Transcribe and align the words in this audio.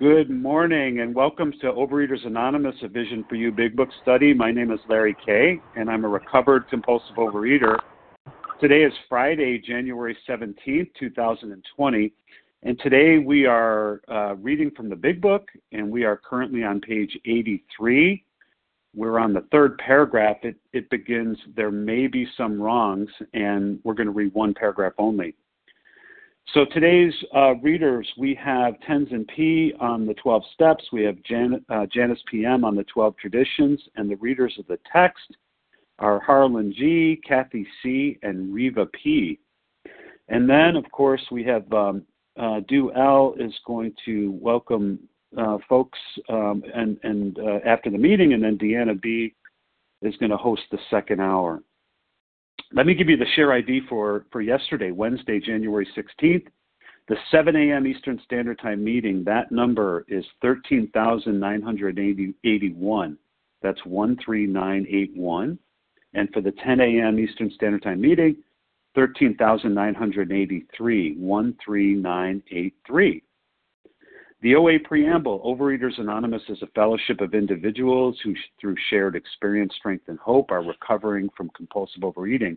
Good 0.00 0.30
morning 0.30 1.00
and 1.00 1.12
welcome 1.12 1.50
to 1.60 1.72
Overeaters 1.72 2.24
Anonymous, 2.24 2.76
a 2.84 2.88
Vision 2.88 3.24
for 3.28 3.34
You 3.34 3.50
Big 3.50 3.74
Book 3.74 3.88
study. 4.00 4.32
My 4.32 4.52
name 4.52 4.70
is 4.70 4.78
Larry 4.88 5.16
Kay, 5.26 5.60
and 5.74 5.90
I'm 5.90 6.04
a 6.04 6.08
recovered 6.08 6.68
compulsive 6.68 7.16
overeater. 7.16 7.76
Today 8.60 8.84
is 8.84 8.92
Friday, 9.08 9.58
January 9.58 10.16
17th, 10.28 10.90
2020, 11.00 12.12
and 12.62 12.78
today 12.78 13.18
we 13.18 13.46
are 13.46 14.00
uh, 14.06 14.36
reading 14.36 14.70
from 14.70 14.88
the 14.88 14.94
Big 14.94 15.20
Book, 15.20 15.48
and 15.72 15.90
we 15.90 16.04
are 16.04 16.16
currently 16.16 16.62
on 16.62 16.80
page 16.80 17.18
83. 17.24 18.22
We're 18.94 19.18
on 19.18 19.32
the 19.32 19.48
third 19.50 19.78
paragraph. 19.78 20.36
It, 20.44 20.54
it 20.72 20.88
begins, 20.90 21.36
There 21.56 21.72
may 21.72 22.06
be 22.06 22.24
some 22.36 22.62
wrongs, 22.62 23.10
and 23.34 23.80
we're 23.82 23.94
going 23.94 24.06
to 24.06 24.12
read 24.12 24.32
one 24.32 24.54
paragraph 24.54 24.92
only. 24.96 25.34
So 26.54 26.64
today's 26.64 27.12
uh, 27.36 27.56
readers, 27.56 28.08
we 28.16 28.34
have 28.36 28.74
Tenzin 28.88 29.28
P 29.28 29.74
on 29.80 30.06
the 30.06 30.14
12 30.14 30.42
steps, 30.54 30.82
we 30.90 31.04
have 31.04 31.22
Jan, 31.22 31.62
uh, 31.68 31.84
Janice 31.92 32.22
PM 32.30 32.64
on 32.64 32.74
the 32.74 32.84
12 32.84 33.18
traditions, 33.18 33.78
and 33.96 34.10
the 34.10 34.16
readers 34.16 34.54
of 34.58 34.66
the 34.66 34.78
text 34.90 35.36
are 35.98 36.18
Harlan 36.20 36.72
G, 36.72 37.20
Kathy 37.28 37.66
C, 37.82 38.18
and 38.22 38.54
Riva 38.54 38.86
P. 38.86 39.38
And 40.28 40.48
then, 40.48 40.74
of 40.74 40.90
course, 40.90 41.20
we 41.30 41.44
have 41.44 41.70
um, 41.70 42.02
uh, 42.40 42.60
Do 42.66 42.94
L 42.94 43.34
is 43.38 43.52
going 43.66 43.92
to 44.06 44.30
welcome 44.40 45.00
uh, 45.36 45.58
folks 45.68 45.98
um, 46.30 46.62
and, 46.74 46.98
and 47.02 47.38
uh, 47.40 47.58
after 47.66 47.90
the 47.90 47.98
meeting, 47.98 48.32
and 48.32 48.42
then 48.42 48.56
Deanna 48.56 48.98
B 48.98 49.34
is 50.00 50.16
going 50.16 50.30
to 50.30 50.38
host 50.38 50.62
the 50.70 50.78
second 50.88 51.20
hour. 51.20 51.62
Let 52.72 52.86
me 52.86 52.94
give 52.94 53.08
you 53.08 53.16
the 53.16 53.26
share 53.34 53.52
ID 53.52 53.82
for, 53.88 54.26
for 54.30 54.42
yesterday, 54.42 54.90
Wednesday, 54.90 55.40
January 55.40 55.88
16th. 55.96 56.48
The 57.08 57.16
7 57.30 57.56
a.m. 57.56 57.86
Eastern 57.86 58.20
Standard 58.26 58.58
Time 58.58 58.84
meeting, 58.84 59.24
that 59.24 59.50
number 59.50 60.04
is 60.08 60.26
13,981. 60.42 63.18
That's 63.62 63.80
13981. 63.80 65.58
And 66.12 66.28
for 66.34 66.42
the 66.42 66.52
10 66.52 66.80
a.m. 66.80 67.18
Eastern 67.18 67.50
Standard 67.52 67.82
Time 67.82 68.02
meeting, 68.02 68.36
13,983, 68.94 71.14
13983. 71.14 73.22
The 74.40 74.54
OA 74.54 74.78
Preamble 74.84 75.40
Overeaters 75.40 75.98
Anonymous 75.98 76.42
is 76.48 76.62
a 76.62 76.68
fellowship 76.68 77.20
of 77.20 77.34
individuals 77.34 78.16
who, 78.22 78.34
through 78.60 78.76
shared 78.88 79.16
experience, 79.16 79.74
strength, 79.76 80.04
and 80.08 80.18
hope, 80.18 80.52
are 80.52 80.62
recovering 80.62 81.28
from 81.36 81.50
compulsive 81.56 82.04
overeating. 82.04 82.56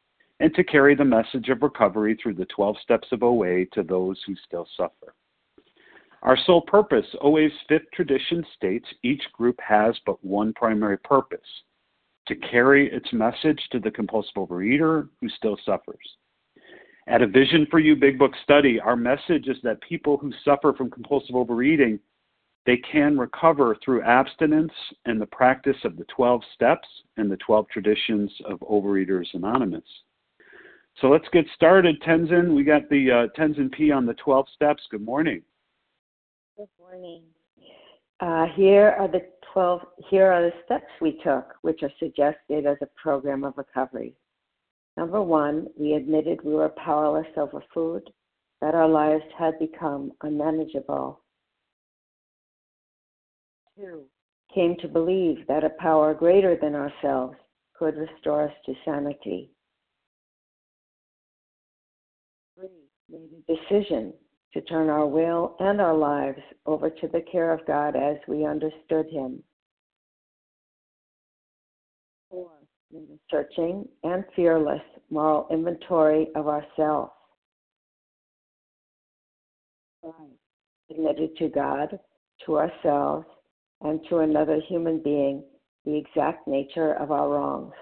and 0.41 0.53
to 0.55 0.63
carry 0.63 0.95
the 0.95 1.05
message 1.05 1.49
of 1.49 1.61
recovery 1.61 2.17
through 2.21 2.33
the 2.33 2.45
12 2.45 2.75
steps 2.81 3.07
of 3.11 3.21
OA 3.21 3.63
to 3.73 3.83
those 3.83 4.19
who 4.25 4.35
still 4.43 4.67
suffer. 4.75 5.13
Our 6.23 6.35
sole 6.45 6.61
purpose, 6.61 7.05
OA's 7.21 7.51
fifth 7.69 7.91
tradition 7.93 8.43
states 8.55 8.87
each 9.03 9.21
group 9.33 9.59
has 9.61 9.95
but 10.03 10.23
one 10.25 10.51
primary 10.53 10.97
purpose 10.97 11.39
to 12.27 12.35
carry 12.35 12.91
its 12.91 13.13
message 13.13 13.61
to 13.71 13.79
the 13.79 13.91
compulsive 13.91 14.33
overeater 14.35 15.09
who 15.19 15.29
still 15.29 15.57
suffers. 15.63 16.17
At 17.07 17.21
a 17.21 17.27
Vision 17.27 17.67
for 17.69 17.77
You 17.77 17.95
Big 17.95 18.17
Book 18.17 18.31
study, 18.43 18.79
our 18.79 18.95
message 18.95 19.47
is 19.47 19.57
that 19.63 19.81
people 19.81 20.17
who 20.17 20.33
suffer 20.43 20.73
from 20.73 20.89
compulsive 20.89 21.35
overeating, 21.35 21.99
they 22.65 22.77
can 22.77 23.17
recover 23.17 23.77
through 23.83 24.03
abstinence 24.03 24.73
and 25.05 25.21
the 25.21 25.25
practice 25.27 25.77
of 25.83 25.97
the 25.97 26.05
12 26.15 26.41
steps 26.55 26.87
and 27.17 27.29
the 27.29 27.37
12 27.37 27.67
traditions 27.69 28.31
of 28.45 28.59
Overeaters 28.61 29.27
Anonymous. 29.33 29.83
So 30.99 31.07
let's 31.07 31.27
get 31.31 31.45
started, 31.55 32.01
Tenzin. 32.01 32.53
We 32.53 32.63
got 32.63 32.89
the 32.89 33.11
uh, 33.11 33.39
Tenzin 33.39 33.71
P 33.71 33.91
on 33.91 34.05
the 34.05 34.13
12 34.15 34.47
steps. 34.53 34.83
Good 34.91 35.03
morning. 35.03 35.41
Good 36.57 36.67
morning. 36.79 37.23
Uh, 38.19 38.45
here 38.55 38.95
are 38.99 39.07
the 39.07 39.21
12, 39.53 39.81
here 40.09 40.31
are 40.31 40.43
the 40.43 40.53
steps 40.65 40.91
we 41.01 41.19
took, 41.23 41.55
which 41.61 41.81
are 41.81 41.91
suggested 41.99 42.65
as 42.65 42.77
a 42.81 43.01
program 43.01 43.43
of 43.43 43.57
recovery. 43.57 44.13
Number 44.97 45.21
one, 45.21 45.67
we 45.77 45.93
admitted 45.93 46.39
we 46.43 46.53
were 46.53 46.69
powerless 46.69 47.27
over 47.37 47.63
food, 47.73 48.03
that 48.61 48.75
our 48.75 48.87
lives 48.87 49.23
had 49.37 49.57
become 49.57 50.11
unmanageable. 50.21 51.21
Two, 53.75 54.03
came 54.53 54.75
to 54.81 54.87
believe 54.87 55.47
that 55.47 55.63
a 55.63 55.69
power 55.79 56.13
greater 56.13 56.55
than 56.61 56.75
ourselves 56.75 57.35
could 57.73 57.95
restore 57.95 58.43
us 58.43 58.53
to 58.65 58.73
sanity. 58.85 59.49
Made 63.11 63.29
a 63.47 63.55
decision 63.55 64.13
to 64.53 64.61
turn 64.61 64.89
our 64.89 65.07
will 65.07 65.55
and 65.59 65.81
our 65.81 65.95
lives 65.95 66.41
over 66.65 66.89
to 66.89 67.07
the 67.07 67.21
care 67.31 67.53
of 67.53 67.65
God 67.65 67.95
as 67.95 68.17
we 68.27 68.45
understood 68.45 69.07
Him. 69.11 69.43
Four, 72.29 72.51
searching 73.29 73.87
and 74.03 74.23
fearless 74.35 74.81
moral 75.09 75.47
inventory 75.51 76.27
of 76.35 76.47
ourselves. 76.47 77.11
Admitted 80.89 81.37
to 81.37 81.47
God, 81.47 81.99
to 82.45 82.57
ourselves, 82.57 83.25
and 83.81 83.99
to 84.09 84.19
another 84.19 84.59
human 84.67 85.01
being 85.01 85.43
the 85.85 85.95
exact 85.95 86.47
nature 86.47 86.93
of 86.93 87.11
our 87.11 87.29
wrongs. 87.29 87.73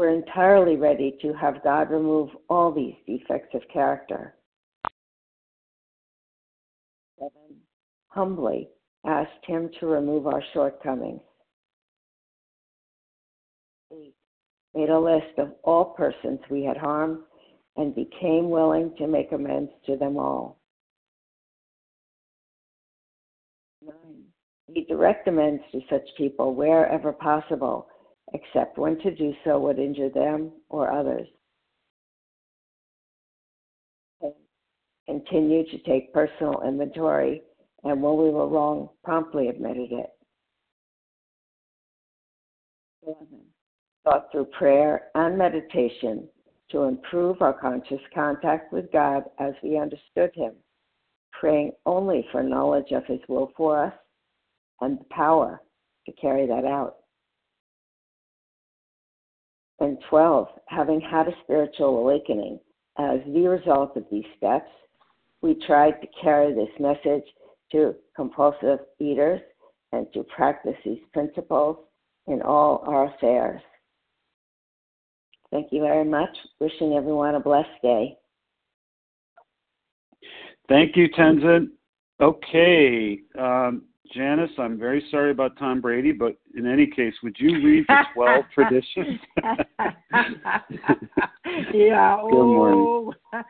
We're 0.00 0.14
entirely 0.14 0.76
ready 0.76 1.18
to 1.20 1.34
have 1.34 1.62
God 1.62 1.90
remove 1.90 2.30
all 2.48 2.72
these 2.72 2.94
defects 3.06 3.54
of 3.54 3.60
character. 3.70 4.34
Seven, 7.18 7.58
humbly 8.08 8.70
asked 9.04 9.44
Him 9.46 9.68
to 9.78 9.86
remove 9.86 10.26
our 10.26 10.42
shortcomings. 10.54 11.20
Eight, 13.92 14.14
made 14.74 14.88
a 14.88 14.98
list 14.98 15.36
of 15.36 15.52
all 15.64 15.84
persons 15.84 16.40
we 16.48 16.64
had 16.64 16.78
harmed 16.78 17.18
and 17.76 17.94
became 17.94 18.48
willing 18.48 18.94
to 18.96 19.06
make 19.06 19.32
amends 19.32 19.70
to 19.84 19.98
them 19.98 20.16
all. 20.16 20.62
Nine, 23.84 24.22
made 24.66 24.88
direct 24.88 25.28
amends 25.28 25.62
to 25.72 25.80
such 25.90 26.08
people 26.16 26.54
wherever 26.54 27.12
possible, 27.12 27.86
except 28.34 28.78
when 28.78 28.98
to 29.00 29.14
do 29.14 29.34
so 29.44 29.58
would 29.58 29.78
injure 29.78 30.10
them 30.10 30.52
or 30.68 30.90
others. 30.92 31.26
Continue 35.06 35.64
to 35.70 35.78
take 35.78 36.12
personal 36.12 36.62
inventory 36.66 37.42
and 37.84 38.02
when 38.02 38.16
we 38.16 38.30
were 38.30 38.46
wrong, 38.46 38.90
promptly 39.02 39.48
admitted 39.48 39.92
it. 39.92 40.10
11. 43.06 43.26
Thought 44.04 44.30
through 44.30 44.46
prayer 44.46 45.08
and 45.14 45.36
meditation 45.36 46.28
to 46.70 46.82
improve 46.82 47.42
our 47.42 47.52
conscious 47.52 48.00
contact 48.14 48.72
with 48.72 48.92
God 48.92 49.24
as 49.38 49.54
we 49.62 49.78
understood 49.78 50.30
Him, 50.34 50.52
praying 51.32 51.72
only 51.86 52.26
for 52.30 52.42
knowledge 52.42 52.92
of 52.92 53.04
His 53.06 53.20
will 53.28 53.50
for 53.56 53.84
us 53.84 53.94
and 54.80 54.98
the 54.98 55.04
power 55.10 55.60
to 56.06 56.12
carry 56.12 56.46
that 56.46 56.64
out. 56.64 56.99
And 59.80 59.98
12, 60.10 60.48
having 60.66 61.00
had 61.00 61.26
a 61.26 61.34
spiritual 61.42 61.98
awakening 61.98 62.60
as 62.98 63.20
the 63.26 63.48
result 63.48 63.96
of 63.96 64.04
these 64.10 64.26
steps, 64.36 64.70
we 65.42 65.54
tried 65.66 66.00
to 66.02 66.06
carry 66.22 66.52
this 66.52 66.68
message 66.78 67.24
to 67.72 67.94
compulsive 68.14 68.80
eaters 68.98 69.40
and 69.92 70.06
to 70.12 70.22
practice 70.24 70.76
these 70.84 71.00
principles 71.12 71.78
in 72.26 72.42
all 72.42 72.84
our 72.86 73.14
affairs. 73.14 73.62
Thank 75.50 75.72
you 75.72 75.80
very 75.80 76.04
much. 76.04 76.30
Wishing 76.60 76.92
everyone 76.92 77.34
a 77.34 77.40
blessed 77.40 77.68
day. 77.82 78.16
Thank 80.68 80.96
you, 80.96 81.08
Tenzin. 81.08 81.70
Okay, 82.20 83.20
um, 83.38 83.84
Janice, 84.12 84.50
I'm 84.58 84.76
very 84.76 85.04
sorry 85.10 85.30
about 85.30 85.56
Tom 85.56 85.80
Brady, 85.80 86.10
but 86.10 86.36
in 86.56 86.66
any 86.66 86.86
case, 86.86 87.14
would 87.22 87.36
you 87.38 87.64
read 87.64 87.84
the 87.86 88.02
12 88.14 88.44
traditions? 88.54 89.20
yeah. 91.72 92.18
Good 92.20 92.44
morning. 92.44 93.12
Oh, 93.32 93.42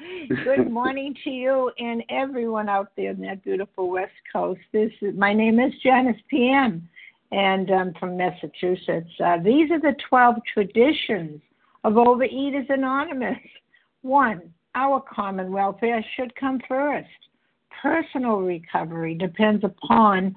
good 0.45 0.71
morning 0.71 1.15
to 1.25 1.31
you 1.31 1.71
and 1.79 2.03
everyone 2.11 2.69
out 2.69 2.93
there 2.95 3.13
in 3.13 3.23
that 3.23 3.43
beautiful 3.43 3.89
West 3.89 4.13
Coast. 4.31 4.61
This 4.73 4.93
is 5.01 5.17
my 5.17 5.33
name 5.33 5.59
is 5.59 5.73
Janice 5.83 6.21
PM, 6.29 6.87
and 7.33 7.71
I'm 7.71 7.95
from 7.95 8.19
Massachusetts. 8.19 9.09
Uh, 9.25 9.39
these 9.43 9.71
are 9.71 9.81
the 9.81 9.97
12 10.11 10.37
traditions 10.53 11.41
of 11.85 11.95
Overeaters 11.95 12.69
Anonymous. 12.69 13.39
One, 14.03 14.53
our 14.75 15.01
common 15.01 15.53
welfare 15.53 16.05
should 16.17 16.37
come 16.37 16.61
first. 16.69 17.09
Personal 17.81 18.41
recovery 18.41 19.15
depends 19.15 19.65
upon 19.65 20.37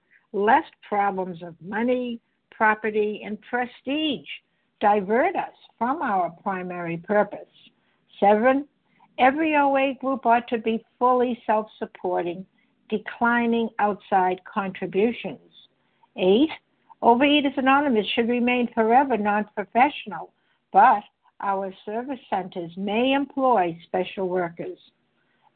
lest 0.33 0.71
problems 0.87 1.41
of 1.43 1.55
money, 1.61 2.19
property, 2.51 3.21
and 3.25 3.37
prestige 3.41 4.27
divert 4.79 5.35
us 5.35 5.53
from 5.77 6.01
our 6.01 6.29
primary 6.41 6.97
purpose. 6.97 7.39
Seven, 8.19 8.67
every 9.17 9.55
OA 9.55 9.93
group 9.99 10.25
ought 10.25 10.47
to 10.47 10.57
be 10.57 10.83
fully 10.99 11.41
self 11.45 11.67
supporting, 11.77 12.45
declining 12.89 13.69
outside 13.79 14.41
contributions. 14.51 15.39
Eight, 16.17 16.49
Overeaters 17.01 17.57
Anonymous 17.57 18.05
should 18.13 18.29
remain 18.29 18.69
forever 18.73 19.17
non 19.17 19.45
professional, 19.55 20.33
but 20.71 21.03
our 21.41 21.73
service 21.83 22.19
centers 22.29 22.71
may 22.77 23.13
employ 23.13 23.77
special 23.85 24.29
workers. 24.29 24.77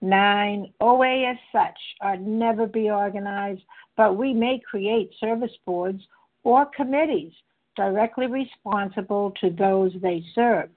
Nine, 0.06 0.72
OA 0.82 1.32
as 1.32 1.38
such 1.52 1.80
ought 2.00 2.22
never 2.22 2.68
be 2.68 2.92
organized, 2.92 3.64
but 3.98 4.16
we 4.16 4.34
may 4.34 4.60
create 4.60 5.10
service 5.20 5.58
boards 5.66 6.04
or 6.44 6.68
committees 6.68 7.34
directly 7.76 8.28
responsible 8.28 9.34
to 9.42 9.50
those 9.50 9.94
they 10.04 10.24
serve. 10.36 10.70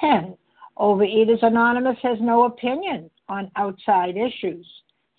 10. 0.00 0.36
Overeaters 0.76 1.40
Anonymous 1.44 1.98
has 2.02 2.18
no 2.20 2.46
opinion 2.46 3.08
on 3.28 3.48
outside 3.54 4.16
issues. 4.16 4.66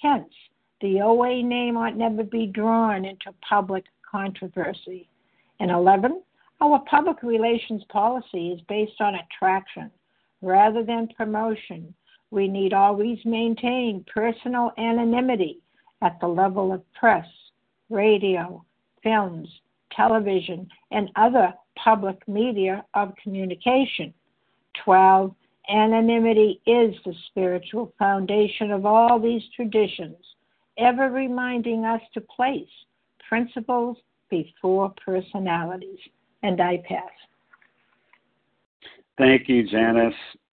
Hence, 0.01 0.33
the 0.81 0.99
OA 0.99 1.41
name 1.41 1.77
ought 1.77 1.95
never 1.95 2.25
be 2.25 2.47
drawn 2.47 3.05
into 3.05 3.33
public 3.47 3.85
controversy. 4.11 5.07
And 5.61 5.71
11. 5.71 6.21
Our 6.59 6.79
public 6.89 7.23
relations 7.23 7.83
policy 7.87 8.49
is 8.49 8.59
based 8.67 8.99
on 8.99 9.15
attraction 9.15 9.89
rather 10.41 10.83
than 10.83 11.07
promotion. 11.15 11.93
We 12.33 12.47
need 12.47 12.73
always 12.73 13.19
maintain 13.25 14.03
personal 14.11 14.71
anonymity 14.79 15.59
at 16.01 16.19
the 16.19 16.27
level 16.27 16.73
of 16.73 16.81
press, 16.93 17.27
radio, 17.91 18.65
films, 19.03 19.47
television, 19.95 20.67
and 20.89 21.11
other 21.15 21.53
public 21.75 22.27
media 22.27 22.83
of 22.95 23.13
communication. 23.21 24.15
12. 24.83 25.35
Anonymity 25.69 26.59
is 26.65 26.95
the 27.05 27.13
spiritual 27.27 27.93
foundation 27.99 28.71
of 28.71 28.87
all 28.87 29.19
these 29.19 29.43
traditions, 29.55 30.17
ever 30.79 31.11
reminding 31.11 31.85
us 31.85 32.01
to 32.15 32.21
place 32.21 32.65
principles 33.29 33.95
before 34.31 34.91
personalities. 35.05 35.99
And 36.41 36.59
I 36.59 36.81
pass. 36.89 37.11
Thank 39.19 39.47
you, 39.47 39.69
Janice. 39.69 40.15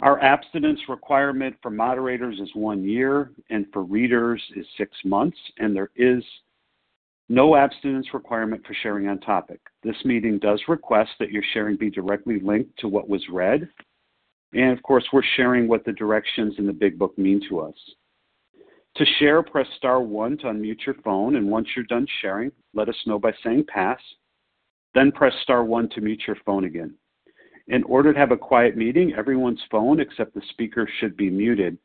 Our 0.00 0.20
abstinence 0.22 0.80
requirement 0.88 1.56
for 1.60 1.70
moderators 1.70 2.38
is 2.38 2.50
one 2.54 2.84
year, 2.84 3.32
and 3.50 3.66
for 3.72 3.82
readers 3.82 4.40
is 4.54 4.66
six 4.76 4.96
months, 5.04 5.38
and 5.58 5.74
there 5.74 5.90
is 5.96 6.22
no 7.28 7.56
abstinence 7.56 8.06
requirement 8.14 8.64
for 8.64 8.74
sharing 8.74 9.08
on 9.08 9.18
topic. 9.20 9.60
This 9.82 9.96
meeting 10.04 10.38
does 10.38 10.60
request 10.68 11.10
that 11.18 11.32
your 11.32 11.42
sharing 11.52 11.76
be 11.76 11.90
directly 11.90 12.38
linked 12.40 12.78
to 12.78 12.88
what 12.88 13.08
was 13.08 13.22
read, 13.28 13.68
and 14.52 14.72
of 14.72 14.82
course, 14.82 15.04
we're 15.12 15.22
sharing 15.36 15.68
what 15.68 15.84
the 15.84 15.92
directions 15.92 16.54
in 16.58 16.66
the 16.66 16.72
Big 16.72 16.98
Book 16.98 17.16
mean 17.18 17.40
to 17.48 17.60
us. 17.60 17.74
To 18.96 19.04
share, 19.18 19.42
press 19.42 19.66
star 19.76 20.00
one 20.00 20.38
to 20.38 20.44
unmute 20.46 20.86
your 20.86 20.96
phone, 21.04 21.36
and 21.36 21.50
once 21.50 21.68
you're 21.76 21.84
done 21.84 22.06
sharing, 22.22 22.50
let 22.72 22.88
us 22.88 22.96
know 23.06 23.18
by 23.18 23.32
saying 23.44 23.66
pass. 23.68 24.00
Then 24.94 25.12
press 25.12 25.34
star 25.42 25.64
one 25.64 25.88
to 25.90 26.00
mute 26.00 26.22
your 26.26 26.36
phone 26.46 26.64
again. 26.64 26.94
In 27.68 27.82
order 27.84 28.12
to 28.12 28.18
have 28.18 28.32
a 28.32 28.36
quiet 28.36 28.76
meeting, 28.76 29.12
everyone's 29.14 29.60
phone 29.70 30.00
except 30.00 30.34
the 30.34 30.42
speaker 30.50 30.88
should 31.00 31.16
be 31.16 31.28
muted. 31.28 31.76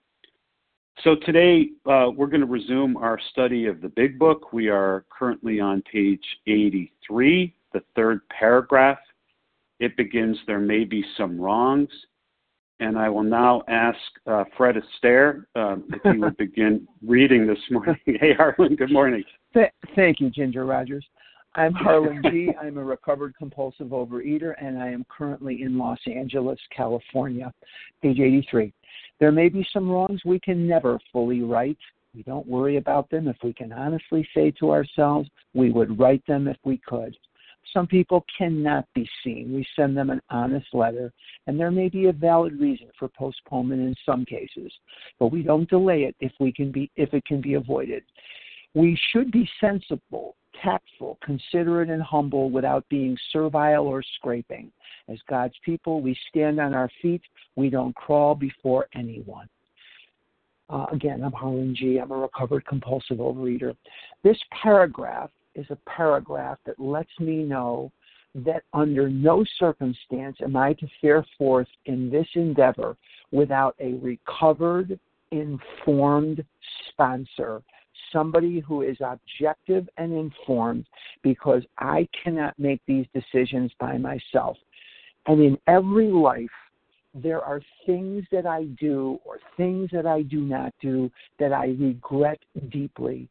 So 1.03 1.15
today 1.25 1.69
uh, 1.85 2.09
we're 2.15 2.27
going 2.27 2.41
to 2.41 2.47
resume 2.47 2.95
our 2.97 3.19
study 3.31 3.65
of 3.65 3.81
the 3.81 3.89
Big 3.89 4.17
Book. 4.17 4.53
We 4.53 4.69
are 4.69 5.05
currently 5.09 5.59
on 5.59 5.81
page 5.91 6.23
83, 6.47 7.53
the 7.73 7.81
third 7.95 8.21
paragraph. 8.29 8.99
It 9.79 9.97
begins, 9.97 10.37
There 10.47 10.59
may 10.59 10.85
be 10.85 11.03
some 11.17 11.39
wrongs. 11.39 11.89
And 12.79 12.97
I 12.97 13.09
will 13.09 13.23
now 13.23 13.63
ask 13.67 13.97
uh, 14.27 14.43
Fred 14.57 14.75
Astaire 14.75 15.45
um, 15.55 15.83
if 15.89 16.13
he 16.13 16.19
would 16.19 16.37
begin 16.37 16.87
reading 17.05 17.45
this 17.45 17.59
morning. 17.71 17.97
hey, 18.05 18.33
Harlan, 18.37 18.75
good 18.75 18.91
morning. 18.91 19.23
Th- 19.53 19.71
thank 19.95 20.19
you, 20.19 20.29
Ginger 20.29 20.65
Rogers. 20.65 21.05
I'm 21.55 21.73
Harlan 21.73 22.21
G. 22.31 22.49
I'm 22.61 22.77
a 22.77 22.83
recovered 22.83 23.35
compulsive 23.37 23.87
overeater, 23.87 24.55
and 24.59 24.81
I 24.81 24.89
am 24.89 25.05
currently 25.15 25.61
in 25.61 25.77
Los 25.77 25.99
Angeles, 26.07 26.59
California. 26.75 27.53
Page 28.01 28.19
83. 28.19 28.73
There 29.19 29.31
may 29.31 29.49
be 29.49 29.65
some 29.71 29.89
wrongs 29.89 30.21
we 30.25 30.39
can 30.39 30.67
never 30.67 30.99
fully 31.11 31.41
right. 31.41 31.77
We 32.15 32.23
don't 32.23 32.47
worry 32.47 32.77
about 32.77 33.09
them 33.09 33.27
if 33.27 33.37
we 33.43 33.53
can 33.53 33.71
honestly 33.71 34.27
say 34.35 34.51
to 34.59 34.71
ourselves, 34.71 35.29
we 35.53 35.71
would 35.71 35.99
right 35.99 36.23
them 36.27 36.47
if 36.47 36.57
we 36.63 36.81
could. 36.87 37.15
Some 37.71 37.87
people 37.87 38.25
cannot 38.37 38.85
be 38.93 39.07
seen. 39.23 39.53
We 39.53 39.65
send 39.75 39.95
them 39.95 40.09
an 40.09 40.21
honest 40.29 40.67
letter, 40.73 41.13
and 41.47 41.59
there 41.59 41.71
may 41.71 41.89
be 41.89 42.07
a 42.07 42.13
valid 42.13 42.59
reason 42.59 42.87
for 42.97 43.07
postponement 43.07 43.81
in 43.81 43.95
some 44.05 44.25
cases, 44.25 44.71
but 45.19 45.27
we 45.27 45.43
don't 45.43 45.69
delay 45.69 46.03
it 46.03 46.15
if 46.19 46.31
we 46.39 46.51
can 46.51 46.71
be 46.71 46.91
if 46.95 47.13
it 47.13 47.25
can 47.25 47.41
be 47.41 47.53
avoided. 47.53 48.03
We 48.75 48.99
should 49.11 49.31
be 49.31 49.49
sensible 49.61 50.35
tactful, 50.61 51.17
considerate, 51.23 51.89
and 51.89 52.01
humble 52.01 52.49
without 52.49 52.87
being 52.89 53.17
servile 53.31 53.85
or 53.85 54.03
scraping. 54.15 54.71
As 55.09 55.17
God's 55.29 55.55
people, 55.63 56.01
we 56.01 56.17
stand 56.29 56.59
on 56.59 56.73
our 56.73 56.89
feet. 57.01 57.21
We 57.55 57.69
don't 57.69 57.95
crawl 57.95 58.35
before 58.35 58.87
anyone. 58.95 59.47
Uh, 60.69 60.85
again, 60.91 61.23
I'm 61.23 61.33
Harlan 61.33 61.75
G. 61.75 61.97
I'm 61.97 62.11
a 62.11 62.17
recovered 62.17 62.65
compulsive 62.65 63.17
overeater. 63.17 63.75
This 64.23 64.37
paragraph 64.61 65.29
is 65.55 65.65
a 65.69 65.77
paragraph 65.87 66.57
that 66.65 66.79
lets 66.79 67.11
me 67.19 67.43
know 67.43 67.91
that 68.35 68.63
under 68.73 69.09
no 69.09 69.45
circumstance 69.59 70.37
am 70.41 70.55
I 70.55 70.73
to 70.73 70.87
fare 70.99 71.25
forth 71.37 71.67
in 71.85 72.09
this 72.09 72.27
endeavor 72.35 72.97
without 73.31 73.75
a 73.79 73.93
recovered, 73.95 74.99
informed 75.31 76.43
sponsor, 76.89 77.61
somebody 78.13 78.59
who 78.59 78.83
is 78.83 78.97
objective 79.01 79.89
and 79.97 80.13
informed, 80.13 80.85
because 81.23 81.63
I 81.79 82.07
cannot 82.23 82.57
make 82.57 82.81
these 82.87 83.05
decisions 83.13 83.71
by 83.79 83.97
myself. 83.97 84.55
And 85.25 85.41
in 85.41 85.57
every 85.67 86.07
life, 86.07 86.49
there 87.13 87.41
are 87.41 87.61
things 87.85 88.23
that 88.31 88.45
I 88.45 88.65
do 88.79 89.19
or 89.25 89.39
things 89.57 89.89
that 89.91 90.05
I 90.05 90.21
do 90.23 90.41
not 90.41 90.73
do 90.81 91.11
that 91.39 91.53
I 91.53 91.75
regret 91.79 92.39
deeply. 92.69 93.27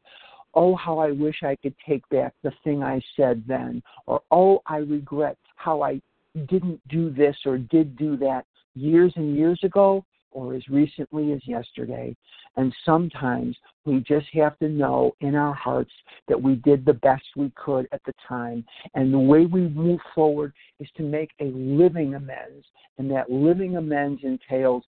Oh, 0.55 0.77
how 0.77 0.99
I 0.99 1.13
wish 1.13 1.43
I 1.43 1.57
could 1.57 1.75
take 1.87 2.07
back 2.11 2.35
the 2.43 2.53
thing 2.63 2.83
I 2.83 3.01
said 3.17 3.43
then. 3.47 3.83
Or, 4.07 4.21
oh, 4.31 4.63
I 4.67 4.79
regret 4.79 5.37
how 5.57 5.83
I 5.83 6.01
didn't 6.49 6.81
do 6.89 7.11
this 7.11 7.37
or 7.45 7.59
did 7.59 7.97
do 7.97 8.17
that 8.19 8.45
years 8.75 9.13
and 9.17 9.37
years 9.37 9.61
ago 9.63 10.05
or 10.33 10.55
as 10.55 10.67
recently 10.69 11.33
as 11.33 11.41
yesterday. 11.47 12.17
And 12.57 12.75
sometimes 12.85 13.57
we 13.85 14.01
just 14.01 14.27
have 14.35 14.59
to 14.59 14.69
know 14.69 15.13
in 15.21 15.35
our 15.35 15.55
hearts 15.55 15.93
that 16.29 16.41
we 16.41 16.57
did 16.57 16.85
the 16.85 16.95
best 16.95 17.25
we 17.37 17.51
could 17.55 17.89
at 17.93 18.03
the 18.05 18.15
time. 18.29 18.65
And 18.95 19.13
the 19.13 19.19
way 19.19 19.47
we 19.47 19.69
move 19.69 20.01
forward 20.15 20.53
is 20.81 20.89
to 20.97 21.03
make 21.03 21.31
a 21.41 21.47
living 21.55 22.15
amends. 22.15 22.67
And 22.99 23.11
that 23.11 23.31
living 23.31 23.77
amends 23.77 24.23
entails 24.23 24.85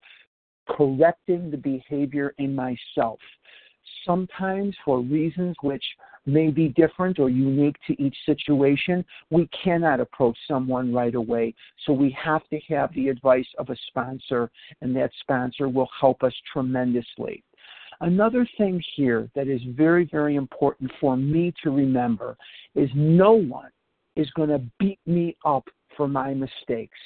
correcting 0.68 1.50
the 1.50 1.56
behavior 1.56 2.34
in 2.38 2.54
myself. 2.54 3.18
Sometimes, 4.04 4.76
for 4.84 5.00
reasons 5.00 5.56
which 5.62 5.84
may 6.26 6.50
be 6.50 6.68
different 6.68 7.18
or 7.18 7.28
unique 7.28 7.76
to 7.86 8.00
each 8.02 8.16
situation, 8.26 9.04
we 9.30 9.48
cannot 9.48 10.00
approach 10.00 10.36
someone 10.46 10.92
right 10.92 11.14
away. 11.14 11.54
So 11.84 11.92
we 11.92 12.16
have 12.22 12.46
to 12.48 12.58
have 12.68 12.92
the 12.94 13.08
advice 13.08 13.48
of 13.58 13.70
a 13.70 13.76
sponsor, 13.88 14.50
and 14.80 14.94
that 14.96 15.10
sponsor 15.20 15.68
will 15.68 15.88
help 16.00 16.22
us 16.22 16.34
tremendously. 16.52 17.42
Another 18.00 18.46
thing 18.58 18.82
here 18.96 19.30
that 19.34 19.48
is 19.48 19.60
very, 19.76 20.08
very 20.10 20.36
important 20.36 20.90
for 21.00 21.16
me 21.16 21.52
to 21.62 21.70
remember 21.70 22.36
is 22.74 22.90
no 22.94 23.32
one 23.32 23.70
is 24.16 24.28
going 24.30 24.48
to 24.48 24.60
beat 24.78 24.98
me 25.06 25.36
up 25.44 25.64
for 25.96 26.08
my 26.08 26.34
mistakes. 26.34 26.98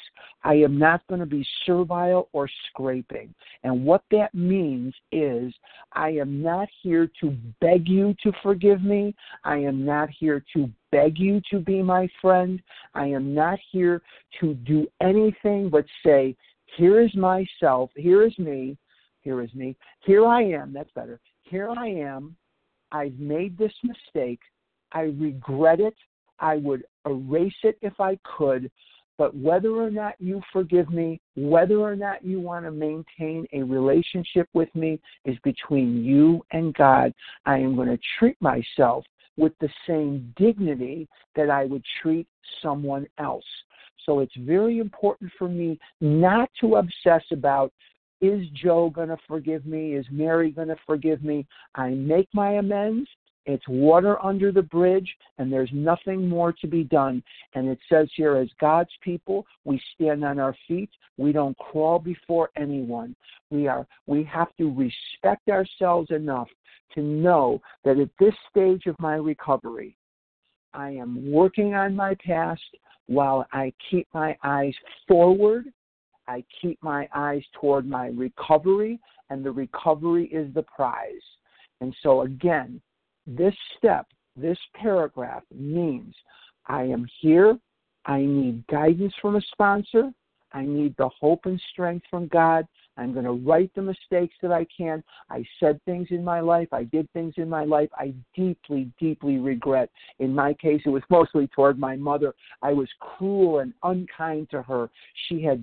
I 0.44 0.54
am 0.54 0.78
not 0.78 1.06
going 1.08 1.20
to 1.20 1.26
be 1.26 1.46
servile 1.64 2.28
or 2.32 2.48
scraping. 2.68 3.34
And 3.64 3.84
what 3.84 4.02
that 4.10 4.34
means 4.34 4.94
is 5.12 5.52
I 5.92 6.10
am 6.10 6.42
not 6.42 6.68
here 6.82 7.10
to 7.20 7.36
beg 7.60 7.88
you 7.88 8.14
to 8.22 8.32
forgive 8.42 8.82
me. 8.82 9.14
I 9.44 9.56
am 9.56 9.84
not 9.84 10.08
here 10.10 10.44
to 10.54 10.70
beg 10.92 11.18
you 11.18 11.40
to 11.50 11.58
be 11.58 11.82
my 11.82 12.08
friend. 12.20 12.62
I 12.94 13.06
am 13.06 13.34
not 13.34 13.58
here 13.72 14.02
to 14.40 14.54
do 14.54 14.86
anything 15.00 15.68
but 15.70 15.84
say, 16.04 16.36
here 16.76 17.00
is 17.00 17.14
myself, 17.14 17.90
here 17.96 18.26
is 18.26 18.38
me, 18.38 18.76
here 19.20 19.40
is 19.40 19.54
me, 19.54 19.76
here 20.04 20.26
I 20.26 20.42
am, 20.42 20.72
that's 20.72 20.90
better. 20.94 21.20
Here 21.42 21.70
I 21.70 21.88
am. 21.88 22.36
I've 22.92 23.18
made 23.18 23.56
this 23.56 23.72
mistake. 23.82 24.40
I 24.92 25.02
regret 25.02 25.80
it. 25.80 25.94
I 26.38 26.56
would 26.56 26.84
erase 27.06 27.54
it 27.62 27.78
if 27.82 28.00
I 28.00 28.18
could, 28.36 28.70
but 29.18 29.34
whether 29.36 29.70
or 29.70 29.90
not 29.90 30.14
you 30.18 30.42
forgive 30.52 30.90
me, 30.90 31.20
whether 31.36 31.78
or 31.78 31.96
not 31.96 32.24
you 32.24 32.40
want 32.40 32.64
to 32.64 32.70
maintain 32.70 33.46
a 33.52 33.62
relationship 33.62 34.48
with 34.52 34.74
me 34.74 35.00
is 35.24 35.36
between 35.42 36.04
you 36.04 36.44
and 36.52 36.74
God. 36.74 37.14
I 37.46 37.58
am 37.58 37.76
going 37.76 37.88
to 37.88 37.98
treat 38.18 38.36
myself 38.40 39.04
with 39.36 39.52
the 39.60 39.68
same 39.86 40.32
dignity 40.36 41.08
that 41.34 41.50
I 41.50 41.64
would 41.64 41.84
treat 42.02 42.26
someone 42.62 43.06
else. 43.18 43.44
So 44.04 44.20
it's 44.20 44.36
very 44.38 44.78
important 44.78 45.32
for 45.38 45.48
me 45.48 45.78
not 46.00 46.50
to 46.60 46.76
obsess 46.76 47.24
about 47.32 47.72
is 48.22 48.46
Joe 48.54 48.88
going 48.88 49.08
to 49.08 49.18
forgive 49.28 49.66
me? 49.66 49.94
Is 49.94 50.06
Mary 50.10 50.50
going 50.50 50.68
to 50.68 50.76
forgive 50.86 51.22
me? 51.22 51.46
I 51.74 51.90
make 51.90 52.28
my 52.32 52.52
amends 52.52 53.08
it's 53.46 53.66
water 53.68 54.22
under 54.24 54.50
the 54.50 54.62
bridge, 54.62 55.08
and 55.38 55.52
there's 55.52 55.70
nothing 55.72 56.28
more 56.28 56.52
to 56.52 56.66
be 56.66 56.82
done. 56.82 57.22
And 57.54 57.68
it 57.68 57.78
says 57.88 58.08
here, 58.16 58.36
as 58.36 58.48
God's 58.60 58.90
people, 59.02 59.46
we 59.64 59.80
stand 59.94 60.24
on 60.24 60.40
our 60.40 60.54
feet. 60.66 60.90
We 61.16 61.32
don't 61.32 61.56
crawl 61.58 62.00
before 62.00 62.50
anyone. 62.56 63.14
We 63.50 63.68
are. 63.68 63.86
We 64.06 64.24
have 64.24 64.54
to 64.58 64.74
respect 64.74 65.48
ourselves 65.48 66.10
enough 66.10 66.48
to 66.94 67.02
know 67.02 67.62
that 67.84 67.98
at 67.98 68.10
this 68.18 68.34
stage 68.50 68.86
of 68.86 68.98
my 68.98 69.14
recovery, 69.14 69.96
I 70.74 70.90
am 70.90 71.30
working 71.30 71.74
on 71.74 71.94
my 71.94 72.16
past 72.26 72.62
while 73.06 73.46
I 73.52 73.72
keep 73.90 74.08
my 74.12 74.36
eyes 74.42 74.74
forward. 75.06 75.66
I 76.26 76.42
keep 76.60 76.82
my 76.82 77.08
eyes 77.14 77.44
toward 77.60 77.88
my 77.88 78.08
recovery, 78.08 78.98
and 79.30 79.44
the 79.44 79.52
recovery 79.52 80.26
is 80.26 80.52
the 80.52 80.64
prize. 80.64 81.14
And 81.80 81.94
so, 82.02 82.22
again, 82.22 82.80
this 83.26 83.54
step, 83.76 84.06
this 84.36 84.58
paragraph 84.74 85.42
means 85.54 86.14
I 86.66 86.82
am 86.82 87.06
here. 87.20 87.58
I 88.04 88.20
need 88.20 88.66
guidance 88.68 89.14
from 89.20 89.36
a 89.36 89.40
sponsor. 89.52 90.12
I 90.52 90.64
need 90.64 90.94
the 90.96 91.08
hope 91.08 91.46
and 91.46 91.60
strength 91.72 92.06
from 92.08 92.28
God. 92.28 92.66
I'm 92.96 93.12
going 93.12 93.24
to 93.26 93.32
right 93.32 93.70
the 93.74 93.82
mistakes 93.82 94.34
that 94.40 94.52
I 94.52 94.66
can. 94.74 95.02
I 95.28 95.44
said 95.60 95.80
things 95.84 96.08
in 96.10 96.24
my 96.24 96.40
life. 96.40 96.68
I 96.72 96.84
did 96.84 97.12
things 97.12 97.34
in 97.36 97.48
my 97.48 97.64
life 97.64 97.90
I 97.94 98.14
deeply, 98.34 98.90
deeply 98.98 99.38
regret. 99.38 99.90
In 100.18 100.34
my 100.34 100.54
case, 100.54 100.80
it 100.86 100.90
was 100.90 101.02
mostly 101.10 101.46
toward 101.48 101.78
my 101.78 101.96
mother. 101.96 102.32
I 102.62 102.72
was 102.72 102.88
cruel 103.00 103.58
and 103.58 103.74
unkind 103.82 104.48
to 104.50 104.62
her. 104.62 104.88
She 105.28 105.42
had 105.42 105.62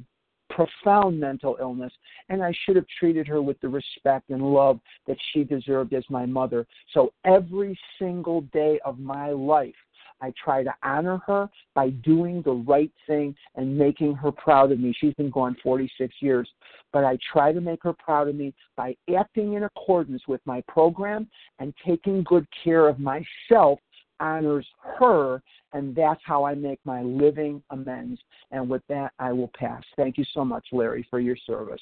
profound 0.55 1.19
mental 1.19 1.57
illness, 1.59 1.93
and 2.29 2.43
I 2.43 2.53
should 2.63 2.75
have 2.75 2.85
treated 2.99 3.27
her 3.27 3.41
with 3.41 3.59
the 3.61 3.69
respect 3.69 4.29
and 4.29 4.41
love 4.41 4.79
that 5.07 5.17
she 5.31 5.43
deserved 5.43 5.93
as 5.93 6.03
my 6.09 6.25
mother. 6.25 6.65
So 6.93 7.13
every 7.25 7.77
single 7.99 8.41
day 8.53 8.79
of 8.85 8.99
my 8.99 9.31
life, 9.31 9.75
I 10.21 10.31
try 10.41 10.63
to 10.63 10.73
honor 10.83 11.21
her 11.27 11.49
by 11.75 11.89
doing 11.89 12.41
the 12.43 12.53
right 12.53 12.91
thing 13.07 13.35
and 13.55 13.77
making 13.77 14.15
her 14.15 14.31
proud 14.31 14.71
of 14.71 14.79
me. 14.79 14.93
She's 14.97 15.13
been 15.15 15.29
gone 15.29 15.57
46 15.61 16.13
years, 16.21 16.49
but 16.93 17.03
I 17.03 17.17
try 17.31 17.51
to 17.51 17.59
make 17.59 17.83
her 17.83 17.93
proud 17.93 18.29
of 18.29 18.35
me 18.35 18.53
by 18.77 18.95
acting 19.17 19.53
in 19.53 19.63
accordance 19.63 20.21
with 20.27 20.39
my 20.45 20.63
program 20.67 21.27
and 21.59 21.73
taking 21.85 22.23
good 22.23 22.47
care 22.63 22.87
of 22.87 22.99
myself 22.99 23.79
honors 24.19 24.67
her, 24.99 25.41
and 25.73 25.95
that's 25.95 26.21
how 26.23 26.43
I 26.43 26.55
make 26.55 26.79
my 26.85 27.01
living 27.01 27.61
amends. 27.69 28.19
And 28.51 28.69
with 28.69 28.83
that, 28.89 29.13
I 29.19 29.31
will 29.31 29.51
pass. 29.55 29.83
Thank 29.97 30.17
you 30.17 30.25
so 30.33 30.45
much, 30.45 30.65
Larry, 30.71 31.05
for 31.09 31.19
your 31.19 31.37
service. 31.45 31.81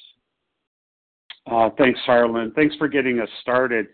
Uh, 1.50 1.70
thanks, 1.78 2.00
Harlan. 2.06 2.52
Thanks 2.56 2.76
for 2.76 2.88
getting 2.88 3.20
us 3.20 3.30
started. 3.42 3.88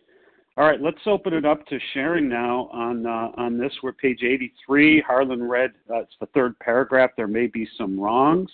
All 0.58 0.66
right, 0.66 0.82
let's 0.82 0.98
open 1.06 1.34
it 1.34 1.46
up 1.46 1.66
to 1.68 1.78
sharing 1.94 2.28
now 2.28 2.68
on 2.74 3.06
uh, 3.06 3.30
on 3.38 3.60
this. 3.60 3.72
We're 3.84 3.94
page 3.94 4.24
83. 4.24 5.04
Harlan 5.06 5.44
read 5.44 5.72
uh, 5.90 6.00
it's 6.00 6.16
the 6.20 6.26
third 6.28 6.58
paragraph. 6.60 7.12
There 7.16 7.28
may 7.28 7.46
be 7.46 7.68
some 7.78 8.00
wrongs. 8.00 8.50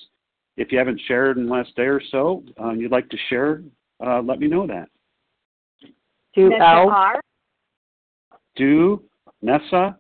If 0.58 0.72
you 0.72 0.78
haven't 0.78 1.02
shared 1.08 1.38
in 1.38 1.48
the 1.48 1.52
last 1.52 1.74
day 1.76 1.84
or 1.84 2.02
so, 2.12 2.44
uh, 2.62 2.72
you'd 2.72 2.92
like 2.92 3.10
to 3.10 3.18
share, 3.30 3.64
uh, 4.06 4.22
let 4.22 4.40
me 4.40 4.48
know 4.48 4.68
that. 4.68 4.90
Do 6.36 6.52
L. 6.54 7.14
Do 8.56 9.02
Nessa? 9.44 10.00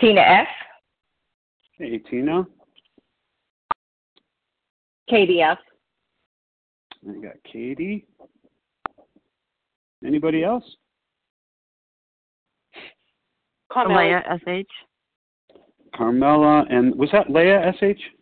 Tina 0.00 0.20
F. 0.20 0.48
Hey, 1.78 1.98
Tina. 1.98 2.46
Katie 5.10 5.42
F. 5.42 5.58
I 7.06 7.20
got 7.20 7.34
Katie. 7.44 8.06
Anybody 10.02 10.42
else? 10.42 10.64
Carmela 13.70 14.22
SH. 14.38 14.64
Carmela, 15.94 16.64
and 16.70 16.94
was 16.94 17.10
that 17.12 17.30
Leah 17.30 17.74
SH? 17.78 18.15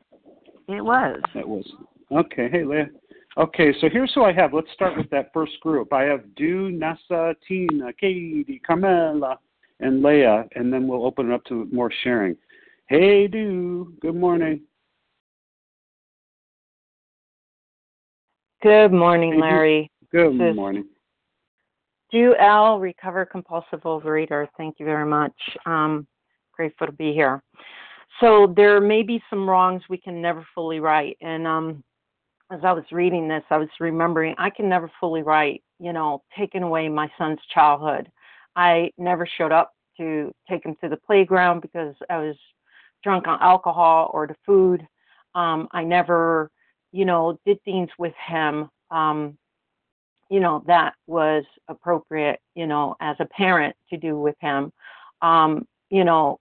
It 0.69 0.85
was. 0.85 1.21
It 1.35 1.47
was. 1.47 1.65
Okay. 2.11 2.49
Hey, 2.51 2.65
Leah. 2.65 2.89
Okay, 3.37 3.75
so 3.81 3.89
here's 3.91 4.13
who 4.15 4.23
I 4.23 4.33
have. 4.33 4.55
Let's 4.55 4.71
start 4.75 4.97
with 4.97 5.11
that 5.11 5.33
first 5.35 5.59
group. 5.61 5.93
I 5.93 6.03
have 6.05 6.23
Du, 6.37 6.71
Nessa, 6.71 7.35
Tina, 7.49 7.93
Katie, 7.93 8.63
Carmela, 8.65 9.41
and 9.81 10.05
Leah, 10.05 10.45
and 10.55 10.73
then 10.73 10.87
we'll 10.87 11.05
open 11.05 11.31
it 11.31 11.35
up 11.35 11.45
to 11.47 11.69
more 11.73 11.91
sharing. 12.05 12.37
Hey, 12.87 13.27
Du. 13.27 13.93
Good 14.01 14.15
morning. 14.15 14.61
Good 18.63 18.93
morning, 18.93 19.35
hey, 19.35 19.41
Larry. 19.41 19.91
Good 20.13 20.39
this 20.39 20.55
morning. 20.55 20.87
Du 22.13 22.37
L, 22.39 22.79
recover 22.79 23.27
compulsive 23.27 23.81
overeater. 23.81 24.47
Thank 24.57 24.77
you 24.79 24.87
very 24.87 25.07
much. 25.07 25.35
Um, 25.67 26.07
grateful 26.53 26.87
to 26.87 26.93
be 26.93 27.13
here. 27.13 27.43
So 28.21 28.53
there 28.57 28.81
may 28.81 29.03
be 29.03 29.23
some 29.29 29.49
wrongs 29.49 29.83
we 29.89 29.99
can 29.99 30.23
never 30.23 30.47
fully 30.55 30.81
right. 30.81 31.17
And 31.21 31.47
um, 31.47 31.85
as 32.51 32.61
I 32.63 32.73
was 32.73 32.85
reading 32.93 33.29
this, 33.29 33.43
I 33.51 33.59
was 33.59 33.69
remembering 33.81 34.35
I 34.39 34.51
can 34.51 34.69
never 34.69 34.91
fully 35.01 35.23
write, 35.23 35.63
you 35.81 35.93
know, 35.93 36.23
taking 36.37 36.63
away 36.63 36.89
my 36.89 37.11
son's 37.19 37.41
childhood. 37.53 38.11
I 38.57 38.91
never 38.99 39.27
showed 39.27 39.53
up 39.53 39.73
to 39.97 40.33
take 40.49 40.65
him 40.65 40.77
to 40.83 40.89
the 40.89 40.97
playground 40.97 41.61
because 41.61 41.95
I 42.09 42.19
was 42.19 42.37
drunk 43.03 43.27
on 43.27 43.41
alcohol 43.41 44.11
or 44.13 44.27
the 44.27 44.37
food. 44.47 44.87
Um, 45.35 45.69
I 45.73 45.83
never, 45.85 46.51
you 46.93 47.05
know, 47.05 47.39
did 47.45 47.63
things 47.65 47.91
with 47.99 48.15
him, 48.27 48.71
um, 48.91 49.37
you 50.31 50.41
know, 50.41 50.65
that 50.67 50.95
was 51.07 51.45
appropriate, 51.69 52.41
you 52.55 52.67
know, 52.67 52.97
as 53.01 53.17
a 53.21 53.27
parent 53.27 53.77
to 53.91 53.97
do 53.97 54.19
with 54.19 54.37
him. 54.41 54.73
Um, 55.23 55.67
you 55.91 56.05
know, 56.05 56.41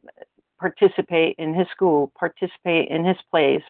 participate 0.64 1.36
in 1.40 1.54
his 1.54 1.68
school, 1.76 2.12
participate 2.18 2.88
in 2.90 3.04
his 3.04 3.18
plays, 3.30 3.62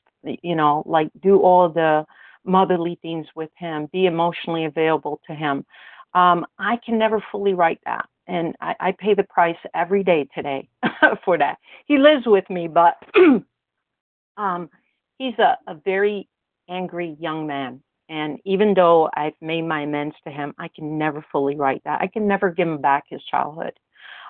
you 0.43 0.55
know, 0.55 0.83
like 0.85 1.09
do 1.23 1.39
all 1.39 1.67
the 1.67 2.05
motherly 2.45 2.99
things 3.01 3.25
with 3.35 3.49
him, 3.55 3.89
be 3.91 4.05
emotionally 4.05 4.65
available 4.65 5.19
to 5.25 5.33
him. 5.33 5.65
Um, 6.13 6.45
I 6.59 6.77
can 6.85 6.99
never 6.99 7.23
fully 7.31 7.55
write 7.55 7.79
that. 7.85 8.05
And 8.27 8.55
I, 8.61 8.75
I 8.79 8.91
pay 8.91 9.15
the 9.15 9.23
price 9.23 9.57
every 9.73 10.03
day 10.03 10.27
today 10.35 10.69
for 11.25 11.35
that. 11.39 11.57
He 11.87 11.97
lives 11.97 12.25
with 12.27 12.47
me, 12.49 12.67
but 12.67 12.95
um, 14.37 14.69
he's 15.17 15.37
a, 15.39 15.57
a 15.67 15.75
very 15.83 16.29
angry 16.69 17.17
young 17.19 17.47
man. 17.47 17.81
And 18.07 18.37
even 18.45 18.75
though 18.75 19.09
I've 19.15 19.33
made 19.41 19.63
my 19.63 19.81
amends 19.81 20.15
to 20.25 20.31
him, 20.31 20.53
I 20.59 20.67
can 20.67 20.99
never 20.99 21.25
fully 21.31 21.55
write 21.55 21.81
that. 21.85 22.01
I 22.01 22.07
can 22.07 22.27
never 22.27 22.51
give 22.51 22.67
him 22.67 22.81
back 22.81 23.05
his 23.09 23.23
childhood. 23.23 23.73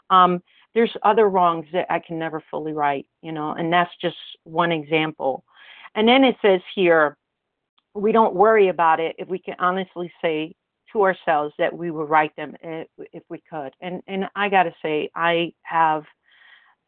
Um, 0.10 0.42
there's 0.74 0.96
other 1.04 1.30
wrongs 1.30 1.66
that 1.74 1.86
I 1.90 2.00
can 2.00 2.18
never 2.18 2.44
fully 2.50 2.74
right, 2.74 3.06
you 3.22 3.32
know, 3.32 3.52
and 3.52 3.72
that's 3.72 3.92
just 4.02 4.18
one 4.44 4.72
example. 4.72 5.44
And 5.96 6.08
then 6.08 6.24
it 6.24 6.36
says 6.42 6.62
here, 6.74 7.18
we 7.94 8.12
don't 8.12 8.34
worry 8.34 8.70
about 8.70 9.00
it 9.00 9.16
if 9.20 9.28
we 9.28 9.38
can 9.38 9.56
honestly 9.60 10.12
say 10.22 10.56
to 10.92 11.04
ourselves 11.04 11.54
that 11.58 11.76
we 11.76 11.92
will 11.92 12.06
write 12.06 12.36
them 12.36 12.56
if, 12.62 12.88
if 13.12 13.24
we 13.30 13.42
could. 13.50 13.74
And 13.82 14.02
and 14.08 14.26
I 14.36 14.50
got 14.50 14.64
to 14.64 14.74
say, 14.82 15.10
I 15.16 15.54
have 15.64 16.04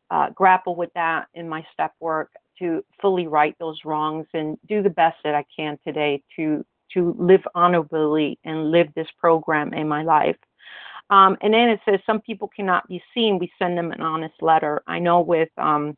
uh, 0.09 0.29
grappled 0.31 0.77
with 0.77 0.91
that 0.95 1.27
in 1.33 1.49
my 1.49 1.65
step 1.73 1.93
work 1.99 2.31
to 2.59 2.83
fully 3.01 3.27
right 3.27 3.55
those 3.59 3.79
wrongs 3.83 4.27
and 4.33 4.57
do 4.67 4.81
the 4.81 4.89
best 4.89 5.17
that 5.23 5.35
I 5.35 5.45
can 5.55 5.77
today 5.83 6.23
to 6.37 6.65
to 6.93 7.15
live 7.19 7.41
honorably 7.55 8.39
and 8.45 8.71
live 8.71 8.87
this 8.95 9.07
program 9.19 9.73
in 9.73 9.87
my 9.87 10.03
life. 10.03 10.37
Um, 11.09 11.37
and 11.41 11.53
then 11.53 11.69
it 11.69 11.79
says 11.85 11.99
some 12.05 12.21
people 12.21 12.49
cannot 12.55 12.87
be 12.87 13.01
seen. 13.13 13.37
We 13.39 13.51
send 13.59 13.77
them 13.77 13.91
an 13.91 14.01
honest 14.01 14.35
letter. 14.41 14.81
I 14.87 14.99
know 14.99 15.21
with 15.21 15.49
um, 15.57 15.95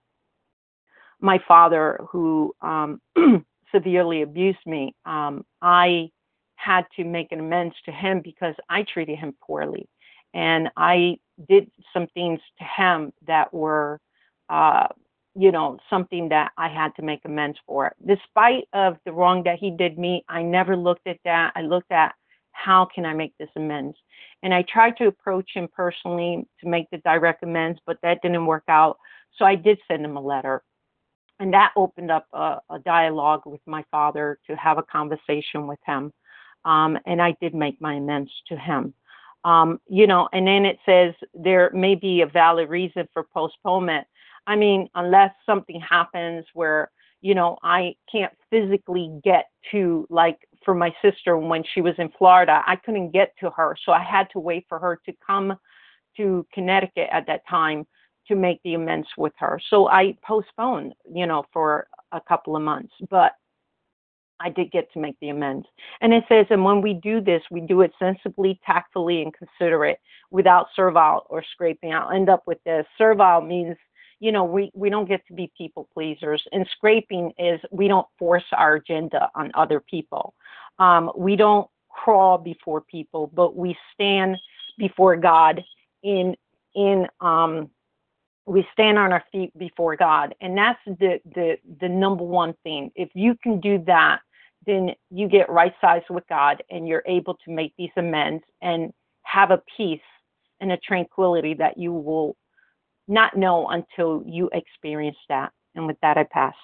my 1.22 1.40
father, 1.48 2.00
who 2.10 2.54
um, 2.62 3.02
severely 3.72 4.22
abused 4.22 4.66
me, 4.66 4.96
um, 5.06 5.46
I 5.62 6.10
had 6.56 6.86
to 6.98 7.04
make 7.04 7.32
an 7.32 7.40
amends 7.40 7.76
to 7.86 7.92
him 7.92 8.22
because 8.24 8.56
I 8.70 8.84
treated 8.84 9.18
him 9.18 9.34
poorly. 9.42 9.88
And 10.34 10.70
I 10.76 11.18
did 11.48 11.72
some 11.94 12.08
things 12.14 12.40
to 12.60 12.64
him 12.66 13.14
that 13.28 13.54
were, 13.54 14.00
uh, 14.50 14.88
you 15.36 15.52
know, 15.52 15.78
something 15.90 16.30
that 16.30 16.52
I 16.58 16.68
had 16.68 16.96
to 16.96 17.02
make 17.02 17.22
amends 17.26 17.58
for. 17.66 17.94
Despite 18.06 18.68
of 18.74 18.98
the 19.06 19.14
wrong 19.14 19.44
that 19.44 19.60
he 19.60 19.72
did 19.72 19.98
me, 19.98 20.26
I 20.28 20.42
never 20.42 20.76
looked 20.76 21.08
at 21.08 21.20
that. 21.24 21.54
I 21.56 21.62
looked 21.62 21.92
at 21.92 22.14
how 22.58 22.88
can 22.94 23.06
I 23.06 23.14
make 23.14 23.38
this 23.38 23.50
amends? 23.56 23.96
And 24.42 24.54
I 24.54 24.64
tried 24.64 24.98
to 24.98 25.08
approach 25.08 25.52
him 25.54 25.68
personally 25.74 26.48
to 26.62 26.68
make 26.68 26.90
the 26.90 26.98
direct 26.98 27.44
amends, 27.44 27.80
but 27.86 27.98
that 28.02 28.22
didn't 28.22 28.46
work 28.46 28.64
out. 28.68 28.98
So 29.38 29.46
I 29.46 29.56
did 29.56 29.80
send 29.88 30.04
him 30.04 30.18
a 30.18 30.22
letter. 30.22 30.64
And 31.40 31.54
that 31.54 31.72
opened 31.76 32.10
up 32.10 32.26
a, 32.34 32.58
a 32.72 32.80
dialogue 32.84 33.42
with 33.46 33.62
my 33.68 33.84
father 33.92 34.40
to 34.48 34.56
have 34.56 34.80
a 34.80 34.84
conversation 34.84 35.68
with 35.68 35.80
him. 35.86 36.12
Um, 36.66 36.98
and 37.06 37.22
I 37.22 37.36
did 37.40 37.54
make 37.54 37.80
my 37.80 37.94
amends 37.96 38.32
to 38.48 38.58
him. 38.58 38.94
Um, 39.44 39.80
you 39.88 40.08
know, 40.08 40.28
and 40.34 40.48
then 40.48 40.66
it 40.66 40.80
says 40.84 41.14
there 41.36 41.70
may 41.74 41.94
be 41.94 42.22
a 42.22 42.28
valid 42.28 42.70
reason 42.70 43.08
for 43.14 43.24
postponement. 43.24 44.08
I 44.48 44.56
mean, 44.56 44.90
unless 44.96 45.32
something 45.46 45.80
happens 45.80 46.46
where, 46.54 46.90
you 47.22 47.36
know, 47.36 47.58
I 47.62 47.96
can't 48.12 48.34
physically 48.50 49.12
get 49.24 49.46
to 49.72 50.08
like 50.10 50.40
for 50.64 50.74
my 50.74 50.94
sister 51.02 51.38
when 51.38 51.64
she 51.74 51.82
was 51.82 51.94
in 51.98 52.10
Florida. 52.18 52.62
I 52.66 52.76
couldn't 52.76 53.12
get 53.12 53.34
to 53.40 53.50
her, 53.52 53.76
so 53.86 53.92
I 53.92 54.04
had 54.04 54.28
to 54.34 54.40
wait 54.40 54.66
for 54.70 54.80
her 54.80 55.00
to 55.06 55.14
come 55.26 55.58
to 56.18 56.46
Connecticut 56.54 57.10
at 57.12 57.28
that 57.28 57.48
time 57.50 57.86
to 58.28 58.36
make 58.36 58.62
the 58.64 58.74
amends 58.74 59.08
with 59.18 59.34
her. 59.38 59.60
So 59.70 59.88
I 59.88 60.18
postponed, 60.26 60.94
you 61.12 61.26
know, 61.26 61.46
for 61.54 61.88
a 62.12 62.20
couple 62.22 62.56
of 62.56 62.62
months, 62.62 62.94
but 63.10 63.34
I 64.40 64.50
did 64.50 64.72
get 64.72 64.92
to 64.94 65.00
make 65.00 65.16
the 65.20 65.30
amends. 65.30 65.66
And 66.02 66.14
it 66.14 66.24
says, 66.30 66.46
and 66.50 66.64
when 66.64 66.82
we 66.82 66.94
do 66.94 67.22
this, 67.22 67.42
we 67.50 67.62
do 67.62 67.82
it 67.82 67.92
sensibly, 67.98 68.60
tactfully, 68.66 69.22
and 69.24 69.34
considerate 69.34 70.00
without 70.30 70.68
servile 70.76 71.26
or 71.30 71.44
scraping. 71.54 71.94
I'll 71.94 72.12
end 72.12 72.30
up 72.30 72.44
with 72.46 72.60
this. 72.64 72.86
Servile 72.98 73.42
means 73.42 73.78
you 74.20 74.32
know, 74.32 74.44
we, 74.44 74.72
we 74.74 74.90
don't 74.90 75.08
get 75.08 75.26
to 75.28 75.34
be 75.34 75.52
people 75.58 75.88
pleasers. 75.94 76.44
And 76.52 76.68
scraping 76.76 77.34
is 77.38 77.60
we 77.72 77.88
don't 77.88 78.08
force 78.18 78.44
our 78.52 78.76
agenda 78.76 79.30
on 79.36 79.52
other 79.54 79.80
people. 79.80 80.34
Um, 80.80 81.12
we 81.16 81.36
don't 81.36 81.68
crawl 81.90 82.38
before 82.38 82.82
people, 82.82 83.32
but 83.34 83.56
we 83.56 83.76
stand 83.94 84.38
before 84.78 85.16
God 85.16 85.64
in 86.04 86.36
in 86.76 87.08
um, 87.22 87.70
we 88.46 88.66
stand 88.72 88.98
on 88.98 89.12
our 89.12 89.24
feet 89.32 89.58
before 89.58 89.96
God, 89.96 90.36
and 90.42 90.58
that's 90.58 90.80
the 90.86 91.20
the 91.36 91.58
the 91.82 91.90
number 91.90 92.24
one 92.24 92.54
thing. 92.64 92.92
If 92.96 93.10
you 93.14 93.36
can 93.42 93.60
do 93.60 93.84
that, 93.88 94.20
then 94.66 94.92
you 95.10 95.28
get 95.28 95.50
right 95.50 95.74
size 95.82 96.04
with 96.10 96.24
God, 96.30 96.64
and 96.70 96.88
you're 96.88 97.04
able 97.06 97.36
to 97.46 97.52
make 97.52 97.74
these 97.78 97.92
amends 97.98 98.44
and 98.62 98.94
have 99.24 99.52
a 99.52 99.62
peace 99.76 100.00
and 100.62 100.72
a 100.72 100.78
tranquility 100.78 101.54
that 101.56 101.78
you 101.78 101.92
will 101.94 102.36
not 103.08 103.38
know 103.38 103.68
until 103.68 104.24
you 104.26 104.50
experience 104.54 105.18
that. 105.30 105.52
And 105.76 105.88
with 105.88 105.98
that, 106.02 106.18
I 106.18 106.24
pass. 106.24 106.56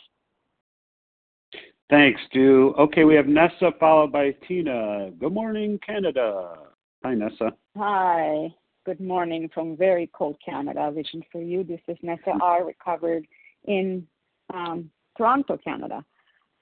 Thanks, 1.93 2.19
Stu. 2.25 2.73
Okay, 2.79 3.03
we 3.03 3.13
have 3.13 3.27
Nessa 3.27 3.71
followed 3.79 4.11
by 4.11 4.31
Tina. 4.47 5.11
Good 5.19 5.31
morning, 5.31 5.79
Canada. 5.85 6.55
Hi, 7.03 7.13
Nessa. 7.13 7.51
Hi. 7.77 8.47
Good 8.83 8.99
morning 8.99 9.47
from 9.53 9.77
very 9.77 10.09
cold 10.11 10.35
Canada. 10.43 10.89
Vision 10.91 11.21
for 11.31 11.39
you. 11.39 11.63
This 11.63 11.81
is 11.87 11.95
Nessa 12.01 12.31
R. 12.41 12.65
Recovered 12.65 13.27
in 13.65 14.07
um, 14.51 14.89
Toronto, 15.15 15.55
Canada. 15.63 16.03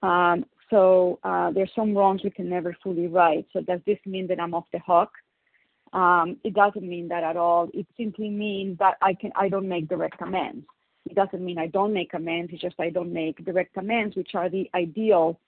Um, 0.03 0.43
so 0.69 1.17
uh, 1.23 1.49
there's 1.51 1.71
some 1.77 1.95
wrongs 1.95 2.25
we 2.25 2.29
can 2.29 2.49
never 2.49 2.75
fully 2.83 3.07
right. 3.07 3.45
So 3.53 3.61
does 3.61 3.79
this 3.87 3.99
mean 4.05 4.27
that 4.27 4.39
I'm 4.41 4.53
off 4.53 4.65
the 4.73 4.81
hook? 4.85 5.11
Um, 5.93 6.35
it 6.43 6.53
doesn't 6.53 6.83
mean 6.83 7.07
that 7.07 7.23
at 7.23 7.37
all. 7.37 7.69
It 7.73 7.87
simply 7.95 8.29
means 8.29 8.77
that 8.79 8.95
I 9.01 9.13
can 9.13 9.31
I 9.37 9.47
don't 9.47 9.69
make 9.69 9.87
direct 9.87 10.21
amends. 10.21 10.65
It 11.09 11.15
doesn't 11.15 11.43
mean 11.43 11.57
I 11.57 11.67
don't 11.67 11.93
make 11.93 12.13
amends. 12.13 12.51
It's 12.53 12.61
just 12.61 12.79
I 12.79 12.89
don't 12.89 13.13
make 13.13 13.43
direct 13.43 13.77
amends, 13.77 14.15
which 14.15 14.31
are 14.35 14.49
the 14.49 14.69
ideal 14.75 15.39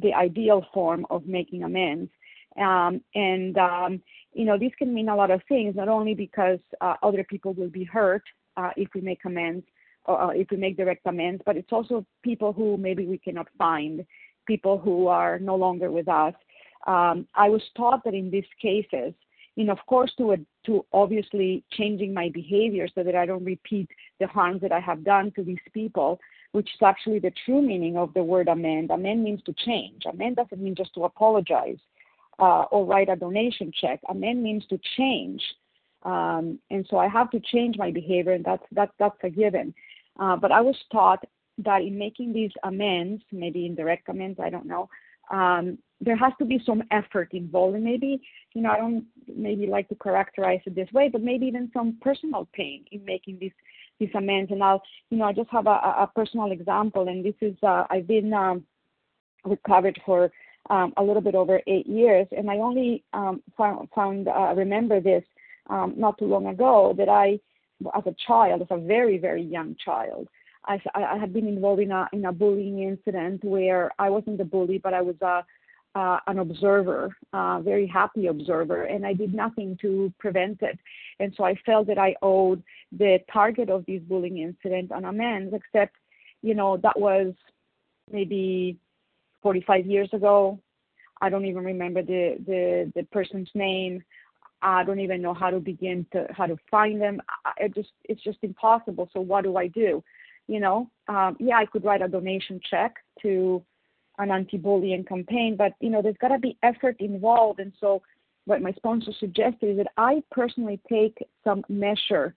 the 0.00 0.14
ideal 0.14 0.64
form 0.72 1.06
of 1.10 1.26
making 1.26 1.64
amends. 1.64 2.10
Um, 2.58 3.00
and 3.14 3.56
um, 3.58 4.02
you 4.32 4.44
know 4.44 4.58
this 4.58 4.72
can 4.78 4.92
mean 4.92 5.08
a 5.08 5.16
lot 5.16 5.30
of 5.30 5.40
things, 5.48 5.74
not 5.76 5.88
only 5.88 6.14
because 6.14 6.58
uh, 6.80 6.94
other 7.02 7.24
people 7.24 7.54
will 7.54 7.70
be 7.70 7.84
hurt 7.84 8.22
uh, 8.56 8.70
if 8.76 8.88
we 8.94 9.00
make 9.00 9.20
amends 9.24 9.64
or 10.04 10.20
uh, 10.20 10.28
if 10.28 10.48
we 10.50 10.56
make 10.56 10.76
direct 10.76 11.06
amends, 11.06 11.42
but 11.46 11.56
it's 11.56 11.72
also 11.72 12.04
people 12.22 12.52
who 12.52 12.76
maybe 12.76 13.06
we 13.06 13.18
cannot 13.18 13.48
find, 13.56 14.04
people 14.46 14.78
who 14.78 15.06
are 15.06 15.38
no 15.38 15.56
longer 15.56 15.90
with 15.90 16.08
us. 16.08 16.34
Um, 16.86 17.28
I 17.34 17.48
was 17.48 17.62
taught 17.76 18.02
that 18.04 18.14
in 18.14 18.30
these 18.30 18.44
cases, 18.60 19.14
know, 19.64 19.72
of 19.72 19.84
course, 19.86 20.12
to 20.18 20.32
a, 20.32 20.36
to 20.66 20.84
obviously 20.92 21.62
changing 21.72 22.14
my 22.14 22.30
behavior 22.30 22.88
so 22.94 23.02
that 23.02 23.14
I 23.14 23.26
don't 23.26 23.44
repeat 23.44 23.88
the 24.18 24.26
harms 24.26 24.60
that 24.62 24.72
I 24.72 24.80
have 24.80 25.04
done 25.04 25.30
to 25.36 25.44
these 25.44 25.58
people, 25.74 26.20
which 26.52 26.68
is 26.74 26.82
actually 26.82 27.18
the 27.18 27.32
true 27.44 27.60
meaning 27.60 27.96
of 27.96 28.14
the 28.14 28.22
word 28.22 28.48
amend. 28.48 28.90
Amend 28.90 29.22
means 29.22 29.42
to 29.44 29.52
change. 29.52 30.02
Amend 30.06 30.36
doesn't 30.36 30.62
mean 30.62 30.74
just 30.74 30.94
to 30.94 31.04
apologize 31.04 31.78
uh, 32.38 32.62
or 32.70 32.86
write 32.86 33.08
a 33.08 33.16
donation 33.16 33.72
check. 33.78 34.00
Amend 34.08 34.42
means 34.42 34.64
to 34.68 34.78
change. 34.96 35.42
Um, 36.04 36.58
and 36.70 36.86
so 36.90 36.96
I 36.96 37.08
have 37.08 37.30
to 37.30 37.40
change 37.40 37.76
my 37.76 37.90
behavior, 37.90 38.32
and 38.32 38.44
that's 38.44 38.64
that's 38.72 38.92
that's 38.98 39.16
a 39.22 39.30
given. 39.30 39.72
Uh, 40.18 40.36
but 40.36 40.50
I 40.50 40.60
was 40.60 40.76
taught 40.90 41.24
that 41.58 41.82
in 41.82 41.96
making 41.98 42.32
these 42.32 42.50
amends, 42.64 43.22
maybe 43.30 43.66
indirect 43.66 44.08
amends, 44.08 44.40
I 44.40 44.50
don't 44.50 44.66
know, 44.66 44.88
there 46.04 46.16
has 46.16 46.32
to 46.38 46.44
be 46.44 46.60
some 46.66 46.82
effort 46.90 47.28
involved. 47.32 47.76
And 47.76 47.84
maybe 47.84 48.20
you 48.54 48.62
know 48.62 48.70
i 48.70 48.76
don't 48.76 49.04
maybe 49.34 49.66
like 49.66 49.88
to 49.88 49.94
characterize 49.94 50.60
it 50.66 50.74
this 50.74 50.92
way 50.92 51.08
but 51.08 51.22
maybe 51.22 51.46
even 51.46 51.70
some 51.72 51.96
personal 52.00 52.48
pain 52.52 52.84
in 52.92 53.04
making 53.04 53.38
these 53.40 53.52
amends. 54.14 54.50
And 54.50 54.62
i'll 54.62 54.82
you 55.10 55.18
know 55.18 55.24
i 55.24 55.32
just 55.32 55.50
have 55.50 55.66
a, 55.66 56.10
personal 56.14 56.50
example 56.50 57.08
and 57.08 57.24
this 57.24 57.34
is 57.40 57.56
uh, 57.62 57.84
i've 57.90 58.06
been 58.06 58.32
um, 58.32 58.64
recovered 59.44 60.00
for 60.04 60.30
um, 60.70 60.92
a 60.96 61.02
little 61.02 61.22
bit 61.22 61.34
over 61.34 61.60
eight 61.66 61.86
years 61.86 62.26
and 62.36 62.50
i 62.50 62.56
only 62.56 63.04
um, 63.12 63.42
found, 63.56 64.28
uh, 64.28 64.54
remember 64.56 65.00
this 65.00 65.24
um, 65.70 65.94
not 65.96 66.18
too 66.18 66.26
long 66.26 66.46
ago 66.46 66.94
that 66.96 67.08
i 67.08 67.38
as 67.96 68.02
a 68.06 68.14
child 68.26 68.62
as 68.62 68.68
a 68.70 68.76
very 68.76 69.18
very 69.18 69.42
young 69.42 69.76
child 69.84 70.28
I, 70.64 70.80
I 70.94 71.18
had 71.18 71.32
been 71.32 71.48
involved 71.48 71.82
in 71.82 71.90
a 71.90 72.08
in 72.12 72.24
a 72.24 72.32
bullying 72.32 72.80
incident 72.80 73.42
where 73.44 73.90
I 73.98 74.10
wasn't 74.10 74.38
the 74.38 74.44
bully, 74.44 74.78
but 74.78 74.94
I 74.94 75.02
was 75.02 75.16
a 75.20 75.44
uh, 75.94 76.18
an 76.26 76.38
observer, 76.38 77.14
uh, 77.32 77.60
very 77.60 77.86
happy 77.86 78.26
observer, 78.26 78.84
and 78.84 79.04
I 79.04 79.12
did 79.12 79.34
nothing 79.34 79.76
to 79.82 80.12
prevent 80.18 80.62
it. 80.62 80.78
And 81.20 81.34
so 81.36 81.44
I 81.44 81.54
felt 81.66 81.86
that 81.88 81.98
I 81.98 82.14
owed 82.22 82.62
the 82.92 83.18
target 83.30 83.68
of 83.68 83.84
this 83.86 84.00
bullying 84.02 84.38
incident 84.38 84.90
an 84.90 85.04
amends, 85.04 85.52
except, 85.54 85.96
you 86.42 86.54
know, 86.54 86.78
that 86.78 86.98
was 86.98 87.34
maybe 88.10 88.78
45 89.42 89.86
years 89.86 90.08
ago. 90.12 90.58
I 91.20 91.28
don't 91.28 91.44
even 91.44 91.64
remember 91.64 92.02
the, 92.02 92.36
the, 92.46 92.92
the 92.96 93.02
person's 93.12 93.50
name. 93.54 94.02
I 94.62 94.84
don't 94.84 95.00
even 95.00 95.20
know 95.20 95.34
how 95.34 95.50
to 95.50 95.58
begin 95.58 96.06
to 96.12 96.26
how 96.30 96.46
to 96.46 96.56
find 96.70 97.00
them. 97.00 97.20
I 97.44 97.66
just 97.66 97.90
it's 98.04 98.22
just 98.22 98.38
impossible. 98.42 99.10
So 99.12 99.20
what 99.20 99.42
do 99.42 99.56
I 99.56 99.66
do? 99.66 100.04
You 100.52 100.60
know, 100.60 100.90
um, 101.08 101.38
yeah, 101.40 101.56
I 101.56 101.64
could 101.64 101.82
write 101.82 102.02
a 102.02 102.08
donation 102.08 102.60
check 102.70 102.96
to 103.22 103.62
an 104.18 104.30
anti-bullying 104.30 105.04
campaign, 105.04 105.56
but 105.56 105.72
you 105.80 105.88
know, 105.88 106.02
there's 106.02 106.18
got 106.20 106.28
to 106.28 106.38
be 106.38 106.58
effort 106.62 106.96
involved. 107.00 107.58
And 107.58 107.72
so, 107.80 108.02
what 108.44 108.60
my 108.60 108.72
sponsor 108.72 109.12
suggested 109.18 109.70
is 109.70 109.76
that 109.78 109.92
I 109.96 110.22
personally 110.30 110.78
take 110.90 111.16
some 111.42 111.64
measure 111.70 112.34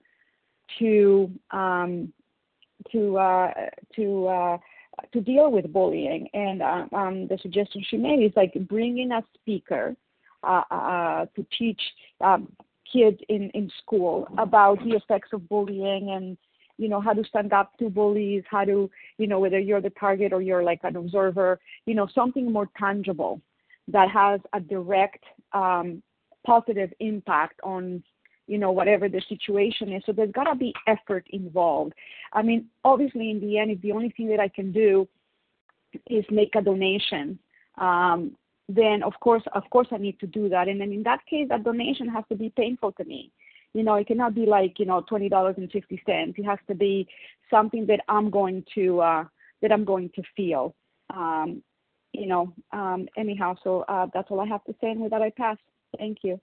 to 0.79 1.29
um, 1.51 2.13
to 2.93 3.17
uh, 3.17 3.51
to 3.97 4.27
uh, 4.27 4.57
to 5.11 5.19
deal 5.19 5.51
with 5.51 5.73
bullying. 5.73 6.29
And 6.33 6.61
uh, 6.61 6.85
um, 6.93 7.27
the 7.27 7.37
suggestion 7.41 7.83
she 7.85 7.97
made 7.97 8.23
is 8.23 8.31
like 8.37 8.53
bringing 8.69 9.11
a 9.11 9.23
speaker 9.33 9.93
uh, 10.41 10.61
uh, 10.71 11.25
to 11.35 11.45
teach 11.57 11.81
um, 12.21 12.47
kids 12.91 13.17
in, 13.27 13.49
in 13.49 13.69
school 13.81 14.25
about 14.37 14.79
the 14.85 14.95
effects 14.95 15.29
of 15.33 15.49
bullying 15.49 16.11
and 16.11 16.37
you 16.77 16.89
know 16.89 17.01
how 17.01 17.13
to 17.13 17.23
stand 17.23 17.53
up 17.53 17.77
to 17.77 17.89
bullies 17.89 18.43
how 18.49 18.63
to 18.63 18.89
you 19.17 19.27
know 19.27 19.39
whether 19.39 19.59
you're 19.59 19.81
the 19.81 19.89
target 19.91 20.33
or 20.33 20.41
you're 20.41 20.63
like 20.63 20.79
an 20.83 20.95
observer 20.95 21.59
you 21.85 21.95
know 21.95 22.07
something 22.13 22.51
more 22.51 22.69
tangible 22.77 23.41
that 23.87 24.09
has 24.09 24.39
a 24.53 24.59
direct 24.59 25.23
um, 25.53 26.01
positive 26.45 26.91
impact 26.99 27.59
on 27.63 28.03
you 28.47 28.57
know 28.57 28.71
whatever 28.71 29.09
the 29.09 29.21
situation 29.27 29.91
is 29.91 30.03
so 30.05 30.11
there's 30.11 30.31
got 30.31 30.43
to 30.43 30.55
be 30.55 30.73
effort 30.87 31.25
involved 31.31 31.93
i 32.33 32.41
mean 32.41 32.65
obviously 32.83 33.31
in 33.31 33.39
the 33.39 33.57
end 33.57 33.71
if 33.71 33.81
the 33.81 33.91
only 33.91 34.09
thing 34.09 34.27
that 34.27 34.39
i 34.39 34.47
can 34.47 34.71
do 34.71 35.07
is 36.07 36.25
make 36.29 36.53
a 36.55 36.61
donation 36.61 37.39
um, 37.77 38.35
then 38.67 39.03
of 39.03 39.13
course 39.19 39.43
of 39.53 39.63
course 39.69 39.87
I 39.91 39.97
need 39.97 40.19
to 40.19 40.27
do 40.27 40.49
that. 40.49 40.67
And 40.67 40.79
then 40.81 40.91
in 40.91 41.03
that 41.03 41.25
case 41.25 41.47
that 41.49 41.63
donation 41.63 42.07
has 42.09 42.23
to 42.29 42.35
be 42.35 42.49
painful 42.49 42.93
to 42.93 43.03
me. 43.03 43.31
You 43.75 43.83
know, 43.83 43.95
it 43.95 44.07
cannot 44.07 44.33
be 44.33 44.45
like, 44.45 44.79
you 44.79 44.85
know, 44.85 45.01
twenty 45.01 45.27
dollars 45.27 45.55
and 45.57 45.69
fifty 45.69 46.01
cents. 46.05 46.35
It 46.37 46.45
has 46.45 46.59
to 46.69 46.75
be 46.75 47.05
something 47.49 47.85
that 47.87 47.99
I'm 48.07 48.29
going 48.29 48.63
to 48.73 49.01
uh 49.01 49.25
that 49.61 49.73
I'm 49.73 49.83
going 49.83 50.09
to 50.15 50.23
feel. 50.33 50.73
Um, 51.13 51.61
you 52.13 52.25
know, 52.25 52.53
um 52.71 53.09
anyhow, 53.17 53.57
so 53.65 53.81
uh 53.89 54.07
that's 54.13 54.31
all 54.31 54.39
I 54.39 54.47
have 54.47 54.63
to 54.63 54.75
say 54.79 54.91
and 54.91 55.01
with 55.01 55.11
that 55.11 55.21
I 55.21 55.29
pass. 55.29 55.57
Thank 55.97 56.19
you. 56.23 56.39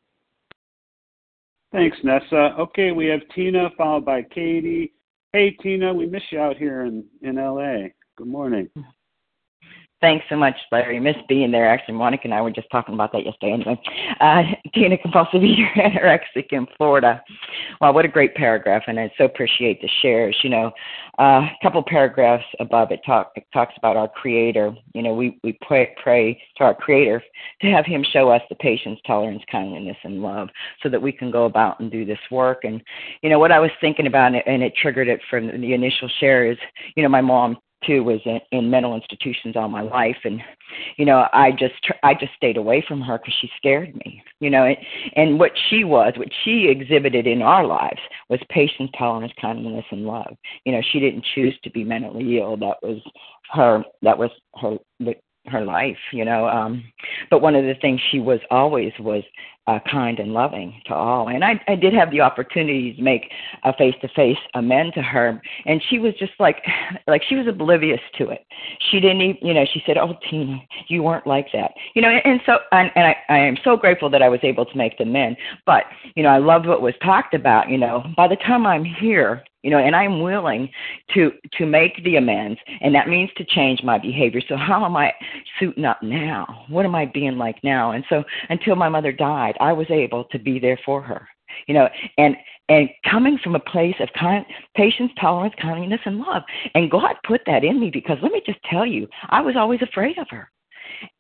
Thanks, 1.73 1.97
Nessa. 2.05 2.55
Okay, 2.59 2.93
we 2.93 3.07
have 3.07 3.23
Tina 3.35 3.71
followed 3.79 4.05
by 4.05 4.21
Katie. 4.25 4.93
Hey 5.33 5.53
Tina, 5.53 5.95
we 5.95 6.05
miss 6.05 6.25
you 6.31 6.39
out 6.39 6.59
here 6.59 6.83
in, 6.83 7.03
in 7.23 7.37
LA. 7.37 7.89
Good 8.17 8.27
morning. 8.27 8.69
Thanks 10.03 10.27
so 10.29 10.35
much, 10.35 10.57
Larry. 10.73 10.99
Miss 10.99 11.15
being 11.29 11.53
there. 11.53 11.69
Actually, 11.69 11.95
Monica 11.95 12.25
and 12.25 12.35
I 12.35 12.41
were 12.41 12.51
just 12.51 12.69
talking 12.73 12.93
about 12.93 13.13
that 13.13 13.25
yesterday. 13.25 13.53
Anyway, 13.53 13.81
uh, 14.21 14.43
Tina 14.75 14.99
compulsive 14.99 15.45
eater, 15.45 15.71
anorexic 15.77 16.47
in 16.51 16.67
Florida. 16.77 17.23
Wow, 17.81 17.93
what 17.93 18.05
a 18.05 18.09
great 18.09 18.35
paragraph, 18.35 18.83
and 18.89 18.99
I 18.99 19.13
so 19.17 19.25
appreciate 19.27 19.81
the 19.81 19.89
shares. 20.03 20.37
You 20.43 20.51
know, 20.51 20.73
uh, 21.21 21.43
a 21.43 21.57
couple 21.63 21.81
paragraphs 21.87 22.45
above 22.59 22.91
it 22.91 22.99
talk 23.07 23.31
it 23.37 23.45
talks 23.53 23.75
about 23.79 23.97
our 23.97 24.09
Creator. 24.09 24.75
You 24.93 25.03
know, 25.03 25.15
we 25.15 25.39
we 25.45 25.57
pray, 25.63 25.95
pray 26.03 26.43
to 26.57 26.65
our 26.65 26.75
Creator 26.75 27.23
to 27.61 27.67
have 27.69 27.87
Him 27.87 28.05
show 28.13 28.29
us 28.29 28.43
the 28.49 28.57
patience, 28.57 28.99
tolerance, 29.07 29.45
kindness, 29.53 29.97
and 30.03 30.21
love, 30.21 30.49
so 30.83 30.89
that 30.89 31.01
we 31.01 31.13
can 31.13 31.31
go 31.31 31.45
about 31.45 31.79
and 31.79 31.93
do 31.93 32.05
this 32.05 32.19
work. 32.29 32.65
And 32.65 32.83
you 33.23 33.31
know, 33.31 33.39
what 33.39 33.53
I 33.53 33.61
was 33.61 33.71
thinking 33.81 34.09
about, 34.09 34.33
and 34.35 34.65
it 34.65 34.73
triggered 34.83 35.07
it 35.07 35.21
from 35.31 35.47
the 35.47 35.75
initial 35.75 36.11
share 36.19 36.51
is, 36.51 36.59
you 36.97 37.05
know, 37.05 37.09
my 37.09 37.21
mom 37.21 37.57
too 37.87 38.03
was 38.03 38.21
in, 38.25 38.41
in 38.51 38.71
mental 38.71 38.95
institutions 38.95 39.57
all 39.57 39.69
my 39.69 39.83
life. 39.83 40.17
And 40.25 40.41
you 40.97 41.05
know 41.05 41.27
i 41.33 41.51
just 41.51 41.75
i 42.03 42.15
just 42.15 42.33
stayed 42.37 42.57
away 42.57 42.85
from 42.87 43.01
her 43.01 43.19
because 43.19 43.35
she 43.41 43.51
scared 43.57 43.95
me 43.97 44.23
you 44.41 44.51
know 44.51 44.65
and, 44.65 44.77
and 45.17 45.39
what 45.39 45.53
she 45.69 45.85
was 45.85 46.13
what 46.17 46.29
she 46.45 46.69
exhibited 46.69 47.27
in 47.27 47.43
our 47.43 47.67
lives 47.67 48.01
was 48.29 48.41
patience 48.49 48.91
tolerance 48.99 49.33
kindness 49.41 49.85
and 49.91 50.07
love. 50.07 50.37
You 50.65 50.73
know 50.73 50.83
she 50.93 51.01
didn't 51.01 51.25
choose 51.35 51.59
to 51.63 51.71
be 51.71 51.85
mentally 51.85 52.39
ill. 52.39 52.57
That 52.57 52.77
was 52.83 53.01
her 53.51 53.85
that 54.03 54.19
was 54.19 54.31
her 54.61 54.79
her 55.47 55.65
life 55.65 55.99
you 56.13 56.25
know 56.25 56.47
um 56.47 56.85
but 57.29 57.43
one 57.43 57.57
of 57.57 57.65
the 57.65 57.75
things 57.81 58.01
she 58.11 58.21
was 58.21 58.39
always 58.51 58.93
was 59.01 59.25
uh, 59.67 59.79
kind 59.91 60.19
and 60.19 60.33
loving 60.33 60.81
to 60.87 60.95
all. 60.95 61.29
And 61.29 61.45
I, 61.45 61.61
I 61.69 61.77
did 61.77 61.95
have 61.95 62.11
the 62.11 62.21
opportunity 62.21 62.95
to 62.95 63.03
make 63.03 63.31
a 63.65 63.73
face-to-face 63.73 64.39
amend 64.55 64.95
to 64.95 65.03
her, 65.03 65.41
and 65.67 65.83
she 65.89 65.99
was 65.99 66.15
just 66.19 66.33
like, 66.41 66.57
like 67.07 67.23
she 67.29 67.37
was 67.37 67.47
oblivious 67.47 68.01
to 68.19 68.29
it. 68.31 68.45
She 68.91 68.99
didn't 69.01 69.21
even, 69.21 69.47
you 69.47 69.55
know, 69.55 69.65
she 69.73 69.83
said, 69.87 69.99
"Oh, 69.99 70.15
Tina, 70.29 70.59
you 70.89 71.03
weren't 71.03 71.27
like 71.27 71.47
that," 71.53 71.73
you 71.95 72.03
know. 72.03 72.09
And, 72.09 72.23
and 72.25 72.41
so, 72.45 72.59
and, 72.73 72.91
and 72.97 73.07
I, 73.07 73.17
I 73.29 73.39
am 73.39 73.57
so 73.63 73.77
grateful 73.77 74.11
that 74.11 74.23
I 74.23 74.29
was 74.29 74.41
able 74.43 74.67
to 74.67 74.77
make 74.77 74.99
the 74.99 75.05
amend. 75.05 75.37
But 75.67 75.85
you 76.17 76.23
know, 76.23 76.31
I 76.31 76.39
loved 76.39 76.67
what 76.67 76.83
was 76.83 76.95
talked 77.03 77.35
about. 77.35 77.71
You 77.71 77.79
know, 77.79 78.05
by 78.17 78.29
the 78.29 78.37
time 78.37 78.67
I'm 78.67 78.85
here, 78.85 79.45
you 79.63 79.71
know 79.71 79.79
and 79.79 79.95
i'm 79.97 80.21
willing 80.21 80.69
to 81.15 81.33
to 81.53 81.67
make 81.67 82.03
the 82.05 82.17
amends 82.17 82.59
and 82.81 82.95
that 82.95 83.09
means 83.09 83.31
to 83.37 83.45
change 83.45 83.83
my 83.83 83.99
behavior 83.99 84.41
so 84.49 84.57
how 84.57 84.85
am 84.85 84.97
i 84.97 85.13
suiting 85.59 85.85
up 85.85 86.03
now 86.03 86.65
what 86.69 86.85
am 86.85 86.95
i 86.95 87.07
being 87.07 87.39
like 87.39 87.57
now 87.63 87.93
and 87.93 88.05
so 88.09 88.23
until 88.51 88.77
my 88.77 88.89
mother 88.89 89.13
died 89.13 89.52
i 89.61 89.73
was 89.73 89.87
able 89.91 90.25
to 90.25 90.39
be 90.39 90.59
there 90.59 90.79
for 90.85 91.03
her 91.03 91.27
you 91.67 91.75
know 91.75 91.89
and 92.19 92.37
and 92.69 92.89
coming 93.11 93.39
from 93.43 93.55
a 93.55 93.61
place 93.61 93.97
of 94.01 94.09
kind, 94.19 94.47
patience 94.77 95.11
tolerance 95.21 95.55
kindness 95.61 96.01
and 96.05 96.19
love 96.19 96.43
and 96.75 96.91
god 96.91 97.15
put 97.27 97.41
that 97.47 97.65
in 97.65 97.81
me 97.81 97.91
because 97.91 98.19
let 98.23 98.33
me 98.33 98.43
just 98.45 98.63
tell 98.71 98.87
you 98.87 99.09
i 99.31 99.41
was 99.41 99.57
always 99.57 99.83
afraid 99.83 100.19
of 100.19 100.27
her 100.31 100.51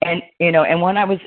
and 0.02 0.22
you 0.38 0.52
know 0.52 0.64
and 0.64 0.80
when 0.80 0.96
i 0.96 1.04
was 1.04 1.18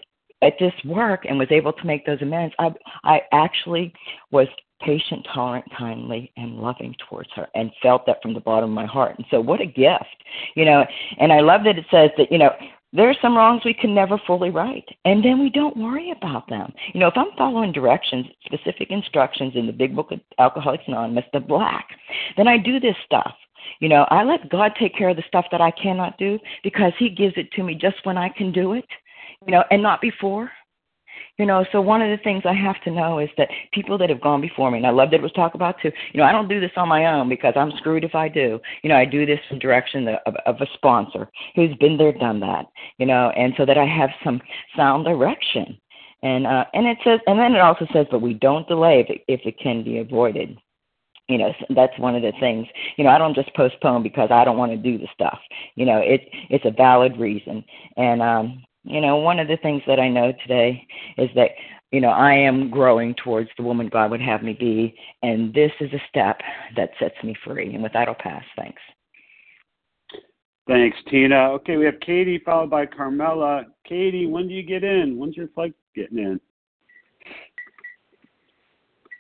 at 0.42 0.54
this 0.60 0.74
work 0.84 1.26
and 1.28 1.40
was 1.40 1.52
able 1.52 1.74
to 1.74 1.86
make 1.86 2.06
those 2.06 2.22
amends 2.22 2.54
i 2.60 2.70
i 3.04 3.22
actually 3.32 3.94
was 4.32 4.48
patient, 4.82 5.26
tolerant, 5.34 5.66
kindly, 5.78 6.32
and 6.38 6.58
loving 6.58 6.96
towards 7.10 7.30
her, 7.36 7.48
and 7.56 7.72
felt 7.82 8.06
that 8.06 8.22
from 8.22 8.34
the 8.34 8.40
bottom 8.40 8.70
of 8.70 8.76
my 8.76 8.86
heart. 8.86 9.16
And 9.18 9.26
so, 9.32 9.40
what 9.40 9.62
a 9.62 9.66
gift, 9.66 10.24
you 10.56 10.66
know. 10.66 10.86
And 11.18 11.32
I 11.32 11.40
love 11.40 11.64
that 11.66 11.78
it 11.78 11.86
says 11.90 12.12
that, 12.18 12.32
you 12.32 12.38
know, 12.38 12.52
there 12.96 13.10
are 13.10 13.16
some 13.22 13.36
wrongs 13.36 13.64
we 13.66 13.74
can 13.74 13.94
never 13.94 14.20
fully 14.26 14.50
right, 14.50 14.86
and 15.04 15.24
then 15.24 15.40
we 15.40 15.50
don't 15.50 15.76
worry 15.78 16.12
about 16.12 16.48
them. 16.48 16.72
You 16.94 17.00
know, 17.00 17.08
if 17.08 17.18
I'm 17.18 17.36
following 17.38 17.72
directions, 17.72 18.26
specific 18.46 18.90
instructions 18.90 19.54
in 19.56 19.68
the 19.68 19.74
Big 19.74 19.96
Book 19.96 20.12
of 20.12 20.20
Alcoholics 20.40 20.86
Anonymous, 20.88 21.26
the 21.34 21.40
black, 21.40 21.90
then 22.38 22.48
I 22.48 22.58
do 22.58 22.80
this 22.80 22.96
stuff. 23.06 23.36
You 23.80 23.90
know, 23.90 24.06
I 24.10 24.24
let 24.24 24.50
God 24.50 24.74
take 24.80 24.96
care 24.96 25.10
of 25.10 25.18
the 25.18 25.24
stuff 25.28 25.46
that 25.52 25.62
I 25.62 25.72
cannot 25.72 26.18
do 26.18 26.40
because 26.64 26.94
He 26.98 27.10
gives 27.10 27.34
it 27.38 27.52
to 27.54 27.64
me 27.64 27.76
just 27.76 27.98
when 28.04 28.18
I 28.18 28.30
can 28.30 28.52
do 28.52 28.74
it, 28.74 28.88
you 29.46 29.52
know, 29.52 29.64
and 29.72 29.82
not 29.82 30.02
before. 30.02 30.50
You 31.38 31.46
know, 31.46 31.66
so 31.72 31.82
one 31.82 32.02
of 32.02 32.10
the 32.10 32.24
things 32.24 32.44
I 32.46 32.54
have 32.54 32.82
to 32.84 32.92
know 32.92 33.20
is 33.20 33.30
that 33.38 33.50
people 33.74 33.98
that 33.98 34.10
have 34.10 34.22
gone 34.22 34.42
before 34.42 34.72
me, 34.72 34.78
and 34.78 34.88
I 34.88 34.92
love 34.92 35.12
that 35.12 35.18
it 35.18 35.24
was 35.24 35.32
talked 35.34 35.56
about 35.56 35.76
too. 35.82 35.92
You 36.14 36.20
know, 36.20 36.26
I 36.26 36.32
don't 36.32 36.48
do 36.48 36.60
this 36.60 36.72
on 36.78 36.88
my 36.88 37.06
own 37.08 37.30
because 37.30 37.54
I'm 37.56 37.72
screwed 37.78 38.04
if 38.04 38.16
I 38.16 38.30
do. 38.30 38.60
You 38.84 38.90
know, 38.90 38.96
I 38.96 39.06
do 39.06 39.26
this 39.26 39.40
in 39.52 39.60
direction 39.60 40.08
of, 40.08 40.36
of 40.46 40.62
a 40.62 40.68
sponsor 40.76 41.30
who's 41.56 41.76
been 41.78 41.98
there, 41.98 42.14
done 42.14 42.40
that. 42.42 42.66
You 42.98 43.06
know, 43.06 43.32
and 43.32 43.54
so 43.58 43.66
that 43.66 43.78
I 43.78 43.86
have 43.86 44.10
some 44.24 44.42
sound 44.76 45.06
direction. 45.06 45.78
And 46.24 46.48
uh, 46.48 46.66
and 46.74 46.88
it 46.88 46.98
says, 47.04 47.20
and 47.28 47.38
then 47.38 47.54
it 47.54 47.60
also 47.60 47.86
says, 47.94 48.08
but 48.10 48.22
we 48.22 48.34
don't 48.34 48.68
delay 48.68 49.02
if 49.02 49.10
it, 49.10 49.22
if 49.28 49.42
it 49.46 49.60
can 49.60 49.84
be 49.84 50.00
avoided 50.00 50.58
you 51.28 51.38
know 51.38 51.52
that's 51.76 51.98
one 51.98 52.16
of 52.16 52.22
the 52.22 52.34
things 52.40 52.68
you 52.98 53.04
know 53.04 53.10
i 53.10 53.18
don't 53.18 53.36
just 53.36 53.54
postpone 53.56 54.04
because 54.04 54.30
i 54.32 54.44
don't 54.46 54.58
want 54.58 54.72
to 54.72 54.78
do 54.78 54.98
the 54.98 55.08
stuff 55.14 55.40
you 55.76 55.86
know 55.86 55.98
it 55.98 56.22
it's 56.50 56.66
a 56.66 56.72
valid 56.72 57.18
reason 57.18 57.64
and 57.98 58.22
um 58.22 58.64
you 58.86 59.02
know, 59.02 59.18
one 59.18 59.40
of 59.40 59.48
the 59.48 59.58
things 59.58 59.82
that 59.88 60.00
I 60.00 60.08
know 60.08 60.32
today 60.44 60.86
is 61.18 61.30
that, 61.36 61.52
you 61.92 62.02
know, 62.02 62.10
I 62.10 62.34
am 62.34 62.70
growing 62.70 63.16
towards 63.16 63.50
the 63.58 63.64
woman 63.64 63.90
God 63.90 64.12
would 64.12 64.22
have 64.22 64.44
me 64.44 64.54
be, 64.54 64.96
and 65.24 65.54
this 65.54 65.72
is 65.80 65.92
a 65.92 66.02
step 66.08 66.40
that 66.76 66.92
sets 67.00 67.16
me 67.24 67.36
free. 67.44 67.74
And 67.74 67.82
with 67.82 67.94
that, 67.94 68.08
I'll 68.08 68.16
pass. 68.16 68.44
Thanks. 68.56 68.82
Thanks, 70.68 70.98
Tina. 71.10 71.52
Okay, 71.52 71.78
we 71.78 71.86
have 71.86 72.00
Katie 72.00 72.42
followed 72.44 72.70
by 72.70 72.86
Carmela. 72.86 73.66
Katie, 73.88 74.26
when 74.26 74.48
do 74.48 74.54
you 74.54 74.64
get 74.64 74.84
in? 74.84 75.18
When's 75.18 75.38
your 75.38 75.48
flight 75.50 75.74
getting 75.96 76.18
in? 76.18 76.40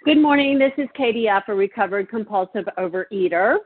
Good 0.06 0.20
morning. 0.20 0.60
This 0.60 0.74
is 0.78 0.88
Katie 0.96 1.28
F., 1.28 1.44
a 1.48 1.54
recovered 1.56 2.10
compulsive 2.10 2.66
overeater. 2.78 3.58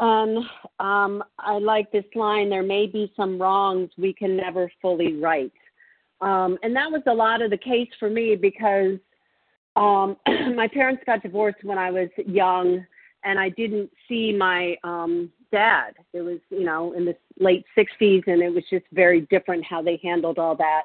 Um, 0.00 0.48
um, 0.80 1.22
I 1.38 1.58
like 1.58 1.90
this 1.92 2.04
line 2.14 2.50
there 2.50 2.62
may 2.62 2.86
be 2.86 3.12
some 3.16 3.40
wrongs 3.40 3.90
we 3.96 4.12
can 4.12 4.36
never 4.36 4.70
fully 4.82 5.14
right. 5.16 5.52
Um, 6.20 6.58
and 6.62 6.74
that 6.76 6.90
was 6.90 7.02
a 7.06 7.14
lot 7.14 7.42
of 7.42 7.50
the 7.50 7.58
case 7.58 7.88
for 7.98 8.10
me 8.10 8.36
because 8.36 8.98
um, 9.76 10.16
my 10.54 10.68
parents 10.68 11.02
got 11.06 11.22
divorced 11.22 11.62
when 11.62 11.78
I 11.78 11.90
was 11.90 12.08
young 12.26 12.84
and 13.24 13.38
I 13.38 13.50
didn't 13.50 13.90
see 14.08 14.32
my 14.32 14.76
um, 14.84 15.30
dad. 15.52 15.94
It 16.12 16.22
was, 16.22 16.40
you 16.50 16.64
know, 16.64 16.92
in 16.92 17.04
the 17.04 17.16
late 17.38 17.64
60s 17.76 18.24
and 18.26 18.42
it 18.42 18.52
was 18.52 18.64
just 18.70 18.86
very 18.92 19.22
different 19.22 19.64
how 19.64 19.82
they 19.82 20.00
handled 20.02 20.38
all 20.38 20.56
that. 20.56 20.82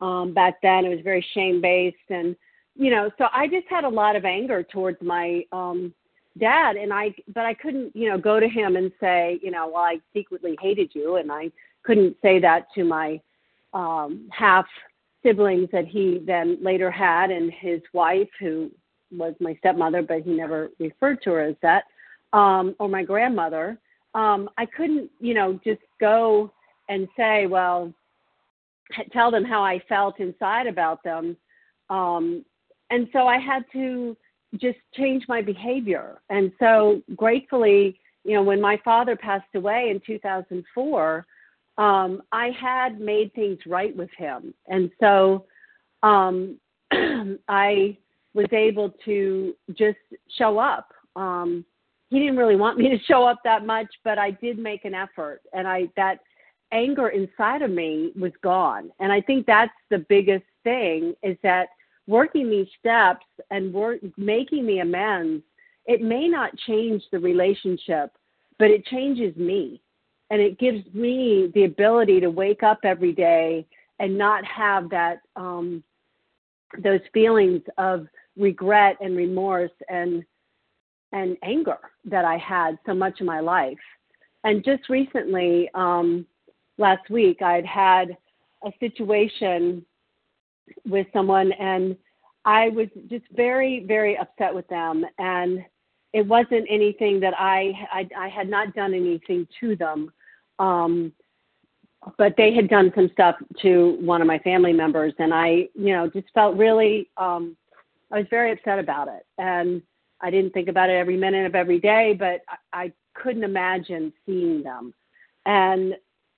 um, 0.00 0.32
back 0.32 0.60
then. 0.62 0.84
It 0.84 0.88
was 0.88 1.00
very 1.04 1.24
shame 1.34 1.60
based, 1.60 1.96
and 2.08 2.36
you 2.74 2.90
know, 2.90 3.10
so 3.18 3.26
I 3.32 3.46
just 3.46 3.66
had 3.68 3.84
a 3.84 3.88
lot 3.88 4.16
of 4.16 4.24
anger 4.24 4.62
towards 4.62 5.00
my 5.02 5.44
um, 5.52 5.92
dad, 6.38 6.76
and 6.76 6.92
I, 6.92 7.14
but 7.34 7.44
I 7.44 7.54
couldn't, 7.54 7.94
you 7.94 8.08
know, 8.08 8.18
go 8.18 8.40
to 8.40 8.48
him 8.48 8.76
and 8.76 8.92
say, 9.00 9.40
you 9.42 9.50
know, 9.50 9.68
well, 9.68 9.82
I 9.82 10.00
secretly 10.14 10.56
hated 10.60 10.90
you, 10.94 11.16
and 11.16 11.30
I 11.30 11.50
couldn't 11.82 12.16
say 12.22 12.38
that 12.40 12.66
to 12.74 12.84
my 12.84 13.20
um, 13.72 14.28
half 14.30 14.66
siblings 15.22 15.68
that 15.72 15.86
he 15.86 16.20
then 16.24 16.58
later 16.62 16.90
had, 16.90 17.30
and 17.30 17.52
his 17.52 17.80
wife, 17.92 18.28
who 18.38 18.70
was 19.12 19.34
my 19.40 19.54
stepmother, 19.56 20.02
but 20.02 20.22
he 20.22 20.30
never 20.30 20.70
referred 20.78 21.20
to 21.22 21.30
her 21.30 21.40
as 21.40 21.56
that, 21.62 21.84
um, 22.32 22.74
or 22.78 22.88
my 22.88 23.02
grandmother. 23.02 23.78
Um, 24.14 24.48
I 24.56 24.66
couldn't, 24.66 25.10
you 25.20 25.34
know, 25.34 25.60
just 25.64 25.82
go 26.00 26.52
and 26.88 27.08
say, 27.16 27.46
well, 27.46 27.92
tell 29.12 29.30
them 29.30 29.44
how 29.44 29.62
I 29.62 29.80
felt 29.88 30.18
inside 30.20 30.66
about 30.66 31.02
them. 31.04 31.36
Um, 31.88 32.44
and 32.90 33.08
so 33.12 33.26
I 33.26 33.38
had 33.38 33.64
to 33.72 34.16
just 34.56 34.78
change 34.94 35.24
my 35.28 35.42
behavior. 35.42 36.20
And 36.28 36.52
so 36.58 37.02
gratefully, 37.16 37.98
you 38.24 38.34
know, 38.34 38.42
when 38.42 38.60
my 38.60 38.78
father 38.84 39.16
passed 39.16 39.54
away 39.54 39.90
in 39.90 40.00
2004, 40.06 41.26
um, 41.78 42.22
I 42.32 42.50
had 42.60 43.00
made 43.00 43.32
things 43.34 43.58
right 43.66 43.96
with 43.96 44.10
him. 44.16 44.52
And 44.68 44.90
so 45.00 45.46
um, 46.02 46.58
I 47.48 47.96
was 48.34 48.46
able 48.52 48.90
to 49.04 49.54
just 49.74 49.98
show 50.36 50.58
up. 50.58 50.92
Um, 51.16 51.64
he 52.10 52.18
didn't 52.18 52.36
really 52.36 52.56
want 52.56 52.78
me 52.78 52.88
to 52.90 52.98
show 53.04 53.24
up 53.24 53.38
that 53.44 53.64
much, 53.64 53.88
but 54.04 54.18
I 54.18 54.32
did 54.32 54.58
make 54.58 54.84
an 54.84 54.94
effort. 54.94 55.40
And 55.52 55.66
I, 55.66 55.88
that 55.96 56.18
anger 56.72 57.08
inside 57.08 57.62
of 57.62 57.70
me 57.70 58.12
was 58.18 58.32
gone. 58.42 58.90
And 59.00 59.12
I 59.12 59.20
think 59.20 59.46
that's 59.46 59.72
the 59.90 60.04
biggest 60.08 60.44
thing 60.64 61.14
is 61.22 61.36
that 61.42 61.68
working 62.06 62.50
these 62.50 62.68
steps 62.78 63.26
and 63.50 63.72
work, 63.72 64.00
making 64.16 64.66
the 64.66 64.78
amends, 64.78 65.42
it 65.86 66.02
may 66.02 66.28
not 66.28 66.56
change 66.66 67.02
the 67.10 67.18
relationship, 67.18 68.12
but 68.58 68.70
it 68.70 68.84
changes 68.86 69.34
me. 69.36 69.80
And 70.30 70.40
it 70.40 70.58
gives 70.58 70.84
me 70.94 71.50
the 71.54 71.64
ability 71.64 72.20
to 72.20 72.30
wake 72.30 72.62
up 72.62 72.80
every 72.84 73.12
day 73.12 73.66
and 73.98 74.16
not 74.16 74.44
have 74.44 74.88
that 74.90 75.20
um, 75.36 75.82
those 76.82 77.00
feelings 77.12 77.62
of 77.78 78.06
regret 78.36 78.96
and 79.00 79.16
remorse 79.16 79.72
and 79.88 80.24
and 81.12 81.36
anger 81.42 81.78
that 82.04 82.24
I 82.24 82.36
had 82.36 82.78
so 82.86 82.94
much 82.94 83.20
in 83.20 83.26
my 83.26 83.40
life. 83.40 83.78
And 84.44 84.64
just 84.64 84.88
recently, 84.88 85.68
um, 85.74 86.24
last 86.78 87.10
week 87.10 87.42
I'd 87.42 87.66
had 87.66 88.16
a 88.64 88.70
situation 88.78 89.84
with 90.86 91.06
someone 91.12 91.52
and 91.52 91.96
I 92.44 92.70
was 92.70 92.88
just 93.08 93.24
very, 93.32 93.84
very 93.86 94.16
upset 94.16 94.54
with 94.54 94.66
them. 94.68 95.04
And 95.18 95.64
it 96.12 96.26
wasn't 96.26 96.66
anything 96.68 97.20
that 97.20 97.34
I, 97.38 97.72
I, 97.92 98.08
I 98.16 98.28
had 98.28 98.48
not 98.48 98.74
done 98.74 98.94
anything 98.94 99.46
to 99.60 99.76
them. 99.76 100.12
Um, 100.58 101.12
but 102.16 102.34
they 102.36 102.54
had 102.54 102.68
done 102.68 102.90
some 102.94 103.10
stuff 103.12 103.36
to 103.60 103.98
one 104.00 104.22
of 104.22 104.26
my 104.26 104.38
family 104.38 104.72
members 104.72 105.12
and 105.18 105.34
I, 105.34 105.68
you 105.74 105.92
know, 105.94 106.08
just 106.08 106.28
felt 106.32 106.56
really, 106.56 107.10
um, 107.18 107.56
I 108.10 108.18
was 108.18 108.26
very 108.30 108.52
upset 108.52 108.78
about 108.78 109.08
it. 109.08 109.26
And 109.36 109.82
I 110.22 110.30
didn't 110.30 110.52
think 110.52 110.68
about 110.68 110.88
it 110.88 110.94
every 110.94 111.16
minute 111.16 111.46
of 111.46 111.54
every 111.54 111.78
day, 111.78 112.16
but 112.18 112.40
I, 112.48 112.84
I 112.84 112.92
couldn't 113.14 113.44
imagine 113.44 114.12
seeing 114.24 114.62
them. 114.62 114.94
And 115.44 115.94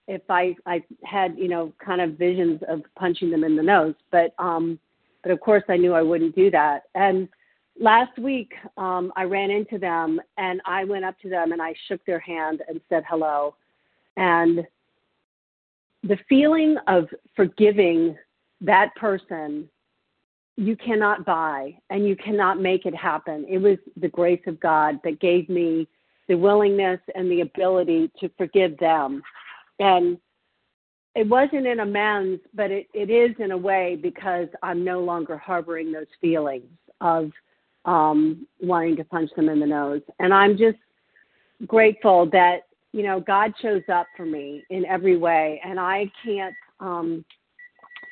if 0.09 0.23
I 0.29 0.55
I 0.67 0.83
had 1.05 1.37
you 1.39 1.49
know 1.49 1.73
kind 1.85 2.01
of 2.01 2.19
visions 2.19 2.61
of 2.69 2.83
punching 2.97 3.31
them 3.31 3.45
in 3.45 3.57
the 3.57 3.63
nose, 3.63 3.95
but 4.11 4.35
um, 4.39 4.79
but 5.23 5.33
of 5.33 5.41
course 5.41 5.63
I 5.69 5.77
knew 5.77 5.95
I 5.95 6.03
wouldn't 6.03 6.35
do 6.35 6.51
that. 6.51 6.85
And 6.95 7.29
last 7.79 8.19
week 8.19 8.53
um, 8.77 9.13
I 9.17 9.25
ran 9.25 9.51
into 9.51 9.79
them 9.79 10.21
and 10.39 10.61
I 10.67 10.85
went 10.85 11.05
up 11.05 11.19
to 11.21 11.29
them 11.29 11.53
and 11.53 11.63
I 11.63 11.75
shook 11.89 12.05
their 12.05 12.21
hand 12.21 12.63
and 12.69 12.81
said 12.89 13.05
hello, 13.09 13.55
and 14.17 14.67
the 16.05 16.19
feeling 16.29 16.77
of 16.89 17.09
forgiving 17.37 18.17
that 18.61 18.95
person 18.97 19.69
you 20.57 20.77
cannot 20.77 21.25
buy 21.25 21.75
and 21.91 22.07
you 22.07 22.15
cannot 22.15 22.61
make 22.61 22.85
it 22.85 22.95
happen. 22.95 23.47
It 23.49 23.59
was 23.59 23.79
the 23.97 24.09
grace 24.09 24.43
of 24.47 24.61
God 24.61 24.99
that 25.03 25.19
gave 25.19 25.49
me 25.49 25.89
the 26.29 26.35
willingness 26.35 27.01
and 27.15 27.31
the 27.31 27.41
ability 27.41 28.11
to 28.21 28.31
forgive 28.37 28.77
them 28.79 29.23
and 29.79 30.19
it 31.15 31.29
wasn't 31.29 31.67
in 31.67 31.81
amends, 31.81 32.41
but 32.55 32.71
it, 32.71 32.89
it 32.95 33.11
is 33.11 33.37
in 33.39 33.51
a 33.51 33.57
way 33.57 33.99
because 34.01 34.49
I'm 34.63 34.85
no 34.85 35.01
longer 35.01 35.37
harboring 35.37 35.93
those 35.93 36.07
feelings 36.21 36.71
of 37.01 37.31
um, 37.85 38.47
wanting 38.61 38.97
to 38.97 39.05
punch 39.05 39.31
them 39.37 39.49
in 39.49 39.61
the 39.61 39.67
nose. 39.67 40.01
And 40.21 40.33
I'm 40.33 40.57
just 40.57 40.79
grateful 41.67 42.27
that, 42.31 42.61
you 42.93 43.03
know, 43.03 43.21
God 43.21 43.53
shows 43.61 43.83
up 43.93 44.07
for 44.17 44.25
me 44.25 44.65
in 44.71 44.87
every 44.87 45.17
way. 45.17 45.61
And 45.65 45.79
I 45.79 46.11
can't 46.25 46.55
um, 46.81 47.25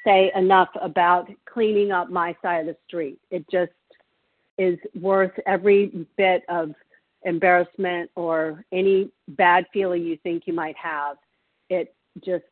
say 0.04 0.30
enough 0.34 0.68
about 0.80 1.30
cleaning 1.46 1.92
up 1.92 2.10
my 2.10 2.36
side 2.42 2.60
of 2.60 2.66
the 2.66 2.76
street. 2.86 3.18
It 3.30 3.48
just 3.50 3.72
is 4.58 4.78
worth 5.00 5.32
every 5.46 6.06
bit 6.18 6.42
of 6.50 6.74
embarrassment 7.24 8.10
or 8.14 8.64
any 8.72 9.10
bad 9.28 9.66
feeling 9.72 10.04
you 10.04 10.18
think 10.22 10.42
you 10.46 10.52
might 10.52 10.76
have 10.76 11.16
it 11.70 11.94
just 12.22 12.44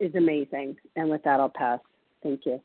is 0.00 0.14
amazing. 0.16 0.76
And 0.96 1.08
with 1.08 1.22
that, 1.22 1.38
I'll 1.38 1.48
pass. 1.48 1.78
Thank 2.22 2.40
you. 2.46 2.60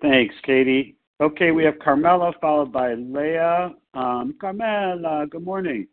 Thanks, 0.00 0.34
Katie. 0.44 0.96
Okay, 1.20 1.50
we 1.50 1.64
have 1.64 1.78
Carmela 1.80 2.32
followed 2.40 2.72
by 2.72 2.94
Leah. 2.94 3.72
Um, 3.94 4.34
Carmela, 4.40 5.26
good 5.28 5.44
morning. 5.44 5.88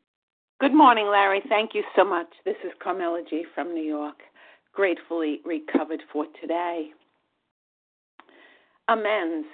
Good 0.61 0.73
morning, 0.73 1.07
Larry. 1.11 1.41
Thank 1.49 1.71
you 1.73 1.83
so 1.95 2.05
much. 2.05 2.27
This 2.45 2.55
is 2.63 2.71
Carmela 2.81 3.23
G. 3.27 3.43
from 3.55 3.73
New 3.73 3.83
York, 3.83 4.19
gratefully 4.71 5.41
recovered 5.43 6.03
for 6.13 6.25
today. 6.39 6.91
Amends. 8.87 9.47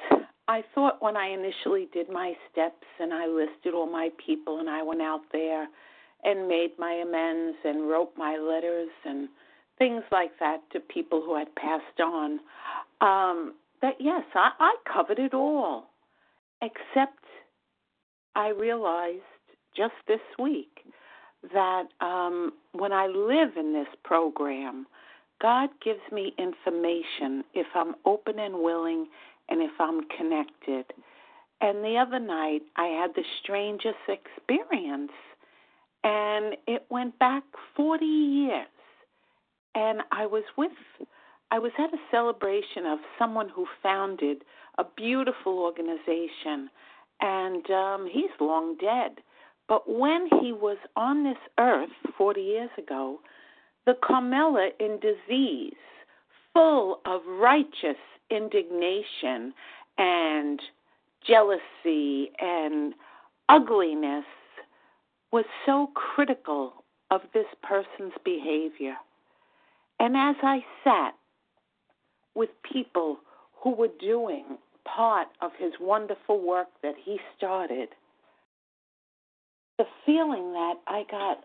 I 0.50 0.64
thought 0.76 1.02
when 1.02 1.16
I 1.16 1.30
initially 1.30 1.88
did 1.94 2.10
my 2.10 2.34
steps 2.52 2.86
and 3.00 3.14
I 3.14 3.26
listed 3.26 3.74
all 3.74 3.90
my 3.90 4.10
people 4.24 4.60
and 4.60 4.70
I 4.70 4.84
went 4.84 5.02
out 5.02 5.22
there 5.32 5.68
and 6.24 6.48
made 6.48 6.72
my 6.78 6.94
amends 6.94 7.58
and 7.64 7.90
wrote 7.90 8.12
my 8.18 8.38
letters 8.38 8.90
and 9.06 9.30
things 9.78 10.04
like 10.12 10.32
that 10.40 10.60
to 10.72 10.80
people 10.80 11.22
who 11.26 11.38
had 11.38 11.54
passed 11.56 12.00
on. 12.00 12.40
Um, 13.02 13.56
that 13.82 13.96
yes, 14.00 14.24
I, 14.36 14.52
I 14.60 14.76
covered 14.92 15.20
it 15.20 15.34
all, 15.34 15.86
except 16.62 17.24
I 18.36 18.50
realized 18.50 19.22
just 19.76 19.94
this 20.08 20.20
week 20.38 20.86
that 21.54 21.86
um, 22.00 22.54
when 22.74 22.94
I 22.94 23.08
live 23.08 23.58
in 23.58 23.74
this 23.74 23.88
program, 24.04 24.86
God 25.42 25.70
gives 25.84 26.02
me 26.12 26.34
information 26.38 27.44
if 27.54 27.66
I'm 27.74 27.96
open 28.06 28.38
and 28.38 28.56
willing 28.62 29.08
and 29.50 29.62
if 29.62 29.72
I'm 29.80 30.02
connected. 30.16 30.86
And 31.62 31.84
the 31.84 31.98
other 31.98 32.20
night, 32.20 32.62
I 32.76 32.86
had 32.86 33.12
the 33.16 33.24
strangest 33.42 33.98
experience 34.08 35.12
and 36.04 36.56
it 36.68 36.86
went 36.90 37.18
back 37.20 37.44
40 37.76 38.06
years. 38.06 38.68
And 39.76 40.02
I 40.12 40.26
was 40.26 40.44
with, 40.58 40.72
I 41.52 41.60
was 41.60 41.72
at 41.78 41.94
a 41.94 41.98
celebration 42.10 42.86
of 42.86 43.00
someone 43.18 43.50
who 43.50 43.66
founded 43.82 44.44
a 44.78 44.84
beautiful 44.96 45.60
organization, 45.60 46.70
and 47.22 47.70
um, 47.70 48.10
he's 48.12 48.32
long 48.40 48.76
dead. 48.78 49.22
But 49.68 49.90
when 49.90 50.28
he 50.42 50.52
was 50.52 50.78
on 50.96 51.24
this 51.24 51.38
earth 51.58 51.90
40 52.18 52.42
years 52.42 52.70
ago, 52.78 53.20
the 53.86 53.96
Carmela 54.04 54.70
in 54.80 55.00
disease, 55.00 55.74
full 56.54 57.00
of 57.06 57.22
righteous 57.26 57.98
indignation 58.30 59.54
and 59.98 60.62
jealousy 61.26 62.32
and 62.40 62.94
ugliness, 63.50 64.26
was 65.32 65.46
so 65.66 65.90
critical 65.94 66.74
of 67.10 67.22
this 67.34 67.46
person's 67.64 68.14
behavior. 68.24 68.96
And 70.00 70.16
as 70.16 70.36
I 70.42 70.60
sat 70.84 71.14
with 72.36 72.50
people 72.72 73.18
who 73.64 73.76
were 73.76 73.90
doing 74.00 74.58
part 74.84 75.28
of 75.42 75.52
his 75.58 75.74
wonderful 75.80 76.46
work 76.46 76.68
that 76.82 76.96
he 77.04 77.20
started, 77.38 77.90
the 79.78 79.86
feeling 80.06 80.54
that 80.54 80.76
I 80.88 81.04
got 81.10 81.44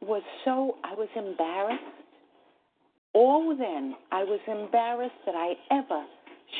was 0.00 0.22
so, 0.44 0.76
I 0.84 0.94
was 0.94 1.08
embarrassed. 1.14 1.82
All 3.14 3.56
then, 3.56 3.94
I 4.10 4.24
was 4.24 4.40
embarrassed 4.48 5.14
that 5.26 5.34
I 5.34 5.54
ever 5.70 6.04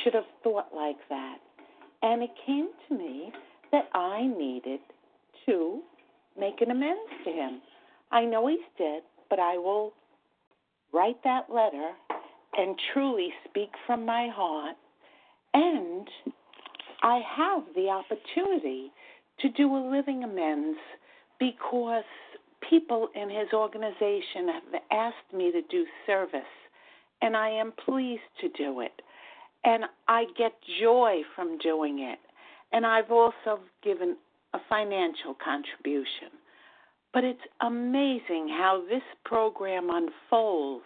should 0.03 0.13
have 0.13 0.25
thought 0.43 0.67
like 0.75 0.97
that. 1.09 1.37
And 2.01 2.23
it 2.23 2.29
came 2.45 2.69
to 2.87 2.97
me 2.97 3.31
that 3.71 3.89
I 3.93 4.27
needed 4.27 4.79
to 5.45 5.81
make 6.39 6.61
an 6.61 6.71
amends 6.71 7.11
to 7.25 7.31
him. 7.31 7.61
I 8.11 8.25
know 8.25 8.47
he's 8.47 8.59
dead, 8.77 9.01
but 9.29 9.39
I 9.39 9.57
will 9.57 9.93
write 10.93 11.23
that 11.23 11.49
letter 11.49 11.91
and 12.55 12.75
truly 12.93 13.29
speak 13.49 13.69
from 13.85 14.05
my 14.05 14.29
heart. 14.33 14.75
And 15.53 16.07
I 17.01 17.21
have 17.35 17.63
the 17.75 17.89
opportunity 17.89 18.91
to 19.39 19.49
do 19.49 19.75
a 19.75 19.89
living 19.89 20.23
amends 20.23 20.79
because 21.39 22.03
people 22.69 23.09
in 23.15 23.29
his 23.29 23.51
organization 23.53 24.47
have 24.47 24.81
asked 24.91 25.33
me 25.33 25.51
to 25.51 25.61
do 25.69 25.85
service, 26.05 26.41
and 27.21 27.35
I 27.35 27.49
am 27.49 27.73
pleased 27.85 28.21
to 28.41 28.49
do 28.49 28.81
it. 28.81 29.01
And 29.65 29.85
I 30.07 30.25
get 30.37 30.53
joy 30.81 31.21
from 31.35 31.57
doing 31.57 31.99
it. 31.99 32.19
And 32.71 32.85
I've 32.85 33.11
also 33.11 33.59
given 33.83 34.17
a 34.53 34.59
financial 34.69 35.35
contribution. 35.43 36.29
But 37.13 37.23
it's 37.23 37.39
amazing 37.61 38.49
how 38.49 38.83
this 38.89 39.03
program 39.23 39.89
unfolds, 39.89 40.85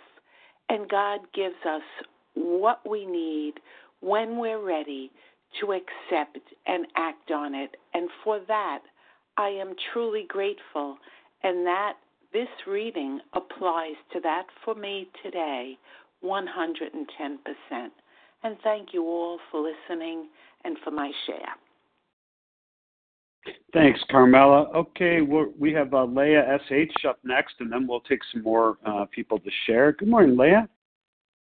and 0.69 0.89
God 0.89 1.21
gives 1.33 1.55
us 1.65 1.81
what 2.33 2.81
we 2.89 3.05
need 3.05 3.53
when 4.01 4.37
we're 4.37 4.63
ready 4.63 5.11
to 5.61 5.71
accept 5.71 6.39
and 6.65 6.85
act 6.95 7.31
on 7.31 7.55
it. 7.55 7.77
And 7.93 8.09
for 8.23 8.41
that, 8.47 8.79
I 9.37 9.49
am 9.49 9.73
truly 9.93 10.25
grateful, 10.27 10.97
and 11.43 11.65
that 11.65 11.93
this 12.33 12.49
reading 12.67 13.21
applies 13.33 13.95
to 14.11 14.19
that 14.21 14.47
for 14.65 14.75
me 14.75 15.07
today 15.23 15.77
110%. 16.23 17.91
And 18.43 18.57
thank 18.63 18.93
you 18.93 19.03
all 19.03 19.39
for 19.49 19.61
listening 19.61 20.27
and 20.63 20.77
for 20.83 20.91
my 20.91 21.11
share. 21.25 21.55
Thanks, 23.73 23.99
Carmela. 24.09 24.69
Okay, 24.75 25.19
we 25.21 25.73
have 25.73 25.93
uh, 25.93 26.05
Leah 26.05 26.59
SH 26.67 27.05
up 27.05 27.19
next, 27.23 27.55
and 27.59 27.71
then 27.71 27.87
we'll 27.87 28.01
take 28.01 28.19
some 28.31 28.43
more 28.43 28.77
uh, 28.85 29.05
people 29.11 29.39
to 29.39 29.49
share. 29.65 29.91
Good 29.91 30.07
morning, 30.07 30.37
Leah. 30.37 30.67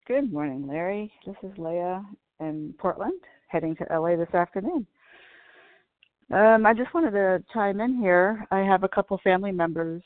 Good 0.08 0.32
morning, 0.32 0.68
Larry. 0.68 1.12
This 1.26 1.36
is 1.44 1.52
Leah 1.58 2.04
in 2.40 2.74
Portland, 2.78 3.20
heading 3.48 3.76
to 3.78 3.86
LA 3.90 4.16
this 4.16 4.34
afternoon. 4.34 4.86
Um, 6.32 6.66
I 6.66 6.74
just 6.74 6.94
wanted 6.94 7.12
to 7.12 7.44
chime 7.54 7.80
in 7.80 7.98
here. 7.98 8.46
I 8.52 8.60
have 8.60 8.84
a 8.84 8.90
couple 8.90 9.20
family 9.24 9.52
members, 9.52 10.02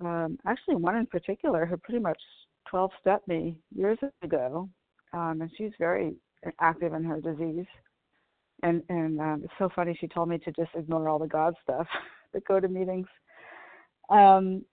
um, 0.00 0.38
actually 0.46 0.76
one 0.76 0.96
in 0.96 1.06
particular, 1.06 1.64
who 1.64 1.76
pretty 1.76 2.00
much 2.00 2.20
12 2.68 2.90
stepped 3.00 3.28
me 3.28 3.56
years 3.74 3.98
ago, 4.22 4.68
um, 5.12 5.40
and 5.40 5.50
she's 5.56 5.72
very 5.78 6.14
active 6.60 6.92
in 6.92 7.04
her 7.04 7.20
disease 7.20 7.66
and 8.62 8.82
and 8.88 9.20
um, 9.20 9.40
it's 9.44 9.52
so 9.58 9.68
funny. 9.74 9.96
She 10.00 10.08
told 10.08 10.28
me 10.28 10.38
to 10.38 10.52
just 10.52 10.70
ignore 10.74 11.08
all 11.08 11.18
the 11.18 11.26
God 11.26 11.54
stuff 11.62 11.86
that 12.32 12.44
go 12.46 12.60
to 12.60 12.68
meetings. 12.68 13.08
Um. 14.10 14.64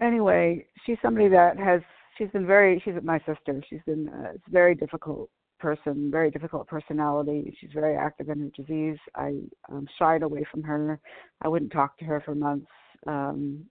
Anyway, 0.00 0.66
she's 0.84 0.98
somebody 1.02 1.28
that 1.28 1.58
has. 1.58 1.80
She's 2.18 2.30
been 2.30 2.46
very. 2.46 2.80
She's 2.84 2.94
my 3.02 3.18
sister. 3.20 3.62
She's 3.68 3.80
been 3.86 4.08
a 4.08 4.50
very 4.50 4.74
difficult 4.74 5.30
person, 5.58 6.10
very 6.10 6.30
difficult 6.30 6.66
personality. 6.68 7.56
She's 7.60 7.70
very 7.72 7.96
active 7.96 8.28
in 8.28 8.40
her 8.40 8.50
disease. 8.62 8.98
I 9.14 9.40
um, 9.70 9.86
shied 9.98 10.22
away 10.22 10.44
from 10.50 10.62
her. 10.62 11.00
I 11.42 11.48
wouldn't 11.48 11.72
talk 11.72 11.98
to 11.98 12.04
her 12.04 12.22
for 12.24 12.34
months. 12.34 12.66
Um, 13.06 13.64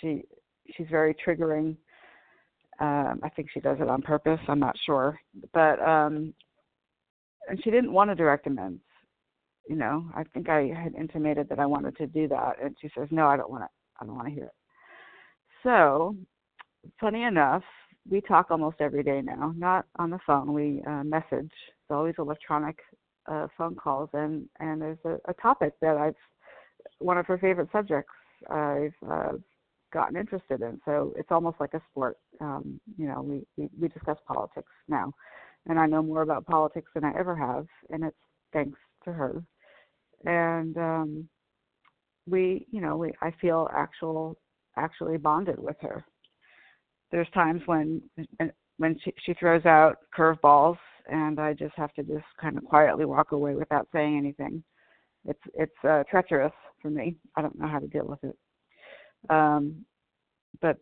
she 0.00 0.22
she's 0.76 0.88
very 0.90 1.14
triggering. 1.14 1.76
Um, 2.78 3.20
I 3.22 3.30
think 3.34 3.48
she 3.52 3.60
does 3.60 3.78
it 3.80 3.88
on 3.88 4.02
purpose. 4.02 4.40
I'm 4.48 4.60
not 4.60 4.76
sure, 4.84 5.18
but 5.54 5.80
um, 5.80 6.34
and 7.48 7.62
she 7.62 7.70
didn't 7.70 7.92
want 7.92 8.10
to 8.10 8.14
direct 8.14 8.46
amends. 8.46 8.82
You 9.68 9.76
know, 9.76 10.04
I 10.14 10.22
think 10.32 10.48
I 10.48 10.68
had 10.68 10.94
intimated 10.94 11.48
that 11.48 11.58
I 11.58 11.66
wanted 11.66 11.96
to 11.96 12.06
do 12.06 12.28
that, 12.28 12.56
and 12.62 12.76
she 12.80 12.88
says, 12.96 13.08
"No, 13.10 13.26
I 13.26 13.36
don't 13.36 13.50
want 13.50 13.64
to. 13.64 13.68
I 14.00 14.06
don't 14.06 14.14
want 14.14 14.28
to 14.28 14.34
hear 14.34 14.44
it." 14.44 14.54
So, 15.62 16.16
funny 17.00 17.24
enough, 17.24 17.64
we 18.08 18.20
talk 18.20 18.50
almost 18.50 18.76
every 18.80 19.02
day 19.02 19.22
now. 19.22 19.52
Not 19.56 19.86
on 19.96 20.10
the 20.10 20.20
phone. 20.24 20.52
We 20.52 20.82
uh, 20.86 21.02
message. 21.02 21.50
It's 21.52 21.90
always 21.90 22.14
electronic 22.18 22.78
uh, 23.26 23.48
phone 23.58 23.74
calls, 23.74 24.10
and 24.12 24.48
and 24.60 24.80
there's 24.80 24.98
a, 25.04 25.18
a 25.28 25.34
topic 25.34 25.74
that 25.80 25.96
I've 25.96 26.14
one 26.98 27.18
of 27.18 27.26
her 27.26 27.38
favorite 27.38 27.68
subjects 27.72 28.12
I've 28.48 28.94
uh, 29.10 29.32
gotten 29.92 30.16
interested 30.16 30.60
in. 30.62 30.80
So 30.84 31.12
it's 31.16 31.32
almost 31.32 31.56
like 31.58 31.74
a 31.74 31.82
sport. 31.90 32.18
Um, 32.40 32.80
you 32.96 33.08
know, 33.08 33.22
we, 33.22 33.46
we 33.56 33.68
we 33.80 33.88
discuss 33.88 34.18
politics 34.28 34.70
now 34.86 35.12
and 35.68 35.78
I 35.78 35.86
know 35.86 36.02
more 36.02 36.22
about 36.22 36.46
politics 36.46 36.90
than 36.94 37.04
I 37.04 37.12
ever 37.18 37.34
have, 37.36 37.66
and 37.90 38.04
it's 38.04 38.16
thanks 38.52 38.78
to 39.04 39.12
her. 39.12 39.42
And 40.24 40.76
um, 40.76 41.28
we, 42.28 42.66
you 42.70 42.80
know, 42.80 42.96
we 42.96 43.12
I 43.20 43.32
feel 43.40 43.68
actual 43.74 44.36
actually 44.76 45.16
bonded 45.16 45.58
with 45.58 45.76
her. 45.80 46.04
There's 47.10 47.28
times 47.34 47.62
when 47.66 48.02
when 48.78 48.98
she 49.04 49.12
she 49.24 49.34
throws 49.34 49.64
out 49.64 49.98
curveballs, 50.16 50.78
and 51.08 51.40
I 51.40 51.52
just 51.52 51.74
have 51.76 51.92
to 51.94 52.02
just 52.02 52.24
kind 52.40 52.56
of 52.56 52.64
quietly 52.64 53.04
walk 53.04 53.32
away 53.32 53.54
without 53.54 53.88
saying 53.92 54.16
anything. 54.16 54.62
It's 55.24 55.42
it's 55.54 55.84
uh, 55.84 56.04
treacherous 56.10 56.52
for 56.80 56.90
me. 56.90 57.16
I 57.36 57.42
don't 57.42 57.58
know 57.58 57.68
how 57.68 57.78
to 57.78 57.88
deal 57.88 58.06
with 58.06 58.22
it. 58.22 58.36
Um, 59.30 59.84
but 60.60 60.78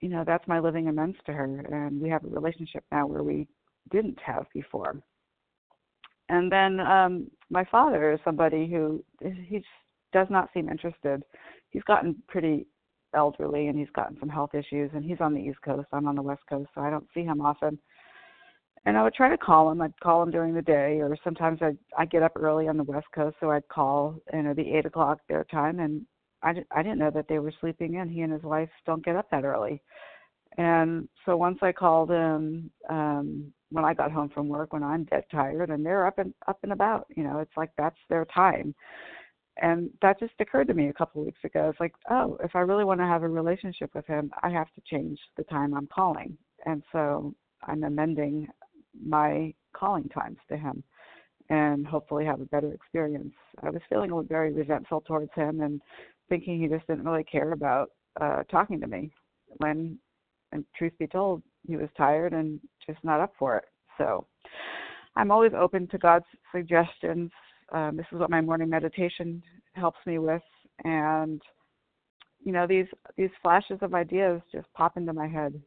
you 0.00 0.08
know, 0.08 0.24
that's 0.26 0.46
my 0.48 0.60
living 0.60 0.88
amends 0.88 1.18
to 1.26 1.32
her, 1.32 1.60
and 1.70 2.00
we 2.00 2.08
have 2.08 2.24
a 2.24 2.28
relationship 2.28 2.84
now 2.90 3.06
where 3.06 3.22
we 3.22 3.46
didn't 3.90 4.18
have 4.24 4.46
before. 4.54 5.00
And 6.28 6.50
then 6.50 6.80
um 6.80 7.30
my 7.50 7.64
father 7.64 8.12
is 8.12 8.20
somebody 8.24 8.68
who 8.68 9.04
he 9.20 9.64
does 10.12 10.28
not 10.30 10.50
seem 10.54 10.68
interested. 10.68 11.22
He's 11.70 11.82
gotten 11.84 12.22
pretty 12.28 12.66
elderly 13.14 13.66
and 13.66 13.78
he's 13.78 13.90
gotten 13.90 14.16
some 14.20 14.28
health 14.28 14.54
issues 14.54 14.90
and 14.94 15.04
he's 15.04 15.20
on 15.20 15.34
the 15.34 15.40
east 15.40 15.60
coast. 15.64 15.88
I'm 15.92 16.06
on 16.06 16.14
the 16.14 16.22
west 16.22 16.42
coast 16.48 16.70
so 16.74 16.80
i 16.80 16.90
don't 16.90 17.08
see 17.12 17.22
him 17.22 17.40
often. 17.40 17.78
And 18.86 18.96
i 18.96 19.02
would 19.02 19.14
try 19.14 19.28
to 19.28 19.38
call 19.38 19.70
him. 19.70 19.82
I'd 19.82 19.98
call 20.00 20.22
him 20.22 20.30
during 20.30 20.54
the 20.54 20.62
day 20.62 21.00
or 21.00 21.16
sometimes 21.24 21.60
i'd 21.62 21.78
i 21.98 22.04
get 22.04 22.22
up 22.22 22.32
early 22.36 22.68
on 22.68 22.76
the 22.76 22.84
west 22.84 23.08
coast 23.14 23.36
so 23.40 23.50
i'd 23.50 23.68
call 23.68 24.16
and 24.32 24.46
it'd 24.46 24.56
be 24.56 24.72
eight 24.72 24.86
o'clock 24.86 25.18
their 25.28 25.44
time 25.44 25.80
and 25.80 26.02
i 26.42 26.50
i 26.70 26.82
didn't 26.82 26.98
know 26.98 27.10
that 27.10 27.26
they 27.28 27.40
were 27.40 27.52
sleeping 27.60 27.94
in. 27.94 28.08
He 28.08 28.20
and 28.20 28.32
his 28.32 28.42
wife 28.42 28.70
don't 28.86 29.04
get 29.04 29.16
up 29.16 29.28
that 29.30 29.44
early 29.44 29.82
and 30.60 31.08
so 31.24 31.36
once 31.36 31.58
i 31.62 31.72
called 31.72 32.10
him 32.10 32.70
um 32.88 33.52
when 33.70 33.84
I 33.84 33.94
got 33.94 34.12
home 34.12 34.28
from 34.28 34.48
work 34.48 34.72
when 34.72 34.82
I'm 34.82 35.04
dead 35.04 35.24
tired 35.30 35.70
and 35.70 35.84
they're 35.84 36.06
up 36.06 36.18
and 36.18 36.34
up 36.48 36.58
and 36.62 36.72
about. 36.72 37.06
You 37.16 37.24
know, 37.24 37.38
it's 37.38 37.56
like 37.56 37.70
that's 37.78 37.96
their 38.08 38.24
time. 38.26 38.74
And 39.62 39.90
that 40.02 40.18
just 40.18 40.32
occurred 40.40 40.68
to 40.68 40.74
me 40.74 40.88
a 40.88 40.92
couple 40.92 41.20
of 41.20 41.26
weeks 41.26 41.44
ago. 41.44 41.68
It's 41.68 41.80
like, 41.80 41.94
oh, 42.10 42.38
if 42.42 42.54
I 42.54 42.60
really 42.60 42.84
want 42.84 43.00
to 43.00 43.06
have 43.06 43.22
a 43.22 43.28
relationship 43.28 43.90
with 43.94 44.06
him, 44.06 44.30
I 44.42 44.48
have 44.50 44.72
to 44.74 44.82
change 44.86 45.18
the 45.36 45.44
time 45.44 45.74
I'm 45.74 45.88
calling. 45.88 46.36
And 46.66 46.82
so 46.92 47.34
I'm 47.62 47.84
amending 47.84 48.48
my 49.04 49.52
calling 49.74 50.08
times 50.08 50.38
to 50.48 50.56
him 50.56 50.82
and 51.48 51.86
hopefully 51.86 52.24
have 52.24 52.40
a 52.40 52.46
better 52.46 52.72
experience. 52.72 53.34
I 53.62 53.70
was 53.70 53.82
feeling 53.88 54.10
very 54.28 54.52
resentful 54.52 55.02
towards 55.02 55.30
him 55.34 55.60
and 55.60 55.80
thinking 56.28 56.60
he 56.60 56.68
just 56.68 56.86
didn't 56.86 57.04
really 57.04 57.24
care 57.24 57.52
about 57.52 57.90
uh 58.20 58.42
talking 58.50 58.80
to 58.80 58.86
me 58.86 59.12
when 59.58 59.98
and 60.52 60.64
truth 60.76 60.92
be 60.98 61.06
told 61.06 61.42
he 61.66 61.76
was 61.76 61.88
tired 61.96 62.32
and 62.32 62.60
just 62.86 62.98
not 63.04 63.20
up 63.20 63.32
for 63.38 63.56
it. 63.56 63.64
So 63.98 64.26
I'm 65.16 65.30
always 65.30 65.52
open 65.56 65.86
to 65.88 65.98
God's 65.98 66.24
suggestions. 66.54 67.30
Um, 67.72 67.96
this 67.96 68.06
is 68.12 68.18
what 68.18 68.30
my 68.30 68.40
morning 68.40 68.68
meditation 68.68 69.42
helps 69.74 69.98
me 70.06 70.18
with, 70.18 70.42
and 70.84 71.40
you 72.42 72.52
know 72.52 72.66
these 72.66 72.86
these 73.16 73.30
flashes 73.42 73.78
of 73.82 73.94
ideas 73.94 74.40
just 74.52 74.72
pop 74.74 74.96
into 74.96 75.12
my 75.12 75.28
head, 75.28 75.60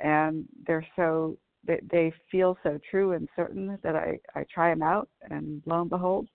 and 0.00 0.44
they're 0.66 0.86
so 0.96 1.36
they, 1.64 1.78
they 1.90 2.12
feel 2.30 2.56
so 2.62 2.78
true 2.90 3.12
and 3.12 3.28
certain 3.36 3.78
that 3.82 3.94
I 3.94 4.18
I 4.34 4.44
try 4.52 4.70
them 4.70 4.82
out, 4.82 5.08
and 5.30 5.62
lo 5.66 5.82
and 5.82 5.90
behold, 5.90 6.28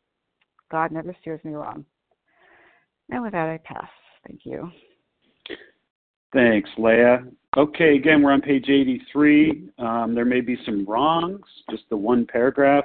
God 0.72 0.92
never 0.92 1.16
steers 1.20 1.44
me 1.44 1.54
wrong. 1.54 1.86
And 3.10 3.22
with 3.22 3.34
that, 3.34 3.50
I 3.50 3.60
pass. 3.64 3.90
Thank 4.26 4.42
you. 4.46 4.72
Thanks, 6.34 6.70
Leah. 6.78 7.24
Okay, 7.58 7.96
again, 7.96 8.22
we're 8.22 8.34
on 8.34 8.42
page 8.42 8.66
83. 8.70 9.70
Um, 9.78 10.14
there 10.14 10.26
may 10.26 10.42
be 10.42 10.58
some 10.66 10.86
wrongs, 10.86 11.46
just 11.72 11.84
the 11.90 11.96
one 11.96 12.26
paragraph. 12.26 12.84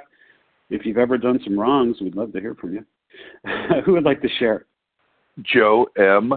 If 0.69 0.85
you've 0.85 0.97
ever 0.97 1.17
done 1.17 1.39
some 1.43 1.59
wrongs, 1.59 1.97
we'd 1.99 2.15
love 2.15 2.31
to 2.31 2.39
hear 2.39 2.55
from 2.55 2.73
you. 2.73 2.85
Who 3.85 3.93
would 3.93 4.05
like 4.05 4.21
to 4.21 4.29
share? 4.39 4.65
Joe 5.41 5.87
M. 5.97 6.33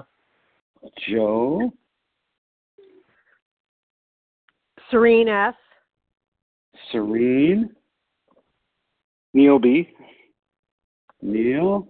Joe. 1.08 1.73
Serene 4.90 5.29
S. 5.29 5.54
Serene. 6.90 7.71
Neil 9.33 9.61
B. 9.61 9.88
Neil. 11.23 11.88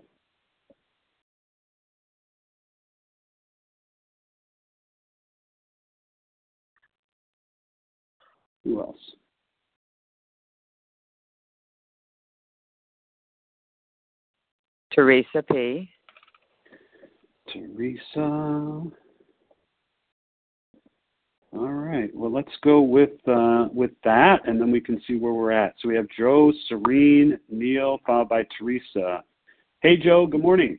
Who 8.65 8.81
else? 8.81 8.99
Teresa 14.93 15.43
P. 15.51 15.91
Teresa. 17.53 18.21
All 18.21 18.93
right. 21.53 22.11
Well, 22.15 22.33
let's 22.33 22.49
go 22.63 22.81
with 22.81 23.11
uh, 23.29 23.69
with 23.73 23.91
that, 24.05 24.47
and 24.47 24.61
then 24.61 24.71
we 24.73 24.81
can 24.81 25.01
see 25.07 25.17
where 25.17 25.33
we're 25.33 25.53
at. 25.53 25.75
So 25.81 25.89
we 25.89 25.97
have 25.97 26.07
Joe, 26.17 26.53
Serene, 26.69 27.39
Neil, 27.49 27.99
followed 28.07 28.29
by 28.29 28.45
Teresa. 28.59 29.23
Hey, 29.81 29.97
Joe. 29.97 30.27
Good 30.27 30.43
morning. 30.43 30.79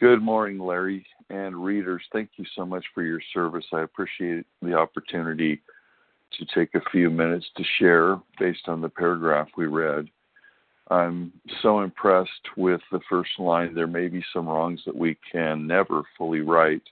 Good 0.00 0.22
morning, 0.22 0.60
Larry 0.60 1.04
and 1.30 1.56
readers. 1.64 2.02
Thank 2.12 2.30
you 2.36 2.44
so 2.54 2.64
much 2.64 2.84
for 2.94 3.02
your 3.02 3.20
service. 3.34 3.64
I 3.72 3.80
appreciate 3.80 4.46
the 4.62 4.74
opportunity 4.74 5.60
to 6.38 6.46
take 6.54 6.74
a 6.74 6.90
few 6.90 7.10
minutes 7.10 7.46
to 7.56 7.64
share 7.78 8.18
based 8.38 8.68
on 8.68 8.80
the 8.80 8.88
paragraph 8.88 9.48
we 9.56 9.66
read. 9.66 10.08
I'm 10.90 11.32
so 11.62 11.80
impressed 11.80 12.30
with 12.56 12.80
the 12.90 13.00
first 13.08 13.30
line. 13.38 13.74
There 13.74 13.86
may 13.86 14.08
be 14.08 14.24
some 14.32 14.48
wrongs 14.48 14.80
that 14.86 14.96
we 14.96 15.18
can 15.32 15.66
never 15.66 16.02
fully 16.16 16.40
right 16.40 16.82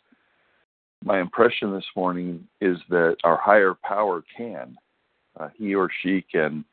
my 1.04 1.20
impression 1.20 1.72
this 1.72 1.86
morning 1.94 2.46
is 2.60 2.78
that 2.90 3.16
our 3.24 3.36
higher 3.36 3.74
power 3.74 4.22
can. 4.36 4.76
Uh, 5.38 5.48
he 5.56 5.74
or 5.74 5.88
she 6.02 6.24
can 6.32 6.64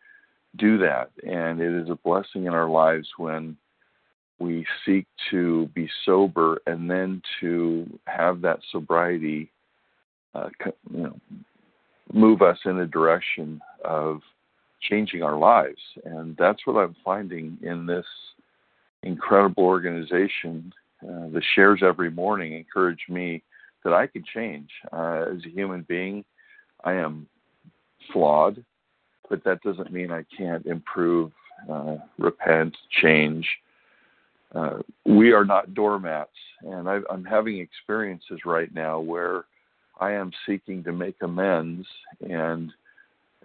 do 0.57 0.77
that. 0.79 1.11
And 1.23 1.59
it 1.59 1.71
is 1.71 1.89
a 1.89 1.99
blessing 2.03 2.45
in 2.45 2.53
our 2.53 2.69
lives 2.69 3.07
when 3.17 3.57
we 4.39 4.65
seek 4.85 5.05
to 5.29 5.67
be 5.75 5.89
sober 6.05 6.61
and 6.65 6.89
then 6.89 7.21
to 7.39 7.87
have 8.05 8.41
that 8.41 8.59
sobriety 8.71 9.51
uh, 10.33 10.49
you 10.91 11.03
know, 11.03 11.15
move 12.11 12.41
us 12.41 12.57
in 12.65 12.79
a 12.79 12.87
direction 12.87 13.61
of 13.85 14.21
changing 14.81 15.23
our 15.23 15.37
lives. 15.37 15.81
And 16.03 16.35
that's 16.37 16.65
what 16.65 16.77
I'm 16.77 16.95
finding 17.03 17.57
in 17.61 17.85
this 17.85 18.05
incredible 19.03 19.63
organization. 19.63 20.73
Uh, 21.01 21.29
the 21.29 21.41
shares 21.55 21.81
every 21.83 22.11
morning 22.11 22.53
encourage 22.53 23.05
me 23.09 23.43
that 23.83 23.93
I 23.93 24.07
can 24.07 24.23
change. 24.33 24.69
Uh, 24.91 25.25
as 25.33 25.45
a 25.45 25.49
human 25.49 25.85
being, 25.87 26.23
I 26.83 26.93
am 26.93 27.27
flawed, 28.11 28.63
but 29.29 29.43
that 29.43 29.61
doesn't 29.61 29.91
mean 29.91 30.11
I 30.11 30.25
can't 30.35 30.65
improve, 30.65 31.31
uh, 31.69 31.97
repent, 32.17 32.75
change. 33.01 33.47
Uh, 34.53 34.79
we 35.05 35.31
are 35.31 35.45
not 35.45 35.73
doormats, 35.73 36.29
and 36.61 36.87
i 36.87 36.99
am 37.11 37.25
having 37.25 37.57
experiences 37.57 38.41
right 38.45 38.73
now 38.73 38.99
where 38.99 39.45
I 39.99 40.11
am 40.11 40.31
seeking 40.45 40.83
to 40.83 40.91
make 40.91 41.15
amends. 41.21 41.87
And 42.27 42.71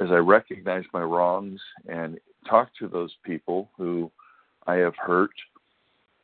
as 0.01 0.11
I 0.11 0.17
recognize 0.17 0.85
my 0.93 1.03
wrongs 1.03 1.61
and 1.89 2.19
talk 2.49 2.71
to 2.79 2.89
those 2.89 3.15
people 3.25 3.69
who 3.77 4.11
I 4.67 4.77
have 4.77 4.95
hurt, 4.97 5.33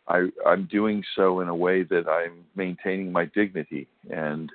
I, 0.07 0.29
I'm 0.47 0.67
doing 0.67 1.03
so 1.17 1.41
in 1.41 1.49
a 1.49 1.55
way 1.55 1.83
that 1.85 2.09
I'm 2.09 2.45
maintaining 2.55 3.11
my 3.11 3.25
dignity, 3.27 3.89
and 4.11 4.51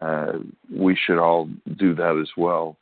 uh, 0.00 0.34
we 0.72 0.96
should 1.06 1.18
all 1.18 1.48
do 1.76 1.94
that 1.96 2.18
as 2.20 2.30
well. 2.36 2.76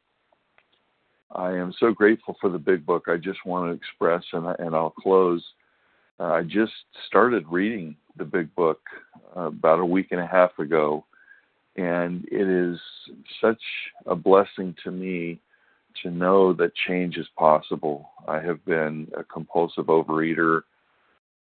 I 1.35 1.53
am 1.53 1.73
so 1.81 1.93
grateful 1.93 2.37
for 2.41 2.51
the 2.51 2.59
big 2.59 2.85
book. 2.85 3.05
I 3.09 3.17
just 3.17 3.45
want 3.47 3.71
to 3.71 3.75
express, 3.75 4.23
and, 4.33 4.47
I, 4.47 4.55
and 4.59 4.75
I'll 4.75 4.91
close. 4.91 5.43
Uh, 6.21 6.25
I 6.25 6.43
just 6.43 6.73
started 7.07 7.45
reading 7.51 7.97
the 8.17 8.25
big 8.25 8.55
book 8.55 8.81
uh, 9.37 9.47
about 9.47 9.81
a 9.81 9.87
week 9.87 10.09
and 10.13 10.21
a 10.21 10.27
half 10.27 10.59
ago, 10.59 11.05
and 11.77 12.25
it 12.31 12.49
is 12.49 12.79
such 13.41 13.61
a 14.07 14.15
blessing 14.15 14.75
to 14.85 14.91
me 14.91 15.41
to 16.03 16.11
know 16.11 16.53
that 16.53 16.73
change 16.87 17.17
is 17.17 17.27
possible. 17.37 18.11
I 18.27 18.41
have 18.41 18.65
been 18.65 19.09
a 19.17 19.25
compulsive 19.25 19.87
overeater 19.87 20.63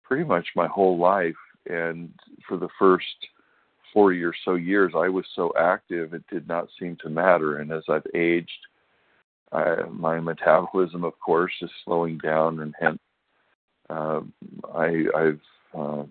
pretty 0.05 0.24
much 0.24 0.47
my 0.55 0.66
whole 0.66 0.99
life. 0.99 1.35
And 1.68 2.11
for 2.47 2.57
the 2.57 2.68
first 2.78 3.07
40 3.93 4.22
or 4.22 4.35
so 4.45 4.55
years, 4.55 4.93
I 4.97 5.09
was 5.09 5.24
so 5.35 5.53
active, 5.59 6.14
it 6.14 6.24
did 6.30 6.47
not 6.47 6.68
seem 6.78 6.97
to 7.03 7.09
matter. 7.09 7.59
And 7.59 7.72
as 7.72 7.85
I've 7.89 8.07
aged, 8.14 8.51
I, 9.53 9.76
my 9.91 10.20
metabolism, 10.20 11.05
of 11.05 11.18
course, 11.20 11.53
is 11.62 11.70
slowing 11.85 12.18
down, 12.18 12.61
and 12.61 12.74
hence 12.78 12.99
uh, 13.89 14.20
I, 14.74 15.05
I've 15.16 15.41
uh, 15.78 16.03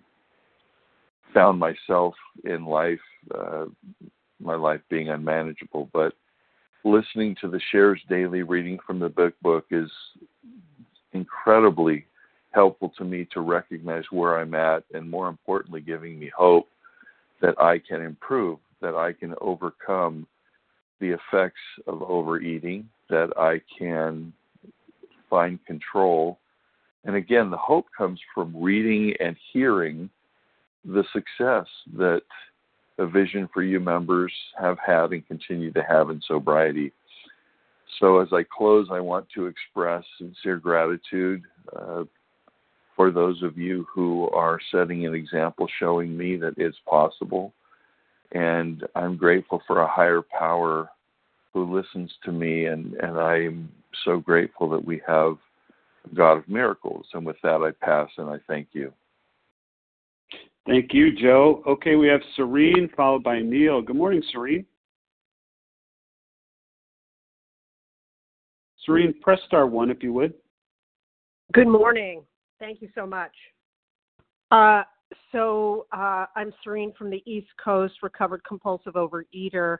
found 1.33 1.59
myself 1.59 2.15
in 2.45 2.65
life, 2.65 2.99
uh, 3.33 3.65
my 4.39 4.55
life 4.55 4.81
being 4.89 5.09
unmanageable. 5.09 5.89
But 5.93 6.13
listening 6.83 7.35
to 7.41 7.47
the 7.47 7.61
shares 7.71 8.01
daily, 8.09 8.43
reading 8.43 8.77
from 8.85 8.99
the 8.99 9.09
book 9.09 9.33
book 9.41 9.65
is 9.71 9.89
incredibly 11.13 12.05
helpful 12.51 12.93
to 12.97 13.03
me 13.03 13.27
to 13.33 13.41
recognize 13.41 14.03
where 14.11 14.37
I'm 14.39 14.53
at, 14.53 14.83
and 14.93 15.09
more 15.09 15.27
importantly, 15.27 15.81
giving 15.81 16.19
me 16.19 16.31
hope 16.35 16.67
that 17.41 17.59
I 17.59 17.79
can 17.79 18.01
improve, 18.01 18.59
that 18.81 18.95
I 18.95 19.13
can 19.13 19.33
overcome 19.41 20.27
the 20.99 21.09
effects 21.09 21.59
of 21.87 22.01
overeating, 22.03 22.87
that 23.09 23.29
I 23.37 23.61
can 23.77 24.31
find 25.29 25.63
control. 25.65 26.39
And 27.05 27.15
again, 27.15 27.49
the 27.49 27.57
hope 27.57 27.87
comes 27.97 28.19
from 28.33 28.55
reading 28.55 29.13
and 29.19 29.35
hearing 29.51 30.09
the 30.85 31.03
success 31.13 31.67
that 31.97 32.21
a 32.99 33.07
Vision 33.07 33.49
for 33.53 33.63
You 33.63 33.79
members 33.79 34.33
have 34.59 34.77
had 34.85 35.13
and 35.13 35.27
continue 35.27 35.71
to 35.71 35.83
have 35.83 36.09
in 36.09 36.21
sobriety. 36.27 36.91
So, 37.99 38.19
as 38.19 38.27
I 38.31 38.43
close, 38.43 38.87
I 38.91 38.99
want 38.99 39.27
to 39.35 39.47
express 39.47 40.03
sincere 40.17 40.57
gratitude 40.57 41.43
uh, 41.75 42.03
for 42.95 43.11
those 43.11 43.41
of 43.41 43.57
you 43.57 43.87
who 43.93 44.29
are 44.29 44.59
setting 44.71 45.05
an 45.05 45.13
example 45.13 45.67
showing 45.79 46.15
me 46.15 46.35
that 46.37 46.53
it's 46.57 46.77
possible. 46.87 47.53
And 48.31 48.83
I'm 48.95 49.15
grateful 49.15 49.61
for 49.67 49.81
a 49.81 49.87
higher 49.87 50.21
power 50.21 50.89
who 51.53 51.75
listens 51.75 52.11
to 52.25 52.31
me, 52.31 52.65
and, 52.65 52.93
and 52.95 53.19
I'm 53.19 53.69
so 54.05 54.17
grateful 54.17 54.69
that 54.69 54.83
we 54.83 55.01
have 55.07 55.37
God 56.15 56.33
of 56.33 56.47
miracles. 56.49 57.05
And 57.13 57.25
with 57.25 57.37
that, 57.43 57.61
I 57.61 57.71
pass 57.85 58.09
and 58.17 58.29
I 58.29 58.37
thank 58.47 58.69
you. 58.73 58.91
Thank 60.65 60.93
you, 60.93 61.13
Joe. 61.15 61.61
Okay, 61.67 61.95
we 61.95 62.07
have 62.07 62.21
Serene 62.35 62.89
followed 62.95 63.23
by 63.23 63.39
Neil. 63.39 63.81
Good 63.81 63.97
morning, 63.97 64.23
Serene. 64.31 64.65
Serene, 68.85 69.13
press 69.21 69.39
star 69.45 69.67
one 69.67 69.89
if 69.89 70.01
you 70.01 70.13
would. 70.13 70.33
Good 71.53 71.67
morning. 71.67 72.23
Thank 72.59 72.81
you 72.81 72.89
so 72.95 73.05
much. 73.05 73.31
Uh, 74.51 74.83
so 75.31 75.85
uh, 75.91 76.25
I'm 76.35 76.53
Serene 76.63 76.93
from 76.97 77.09
the 77.09 77.21
East 77.25 77.49
Coast, 77.63 77.95
recovered 78.01 78.41
compulsive 78.47 78.93
overeater. 78.93 79.77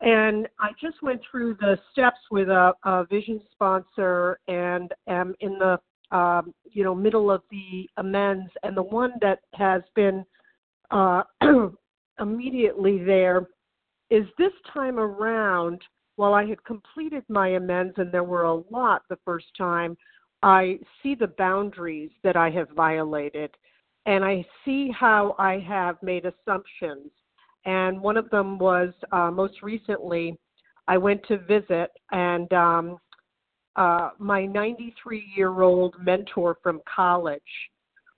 And 0.00 0.48
I 0.58 0.70
just 0.80 1.02
went 1.02 1.20
through 1.30 1.54
the 1.60 1.78
steps 1.92 2.18
with 2.30 2.48
a, 2.48 2.72
a 2.84 3.04
vision 3.04 3.40
sponsor 3.52 4.40
and 4.48 4.92
am 5.08 5.34
in 5.40 5.58
the 5.58 5.78
um, 6.12 6.54
you 6.70 6.84
know 6.84 6.94
middle 6.94 7.30
of 7.30 7.42
the 7.50 7.88
amends. 7.96 8.50
And 8.62 8.76
the 8.76 8.82
one 8.82 9.12
that 9.20 9.40
has 9.54 9.82
been 9.94 10.24
uh, 10.90 11.22
immediately 12.20 13.02
there 13.04 13.48
is 14.10 14.24
this 14.38 14.52
time 14.72 14.98
around. 14.98 15.82
While 16.16 16.34
I 16.34 16.44
had 16.44 16.62
completed 16.64 17.24
my 17.30 17.50
amends, 17.50 17.94
and 17.96 18.12
there 18.12 18.24
were 18.24 18.42
a 18.42 18.62
lot 18.70 19.02
the 19.08 19.18
first 19.24 19.46
time, 19.56 19.96
I 20.42 20.78
see 21.02 21.14
the 21.14 21.28
boundaries 21.38 22.10
that 22.22 22.36
I 22.36 22.50
have 22.50 22.68
violated 22.76 23.56
and 24.06 24.24
I 24.24 24.44
see 24.64 24.90
how 24.90 25.34
I 25.38 25.58
have 25.60 26.02
made 26.02 26.24
assumptions. 26.24 27.10
And 27.66 28.00
one 28.00 28.16
of 28.16 28.30
them 28.30 28.58
was 28.58 28.92
uh, 29.12 29.30
most 29.30 29.62
recently, 29.62 30.38
I 30.88 30.96
went 30.96 31.22
to 31.28 31.38
visit, 31.38 31.90
and 32.10 32.50
um, 32.52 32.96
uh, 33.76 34.10
my 34.18 34.46
93 34.46 35.32
year 35.36 35.62
old 35.62 35.94
mentor 36.02 36.56
from 36.62 36.80
college 36.92 37.42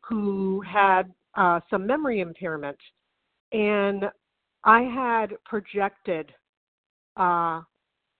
who 0.00 0.60
had 0.62 1.12
uh, 1.36 1.60
some 1.70 1.86
memory 1.86 2.20
impairment. 2.20 2.78
And 3.52 4.04
I 4.64 4.82
had 4.82 5.36
projected 5.44 6.32
uh, 7.16 7.62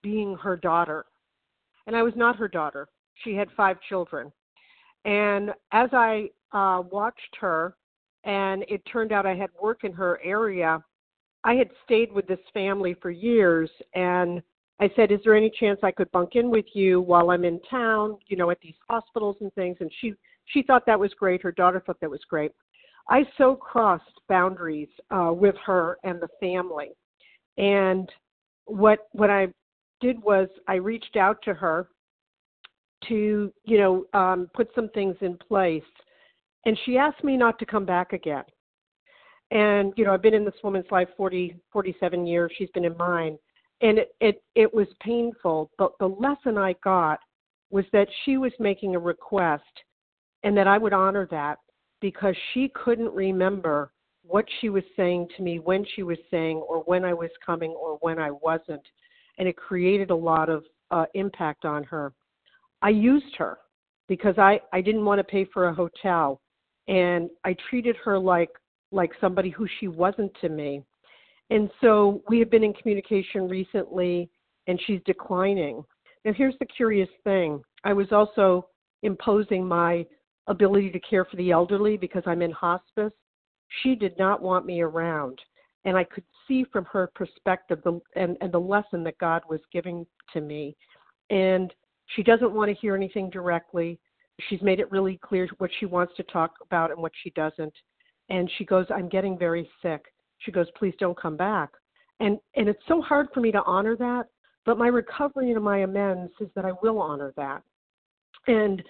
being 0.02 0.36
her 0.36 0.56
daughter. 0.56 1.06
And 1.86 1.96
I 1.96 2.02
was 2.02 2.12
not 2.16 2.36
her 2.36 2.48
daughter. 2.48 2.88
She 3.24 3.34
had 3.34 3.48
five 3.56 3.78
children. 3.88 4.32
And 5.04 5.50
as 5.72 5.90
I 5.92 6.30
uh, 6.52 6.82
watched 6.90 7.36
her, 7.40 7.76
and 8.24 8.64
it 8.68 8.82
turned 8.90 9.10
out 9.10 9.26
I 9.26 9.34
had 9.34 9.50
work 9.60 9.82
in 9.82 9.92
her 9.92 10.20
area, 10.22 10.82
I 11.44 11.54
had 11.54 11.70
stayed 11.84 12.12
with 12.12 12.26
this 12.28 12.38
family 12.54 12.94
for 13.02 13.10
years. 13.10 13.70
And 13.94 14.42
I 14.82 14.90
said, 14.96 15.12
Is 15.12 15.20
there 15.24 15.36
any 15.36 15.48
chance 15.48 15.78
I 15.84 15.92
could 15.92 16.10
bunk 16.10 16.30
in 16.34 16.50
with 16.50 16.64
you 16.74 17.00
while 17.00 17.30
I'm 17.30 17.44
in 17.44 17.60
town, 17.70 18.18
you 18.26 18.36
know, 18.36 18.50
at 18.50 18.58
these 18.60 18.74
hospitals 18.90 19.36
and 19.40 19.54
things? 19.54 19.76
And 19.78 19.88
she, 20.00 20.14
she 20.46 20.62
thought 20.62 20.86
that 20.86 20.98
was 20.98 21.14
great. 21.14 21.40
Her 21.40 21.52
daughter 21.52 21.80
thought 21.86 22.00
that 22.00 22.10
was 22.10 22.24
great. 22.28 22.50
I 23.08 23.22
so 23.38 23.54
crossed 23.54 24.20
boundaries 24.28 24.88
uh, 25.12 25.30
with 25.32 25.54
her 25.64 25.98
and 26.02 26.20
the 26.20 26.28
family. 26.40 26.90
And 27.58 28.10
what 28.64 29.06
what 29.12 29.30
I 29.30 29.48
did 30.00 30.20
was 30.20 30.48
I 30.66 30.74
reached 30.74 31.16
out 31.16 31.40
to 31.42 31.54
her 31.54 31.88
to 33.08 33.52
you 33.64 33.78
know 33.78 34.04
um, 34.18 34.50
put 34.52 34.68
some 34.74 34.88
things 34.88 35.16
in 35.20 35.36
place 35.36 35.82
and 36.66 36.78
she 36.84 36.96
asked 36.96 37.22
me 37.22 37.36
not 37.36 37.58
to 37.58 37.66
come 37.66 37.84
back 37.84 38.12
again 38.12 38.44
and 39.50 39.92
you 39.96 40.04
know 40.04 40.14
i've 40.14 40.22
been 40.22 40.34
in 40.34 40.44
this 40.44 40.54
woman's 40.62 40.86
life 40.92 41.08
40 41.16 41.56
47 41.72 42.26
years 42.26 42.52
she's 42.56 42.70
been 42.70 42.84
in 42.84 42.96
mine 42.96 43.36
and 43.82 43.98
it, 43.98 44.14
it 44.20 44.42
it 44.54 44.72
was 44.72 44.86
painful. 45.00 45.70
But 45.76 45.92
the 45.98 46.08
lesson 46.08 46.56
I 46.56 46.74
got 46.84 47.18
was 47.70 47.84
that 47.92 48.08
she 48.24 48.36
was 48.36 48.52
making 48.58 48.94
a 48.94 48.98
request, 48.98 49.62
and 50.44 50.56
that 50.56 50.66
I 50.66 50.78
would 50.78 50.92
honor 50.92 51.26
that 51.30 51.58
because 52.00 52.34
she 52.52 52.70
couldn't 52.74 53.12
remember 53.12 53.92
what 54.24 54.44
she 54.60 54.68
was 54.68 54.84
saying 54.96 55.28
to 55.36 55.42
me 55.42 55.58
when 55.58 55.84
she 55.94 56.02
was 56.02 56.18
saying 56.30 56.58
or 56.68 56.80
when 56.80 57.04
I 57.04 57.12
was 57.12 57.30
coming 57.44 57.72
or 57.72 57.98
when 58.00 58.18
I 58.18 58.30
wasn't, 58.30 58.82
and 59.38 59.48
it 59.48 59.56
created 59.56 60.10
a 60.10 60.16
lot 60.16 60.48
of 60.48 60.64
uh, 60.90 61.06
impact 61.14 61.64
on 61.64 61.82
her. 61.84 62.12
I 62.82 62.90
used 62.90 63.34
her 63.38 63.58
because 64.08 64.38
I 64.38 64.60
I 64.72 64.80
didn't 64.80 65.04
want 65.04 65.18
to 65.18 65.24
pay 65.24 65.44
for 65.52 65.68
a 65.68 65.74
hotel, 65.74 66.40
and 66.88 67.30
I 67.44 67.56
treated 67.68 67.96
her 68.04 68.18
like 68.18 68.50
like 68.92 69.10
somebody 69.20 69.50
who 69.50 69.66
she 69.80 69.88
wasn't 69.88 70.32
to 70.40 70.48
me. 70.48 70.84
And 71.52 71.68
so 71.82 72.22
we 72.30 72.38
have 72.38 72.50
been 72.50 72.64
in 72.64 72.72
communication 72.72 73.46
recently, 73.46 74.30
and 74.68 74.80
she's 74.86 75.02
declining. 75.04 75.84
Now, 76.24 76.32
here's 76.32 76.54
the 76.60 76.64
curious 76.64 77.10
thing 77.24 77.62
I 77.84 77.92
was 77.92 78.10
also 78.10 78.68
imposing 79.02 79.68
my 79.68 80.06
ability 80.46 80.90
to 80.92 81.00
care 81.00 81.26
for 81.26 81.36
the 81.36 81.50
elderly 81.50 81.98
because 81.98 82.22
I'm 82.24 82.40
in 82.40 82.52
hospice. 82.52 83.12
She 83.82 83.94
did 83.94 84.18
not 84.18 84.40
want 84.40 84.64
me 84.64 84.80
around. 84.80 85.40
And 85.84 85.94
I 85.94 86.04
could 86.04 86.24
see 86.48 86.64
from 86.72 86.86
her 86.86 87.10
perspective 87.14 87.80
the, 87.84 88.00
and, 88.16 88.38
and 88.40 88.50
the 88.50 88.58
lesson 88.58 89.04
that 89.04 89.18
God 89.18 89.42
was 89.50 89.60
giving 89.74 90.06
to 90.32 90.40
me. 90.40 90.74
And 91.28 91.70
she 92.16 92.22
doesn't 92.22 92.54
want 92.54 92.70
to 92.70 92.80
hear 92.80 92.96
anything 92.96 93.28
directly. 93.28 94.00
She's 94.48 94.62
made 94.62 94.80
it 94.80 94.90
really 94.90 95.20
clear 95.22 95.46
what 95.58 95.70
she 95.80 95.84
wants 95.84 96.14
to 96.16 96.22
talk 96.22 96.54
about 96.62 96.90
and 96.90 97.02
what 97.02 97.12
she 97.22 97.28
doesn't. 97.30 97.74
And 98.30 98.50
she 98.56 98.64
goes, 98.64 98.86
I'm 98.88 99.10
getting 99.10 99.36
very 99.38 99.68
sick. 99.82 100.06
She 100.44 100.52
goes, 100.52 100.66
please 100.76 100.94
don't 100.98 101.20
come 101.20 101.36
back. 101.36 101.70
And 102.20 102.38
and 102.56 102.68
it's 102.68 102.82
so 102.86 103.00
hard 103.00 103.28
for 103.34 103.40
me 103.40 103.50
to 103.52 103.62
honor 103.64 103.96
that, 103.96 104.26
but 104.64 104.78
my 104.78 104.88
recovery 104.88 105.50
and 105.50 105.62
my 105.62 105.78
amends 105.78 106.32
is 106.40 106.48
that 106.54 106.64
I 106.64 106.72
will 106.82 107.00
honor 107.00 107.32
that. 107.36 107.62
And 108.46 108.82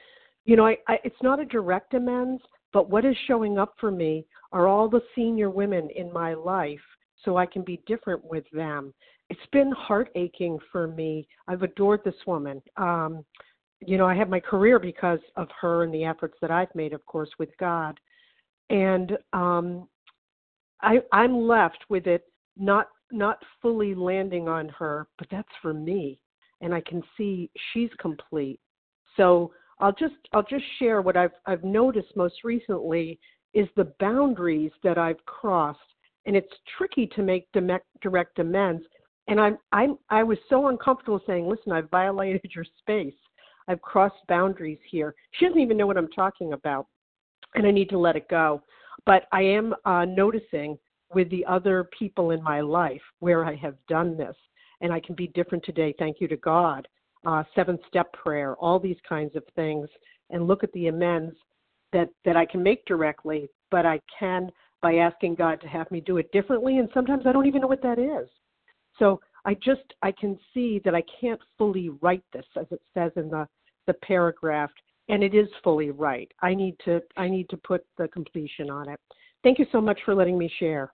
you 0.45 0.57
know, 0.57 0.67
I, 0.67 0.77
I 0.89 0.99
it's 1.05 1.23
not 1.23 1.41
a 1.41 1.45
direct 1.45 1.95
amends, 1.95 2.43
but 2.73 2.91
what 2.91 3.05
is 3.05 3.17
showing 3.27 3.59
up 3.59 3.75
for 3.81 3.91
me 3.91 4.27
are 4.53 4.67
all 4.67 4.89
the 4.89 5.03
senior 5.15 5.51
women 5.51 5.89
in 5.95 6.13
my 6.13 6.35
life 6.35 6.81
so 7.25 7.37
I 7.37 7.47
can 7.47 7.63
be 7.63 7.81
different 7.87 8.25
with 8.25 8.45
them. 8.53 8.93
It's 9.31 9.41
been 9.53 9.71
heart 9.73 10.11
aching 10.15 10.59
for 10.71 10.89
me. 10.89 11.27
I've 11.49 11.63
adored 11.63 12.01
this 12.05 12.15
woman. 12.27 12.61
Um, 12.77 13.25
you 13.81 13.97
know, 13.97 14.07
I 14.07 14.15
have 14.15 14.29
my 14.29 14.41
career 14.41 14.79
because 14.79 15.21
of 15.37 15.49
her 15.61 15.85
and 15.85 15.95
the 15.95 16.05
efforts 16.05 16.37
that 16.43 16.51
I've 16.51 16.75
made, 16.75 16.93
of 16.93 17.05
course, 17.07 17.31
with 17.39 17.51
God. 17.59 17.99
And 18.71 19.17
um, 19.33 19.89
I, 20.83 20.99
I'm 21.13 21.47
left 21.47 21.85
with 21.89 22.07
it 22.07 22.25
not 22.57 22.89
not 23.11 23.39
fully 23.61 23.95
landing 23.95 24.49
on 24.49 24.69
her, 24.71 25.07
but 25.19 25.29
that's 25.31 25.49
for 25.61 25.75
me, 25.75 26.19
and 26.61 26.75
I 26.75 26.81
can 26.81 27.03
see 27.17 27.51
she's 27.73 27.91
complete. 27.99 28.59
So 29.17 29.53
I'll 29.81 29.93
just 29.93 30.15
I'll 30.33 30.43
just 30.43 30.65
share 30.79 31.03
what 31.03 31.17
I've 31.17 31.33
I've 31.47 31.65
noticed 31.65 32.17
most 32.17 32.45
recently 32.45 33.19
is 33.55 33.69
the 33.77 33.93
boundaries 34.01 34.73
that 34.83 34.97
I've 34.97 35.23
crossed, 35.27 35.79
and 36.27 36.35
it's 36.35 36.53
tricky 36.79 37.07
to 37.09 37.23
make 37.23 37.47
direct 38.01 38.39
amends. 38.39 38.85
And 39.29 39.41
I'm 39.41 39.59
I'm 39.73 39.99
I 40.09 40.23
was 40.23 40.39
so 40.49 40.69
uncomfortable 40.69 41.21
saying, 41.27 41.49
listen, 41.49 41.73
I've 41.73 41.91
violated 41.91 42.51
your 42.55 42.65
space. 42.81 43.15
I've 43.69 43.83
crossed 43.83 44.27
boundaries 44.29 44.81
here. 44.91 45.15
She 45.33 45.47
doesn't 45.47 45.61
even 45.61 45.77
know 45.77 45.87
what 45.87 45.99
I'm 45.99 46.11
talking 46.11 46.53
about, 46.55 46.87
and 47.55 47.67
I 47.67 47.71
need 47.71 47.91
to 47.91 47.99
let 47.99 48.17
it 48.17 48.29
go. 48.29 48.63
But 49.07 49.25
I 49.33 49.43
am 49.43 49.75
uh, 49.85 50.05
noticing 50.05 50.79
with 51.15 51.31
the 51.31 51.45
other 51.47 51.89
people 51.99 52.31
in 52.31 52.43
my 52.43 52.61
life 52.61 53.03
where 53.21 53.45
I 53.45 53.55
have 53.57 53.77
done 53.89 54.17
this, 54.17 54.37
and 54.81 54.93
I 54.93 55.01
can 55.01 55.15
be 55.15 55.29
different 55.29 55.65
today. 55.65 55.95
Thank 55.99 56.21
you 56.21 56.29
to 56.29 56.37
God. 56.37 56.87
Uh, 57.25 57.45
seven 57.55 57.79
step 57.87 58.13
prayer, 58.13 58.57
all 58.57 58.81
these 58.81 58.97
kinds 59.09 59.37
of 59.37 59.45
things, 59.55 59.89
and 60.31 60.47
look 60.47 60.65
at 60.65 60.73
the 60.73 60.89
amends 60.89 61.37
that 61.93 62.09
that 62.25 62.37
I 62.37 62.47
can 62.47 62.63
make 62.63 62.85
directly, 62.87 63.49
but 63.71 63.87
I 63.87 64.01
can 64.19 64.51
by 64.81 64.97
asking 64.97 65.37
God 65.37 65.61
to 65.61 65.69
have 65.69 65.91
me 65.91 66.01
do 66.01 66.17
it 66.17 66.33
differently. 66.33 66.79
And 66.79 66.89
sometimes 66.93 67.25
I 67.27 67.33
don't 67.33 67.47
even 67.47 67.61
know 67.61 67.69
what 67.69 67.83
that 67.83 67.99
is. 67.99 68.29
So 68.99 69.21
I 69.45 69.55
just 69.55 69.95
I 70.03 70.13
can 70.13 70.39
see 70.53 70.81
that 70.85 70.95
I 70.95 71.03
can't 71.21 71.41
fully 71.59 71.91
write 72.01 72.25
this 72.33 72.47
as 72.59 72.67
it 72.71 72.81
says 72.95 73.13
in 73.17 73.31
the 73.31 73.47
the 73.87 73.95
paragraph, 73.95 74.71
and 75.09 75.23
it 75.23 75.35
is 75.35 75.49
fully 75.63 75.91
right. 75.91 76.31
I 76.41 76.55
need 76.55 76.77
to 76.85 77.01
I 77.17 77.29
need 77.29 77.49
to 77.51 77.57
put 77.57 77.85
the 77.99 78.09
completion 78.09 78.71
on 78.71 78.89
it. 78.89 79.01
Thank 79.43 79.59
you 79.59 79.67
so 79.73 79.81
much 79.81 80.01
for 80.05 80.15
letting 80.15 80.39
me 80.39 80.51
share. 80.59 80.93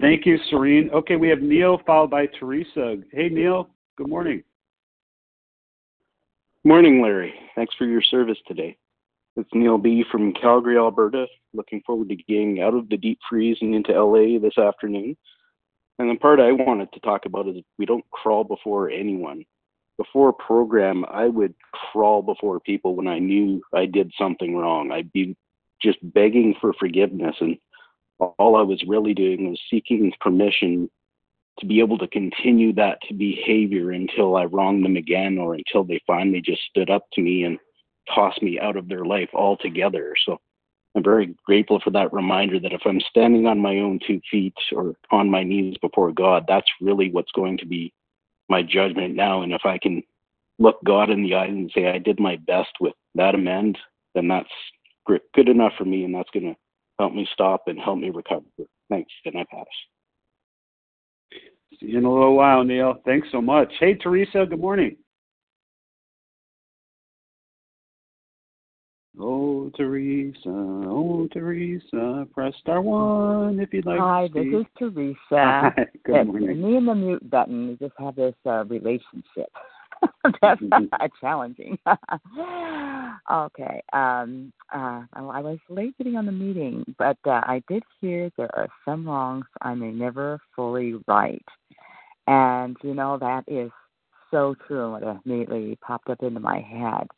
Thank 0.00 0.26
you, 0.26 0.38
Serene. 0.50 0.90
Okay, 0.90 1.16
we 1.16 1.28
have 1.28 1.40
Neil 1.40 1.80
followed 1.86 2.10
by 2.10 2.26
Teresa. 2.26 2.96
Hey, 3.12 3.28
Neil. 3.28 3.68
Good 3.96 4.08
morning. 4.08 4.42
Morning, 6.64 7.00
Larry. 7.00 7.32
Thanks 7.54 7.74
for 7.76 7.86
your 7.86 8.02
service 8.02 8.38
today. 8.46 8.76
It's 9.36 9.48
Neil 9.54 9.78
B. 9.78 10.04
from 10.10 10.32
Calgary, 10.32 10.76
Alberta. 10.76 11.26
Looking 11.54 11.80
forward 11.86 12.08
to 12.08 12.16
getting 12.16 12.60
out 12.60 12.74
of 12.74 12.88
the 12.88 12.96
deep 12.96 13.20
freeze 13.28 13.56
and 13.60 13.74
into 13.74 13.92
LA 13.92 14.38
this 14.40 14.58
afternoon. 14.58 15.16
And 15.98 16.10
the 16.10 16.16
part 16.16 16.40
I 16.40 16.52
wanted 16.52 16.92
to 16.92 17.00
talk 17.00 17.24
about 17.24 17.48
is 17.48 17.56
we 17.78 17.86
don't 17.86 18.04
crawl 18.10 18.44
before 18.44 18.90
anyone. 18.90 19.44
Before 19.98 20.28
a 20.28 20.32
program, 20.32 21.04
I 21.10 21.26
would 21.26 21.54
crawl 21.72 22.22
before 22.22 22.60
people 22.60 22.94
when 22.94 23.08
I 23.08 23.18
knew 23.18 23.60
I 23.74 23.86
did 23.86 24.12
something 24.16 24.56
wrong. 24.56 24.92
I'd 24.92 25.12
be 25.12 25.36
just 25.82 25.98
begging 26.02 26.54
for 26.60 26.72
forgiveness. 26.74 27.34
And 27.40 27.58
all 28.20 28.56
I 28.56 28.62
was 28.62 28.82
really 28.86 29.12
doing 29.12 29.50
was 29.50 29.60
seeking 29.68 30.12
permission 30.20 30.88
to 31.58 31.66
be 31.66 31.80
able 31.80 31.98
to 31.98 32.06
continue 32.08 32.72
that 32.74 32.98
behavior 33.16 33.90
until 33.90 34.36
I 34.36 34.44
wronged 34.44 34.84
them 34.84 34.96
again 34.96 35.38
or 35.38 35.54
until 35.54 35.82
they 35.82 36.00
finally 36.06 36.40
just 36.40 36.62
stood 36.70 36.90
up 36.90 37.04
to 37.14 37.20
me 37.20 37.42
and 37.42 37.58
tossed 38.14 38.42
me 38.42 38.60
out 38.60 38.76
of 38.76 38.88
their 38.88 39.04
life 39.04 39.30
altogether. 39.34 40.14
So 40.24 40.40
I'm 40.94 41.02
very 41.02 41.34
grateful 41.44 41.80
for 41.80 41.90
that 41.90 42.12
reminder 42.12 42.60
that 42.60 42.72
if 42.72 42.82
I'm 42.84 43.00
standing 43.00 43.46
on 43.46 43.58
my 43.58 43.78
own 43.78 43.98
two 44.06 44.20
feet 44.30 44.54
or 44.72 44.94
on 45.10 45.28
my 45.28 45.42
knees 45.42 45.76
before 45.80 46.12
God, 46.12 46.44
that's 46.46 46.68
really 46.80 47.10
what's 47.10 47.32
going 47.32 47.58
to 47.58 47.66
be 47.66 47.92
my 48.48 48.62
judgment 48.62 49.14
now. 49.14 49.42
And 49.42 49.52
if 49.52 49.62
I 49.64 49.78
can 49.78 50.02
look 50.58 50.78
God 50.84 51.10
in 51.10 51.22
the 51.22 51.34
eyes 51.34 51.50
and 51.50 51.70
say, 51.74 51.88
I 51.88 51.98
did 51.98 52.18
my 52.18 52.36
best 52.46 52.70
with 52.80 52.94
that 53.14 53.34
amend, 53.34 53.78
then 54.14 54.28
that's 54.28 54.48
good 55.06 55.48
enough 55.48 55.72
for 55.78 55.84
me. 55.84 56.04
And 56.04 56.14
that's 56.14 56.30
going 56.30 56.46
to 56.46 56.56
help 56.98 57.14
me 57.14 57.28
stop 57.32 57.62
and 57.66 57.78
help 57.78 57.98
me 57.98 58.10
recover. 58.10 58.44
Thanks. 58.90 59.12
And 59.24 59.38
I 59.38 59.44
pass. 59.50 59.66
See 61.80 61.86
you 61.86 61.98
in 61.98 62.04
a 62.04 62.12
little 62.12 62.34
while, 62.34 62.64
Neil. 62.64 63.00
Thanks 63.04 63.28
so 63.30 63.40
much. 63.40 63.72
Hey, 63.78 63.94
Teresa, 63.94 64.46
good 64.48 64.60
morning. 64.60 64.96
Oh, 69.20 69.68
Teresa, 69.76 70.38
oh, 70.46 71.28
Teresa, 71.32 72.26
press 72.32 72.54
star 72.60 72.80
one 72.80 73.58
if 73.58 73.74
you'd 73.74 73.84
like 73.84 73.98
Hi, 73.98 74.28
this 74.32 74.46
is 74.46 74.66
Teresa. 74.78 75.16
Hi, 75.32 75.86
good 76.04 76.14
Yes, 76.14 76.26
morning. 76.26 76.62
Me 76.62 76.76
and 76.76 76.86
the 76.86 76.94
mute 76.94 77.28
button 77.28 77.68
we 77.68 77.76
just 77.76 77.98
have 77.98 78.14
this 78.14 78.34
uh, 78.46 78.64
relationship. 78.66 79.50
That's 80.40 80.60
challenging. 81.20 81.76
okay. 83.32 83.82
Um, 83.92 84.52
uh, 84.72 85.02
I 85.12 85.40
was 85.40 85.58
late 85.68 85.98
getting 85.98 86.14
on 86.14 86.26
the 86.26 86.32
meeting, 86.32 86.84
but 86.96 87.18
uh, 87.26 87.40
I 87.42 87.60
did 87.68 87.82
hear 88.00 88.30
there 88.36 88.54
are 88.56 88.68
some 88.84 89.08
wrongs 89.08 89.46
I 89.62 89.74
may 89.74 89.90
never 89.90 90.38
fully 90.54 90.94
right. 91.08 91.44
And, 92.28 92.76
you 92.84 92.94
know, 92.94 93.18
that 93.18 93.42
is 93.48 93.72
so 94.30 94.54
true. 94.68 94.94
It 94.94 95.18
immediately 95.24 95.76
popped 95.84 96.08
up 96.08 96.22
into 96.22 96.38
my 96.38 96.60
head 96.60 97.08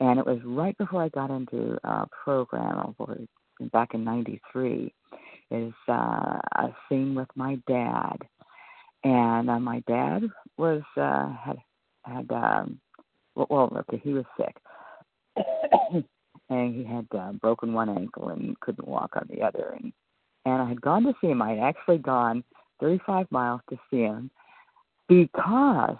and 0.00 0.18
it 0.18 0.26
was 0.26 0.38
right 0.44 0.76
before 0.78 1.02
I 1.02 1.08
got 1.10 1.30
into 1.30 1.78
a 1.84 2.06
program 2.24 2.94
back 3.72 3.94
in 3.94 4.04
'93. 4.04 4.92
Is 5.52 5.72
uh, 5.88 5.92
a 5.92 6.74
scene 6.88 7.14
with 7.14 7.28
my 7.34 7.58
dad, 7.66 8.16
and 9.02 9.50
uh, 9.50 9.58
my 9.58 9.82
dad 9.86 10.22
was 10.56 10.82
uh, 10.96 11.32
had 11.44 11.58
had 12.04 12.30
um, 12.30 12.80
well, 13.34 13.72
okay, 13.80 14.00
he 14.02 14.12
was 14.12 14.24
sick, 14.36 14.56
and 16.50 16.74
he 16.74 16.84
had 16.84 17.06
uh, 17.18 17.32
broken 17.32 17.72
one 17.72 17.88
ankle 17.88 18.28
and 18.28 18.58
couldn't 18.60 18.86
walk 18.86 19.16
on 19.16 19.28
the 19.28 19.42
other, 19.42 19.76
and 19.76 19.92
and 20.46 20.62
I 20.62 20.68
had 20.68 20.80
gone 20.80 21.02
to 21.04 21.14
see 21.20 21.28
him. 21.28 21.42
I 21.42 21.50
had 21.50 21.58
actually 21.58 21.98
gone 21.98 22.44
35 22.80 23.26
miles 23.30 23.60
to 23.70 23.78
see 23.90 24.00
him 24.00 24.30
because 25.08 25.96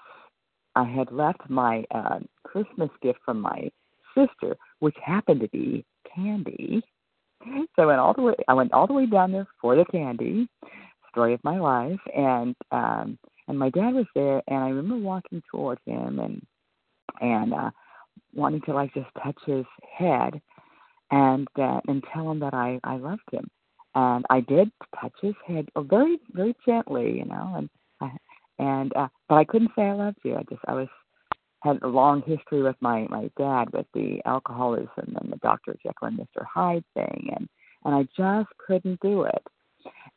I 0.76 0.84
had 0.84 1.12
left 1.12 1.50
my 1.50 1.84
uh, 1.90 2.20
Christmas 2.44 2.90
gift 3.02 3.18
from 3.24 3.40
my 3.40 3.70
sister, 4.14 4.56
which 4.80 4.96
happened 5.04 5.40
to 5.40 5.48
be 5.48 5.84
candy. 6.14 6.82
So 7.76 7.82
I 7.82 7.86
went 7.86 8.00
all 8.00 8.14
the 8.14 8.22
way. 8.22 8.34
I 8.48 8.54
went 8.54 8.72
all 8.72 8.86
the 8.86 8.92
way 8.92 9.06
down 9.06 9.32
there 9.32 9.46
for 9.60 9.76
the 9.76 9.84
candy. 9.86 10.48
Story 11.10 11.34
of 11.34 11.42
my 11.42 11.58
life, 11.58 11.98
and 12.14 12.54
um, 12.70 13.18
and 13.48 13.58
my 13.58 13.70
dad 13.70 13.94
was 13.94 14.06
there, 14.14 14.42
and 14.46 14.58
I 14.58 14.68
remember 14.68 15.04
walking 15.04 15.42
toward 15.50 15.78
him 15.84 16.20
and 16.20 16.40
and 17.20 17.52
uh, 17.52 17.70
wanting 18.34 18.60
to 18.62 18.74
like 18.74 18.94
just 18.94 19.08
touch 19.22 19.38
his 19.44 19.64
head 19.98 20.40
and 21.10 21.48
uh, 21.58 21.80
and 21.88 22.04
tell 22.12 22.30
him 22.30 22.38
that 22.40 22.54
I 22.54 22.78
I 22.84 22.96
loved 22.96 23.28
him, 23.32 23.50
and 23.94 24.24
I 24.30 24.40
did 24.40 24.70
touch 25.00 25.14
his 25.20 25.34
head 25.46 25.68
oh, 25.74 25.82
very 25.82 26.18
very 26.32 26.54
gently, 26.64 27.18
you 27.18 27.24
know, 27.24 27.54
and 27.56 27.70
I 28.00 28.10
and 28.60 28.94
uh, 28.94 29.08
but 29.28 29.36
I 29.36 29.44
couldn't 29.44 29.72
say 29.74 29.82
I 29.82 29.94
loved 29.94 30.18
you. 30.22 30.36
I 30.36 30.42
just 30.48 30.62
I 30.68 30.74
was 30.74 30.88
had 31.62 31.82
a 31.82 31.88
long 31.88 32.22
history 32.22 32.62
with 32.62 32.76
my 32.80 33.06
my 33.10 33.30
dad 33.38 33.70
with 33.72 33.86
the 33.94 34.20
alcoholism 34.24 35.16
and 35.20 35.32
the 35.32 35.36
Dr. 35.42 35.76
Jekyll 35.82 36.08
and 36.08 36.18
Mr. 36.18 36.44
Hyde 36.52 36.84
thing, 36.94 37.30
and 37.36 37.48
and 37.84 37.94
I 37.94 38.02
just 38.16 38.50
couldn't 38.66 39.00
do 39.00 39.22
it. 39.22 39.42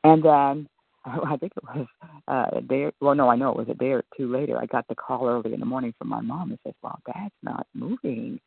And 0.03 0.23
then 0.23 0.67
I 1.05 1.37
think 1.37 1.53
it 1.57 1.63
was 1.63 1.87
uh, 2.27 2.57
a 2.57 2.61
day. 2.61 2.91
Well, 3.01 3.15
no, 3.15 3.29
I 3.29 3.35
know 3.35 3.51
it 3.51 3.57
was 3.57 3.69
a 3.69 3.75
day 3.75 3.91
or 3.91 4.03
two 4.17 4.31
later. 4.31 4.57
I 4.57 4.65
got 4.65 4.87
the 4.87 4.95
call 4.95 5.27
early 5.27 5.53
in 5.53 5.59
the 5.59 5.65
morning 5.65 5.93
from 5.97 6.09
my 6.09 6.21
mom 6.21 6.51
and 6.51 6.59
says, 6.65 6.75
"Well, 6.81 6.99
Dad's 7.05 7.33
not 7.41 7.67
moving." 7.73 8.39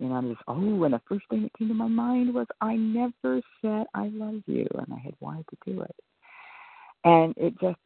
And 0.00 0.12
I'm 0.12 0.30
just, 0.30 0.42
oh, 0.48 0.82
and 0.82 0.92
the 0.92 1.00
first 1.08 1.24
thing 1.30 1.42
that 1.44 1.56
came 1.56 1.68
to 1.68 1.74
my 1.74 1.86
mind 1.86 2.34
was, 2.34 2.48
I 2.60 2.74
never 2.74 3.40
said 3.62 3.86
I 3.94 4.08
love 4.12 4.42
you, 4.46 4.66
and 4.74 4.92
I 4.92 4.98
had 4.98 5.14
wanted 5.20 5.46
to 5.50 5.72
do 5.72 5.82
it, 5.82 5.96
and 7.04 7.32
it 7.36 7.54
just 7.60 7.78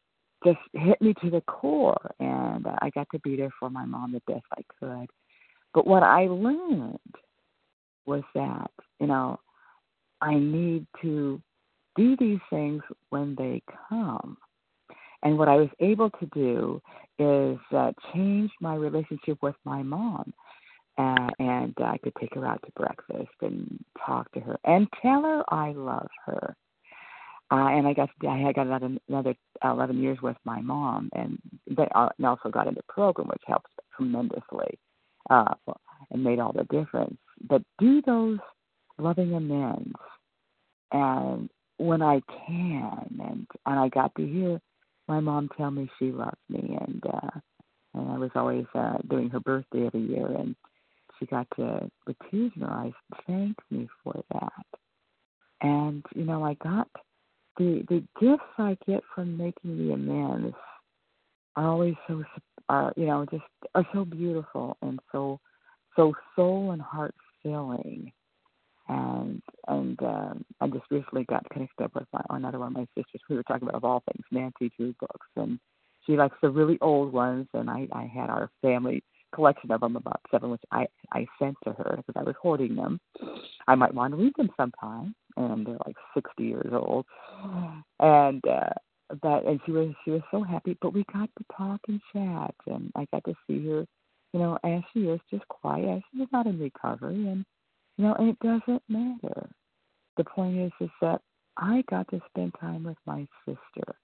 just 0.43 0.59
hit 0.73 1.01
me 1.01 1.13
to 1.21 1.29
the 1.29 1.41
core, 1.41 2.11
and 2.19 2.65
I 2.81 2.89
got 2.91 3.07
to 3.11 3.19
be 3.19 3.35
there 3.35 3.53
for 3.59 3.69
my 3.69 3.85
mom 3.85 4.13
the 4.13 4.21
best 4.31 4.45
I 4.57 4.61
could. 4.79 5.09
But 5.73 5.85
what 5.85 6.03
I 6.03 6.27
learned 6.27 6.99
was 8.05 8.23
that, 8.33 8.71
you 8.99 9.07
know, 9.07 9.39
I 10.21 10.35
need 10.35 10.87
to 11.01 11.41
do 11.95 12.15
these 12.17 12.39
things 12.49 12.81
when 13.09 13.35
they 13.35 13.61
come. 13.89 14.37
And 15.23 15.37
what 15.37 15.49
I 15.49 15.55
was 15.55 15.69
able 15.79 16.09
to 16.11 16.25
do 16.33 16.81
is 17.17 17.57
uh, 17.75 17.91
change 18.13 18.51
my 18.61 18.75
relationship 18.75 19.37
with 19.41 19.55
my 19.65 19.83
mom. 19.83 20.33
Uh, 20.97 21.29
and 21.39 21.73
I 21.77 21.97
could 22.03 22.13
take 22.19 22.33
her 22.35 22.45
out 22.45 22.61
to 22.65 22.71
breakfast 22.73 23.31
and 23.41 23.79
talk 24.05 24.31
to 24.33 24.39
her 24.41 24.57
and 24.65 24.87
tell 25.01 25.21
her 25.21 25.43
I 25.49 25.71
love 25.71 26.09
her. 26.25 26.55
Uh, 27.51 27.67
and 27.69 27.87
I 27.87 27.93
got 27.93 28.09
I 28.27 28.51
got 28.53 28.67
another 28.67 28.97
another 29.07 29.33
eleven 29.63 30.01
years 30.01 30.19
with 30.21 30.37
my 30.45 30.61
mom, 30.61 31.09
and 31.13 31.39
they 31.67 31.87
uh, 31.95 32.09
also 32.23 32.49
got 32.49 32.67
into 32.67 32.81
program, 32.87 33.27
which 33.27 33.41
helps 33.47 33.71
tremendously, 33.95 34.77
uh, 35.31 35.55
and 36.11 36.23
made 36.23 36.39
all 36.39 36.53
the 36.53 36.65
difference. 36.65 37.17
But 37.47 37.63
do 37.79 38.03
those 38.03 38.37
loving 38.99 39.33
amends, 39.33 39.95
and 40.91 41.49
when 41.77 42.03
I 42.03 42.21
can, 42.45 43.19
and 43.19 43.47
and 43.65 43.79
I 43.79 43.89
got 43.89 44.13
to 44.15 44.27
hear 44.27 44.61
my 45.07 45.19
mom 45.19 45.49
tell 45.57 45.71
me 45.71 45.89
she 45.97 46.11
loved 46.11 46.35
me, 46.49 46.77
and 46.79 47.03
uh, 47.03 47.39
and 47.95 48.11
I 48.11 48.17
was 48.19 48.31
always 48.35 48.65
uh, 48.75 48.97
doing 49.09 49.31
her 49.31 49.39
birthday 49.39 49.87
every 49.87 50.01
year, 50.01 50.27
and 50.27 50.55
she 51.17 51.25
got 51.25 51.47
to 51.55 51.89
with 52.05 52.17
tears 52.29 52.51
in 52.55 52.61
her 52.61 52.71
eyes 52.71 52.93
thank 53.25 53.57
me 53.71 53.89
for 54.03 54.21
that, 54.33 54.65
and 55.61 56.05
you 56.13 56.25
know 56.25 56.43
I 56.43 56.53
got 56.53 56.89
the 57.59 57.83
the 57.87 58.03
gifts 58.19 58.43
I 58.57 58.75
get 58.87 59.03
from 59.13 59.37
making 59.37 59.77
the 59.77 59.93
amends 59.93 60.55
are 61.55 61.67
always 61.67 61.95
so 62.07 62.23
are 62.69 62.93
you 62.95 63.05
know 63.05 63.25
just 63.29 63.43
are 63.75 63.85
so 63.93 64.05
beautiful 64.05 64.77
and 64.81 64.99
so 65.11 65.39
so 65.95 66.13
soul 66.35 66.71
and 66.71 66.81
heart 66.81 67.13
filling 67.43 68.11
and 68.89 69.41
and 69.67 70.01
um, 70.01 70.45
I 70.59 70.67
just 70.67 70.85
recently 70.89 71.23
got 71.25 71.47
connected 71.51 71.83
up 71.83 71.93
with 71.93 72.07
my, 72.11 72.21
another 72.31 72.59
one 72.59 72.69
of 72.69 72.77
my 72.77 72.87
sisters. 72.97 73.21
We 73.29 73.35
were 73.35 73.43
talking 73.43 73.67
about 73.67 73.75
of 73.75 73.83
all 73.83 74.03
things 74.11 74.25
Nancy 74.31 74.71
Drew 74.75 74.95
books, 74.99 75.27
and 75.35 75.59
she 76.05 76.17
likes 76.17 76.35
the 76.41 76.49
really 76.49 76.77
old 76.81 77.13
ones. 77.13 77.47
And 77.53 77.69
I 77.69 77.87
I 77.91 78.11
had 78.11 78.29
our 78.29 78.49
family 78.61 79.03
collection 79.33 79.71
of 79.71 79.81
them, 79.81 79.95
about 79.95 80.21
seven, 80.31 80.51
which 80.51 80.61
I 80.71 80.87
I 81.13 81.27
sent 81.39 81.57
to 81.63 81.73
her 81.73 81.95
because 81.97 82.19
I 82.19 82.23
was 82.23 82.35
hoarding 82.41 82.75
them. 82.75 82.99
I 83.67 83.75
might 83.75 83.93
want 83.93 84.13
to 84.13 84.17
read 84.17 84.33
them 84.37 84.49
sometime, 84.57 85.15
and 85.37 85.65
they're 85.65 85.77
like 85.85 85.97
sixty 86.13 86.45
years 86.45 86.71
old, 86.73 87.05
and. 87.99 88.45
uh 88.47 88.69
that 89.23 89.43
and 89.45 89.59
she 89.65 89.71
was 89.71 89.91
she 90.05 90.11
was 90.11 90.21
so 90.29 90.43
happy 90.43 90.77
but 90.81 90.93
we 90.93 91.03
got 91.11 91.27
to 91.35 91.43
talk 91.57 91.81
and 91.87 91.99
chat 92.13 92.53
and 92.67 92.91
i 92.95 93.07
got 93.11 93.23
to 93.23 93.33
see 93.47 93.67
her 93.67 93.83
you 94.33 94.39
know 94.39 94.55
as 94.63 94.81
she 94.93 94.99
is 94.99 95.19
just 95.31 95.47
quiet 95.47 96.03
she 96.11 96.19
was 96.19 96.27
not 96.31 96.45
in 96.45 96.59
recovery 96.59 97.27
and 97.27 97.43
you 97.99 98.05
know, 98.05 98.15
and 98.15 98.29
it 98.29 98.39
doesn't 98.39 98.81
matter. 98.87 99.49
The 100.15 100.23
point 100.23 100.57
is, 100.57 100.71
is 100.79 100.89
that 101.01 101.21
I 101.57 101.83
got 101.89 102.07
to 102.11 102.21
spend 102.29 102.53
time 102.59 102.85
with 102.85 102.97
my 103.05 103.27
sister 103.45 103.95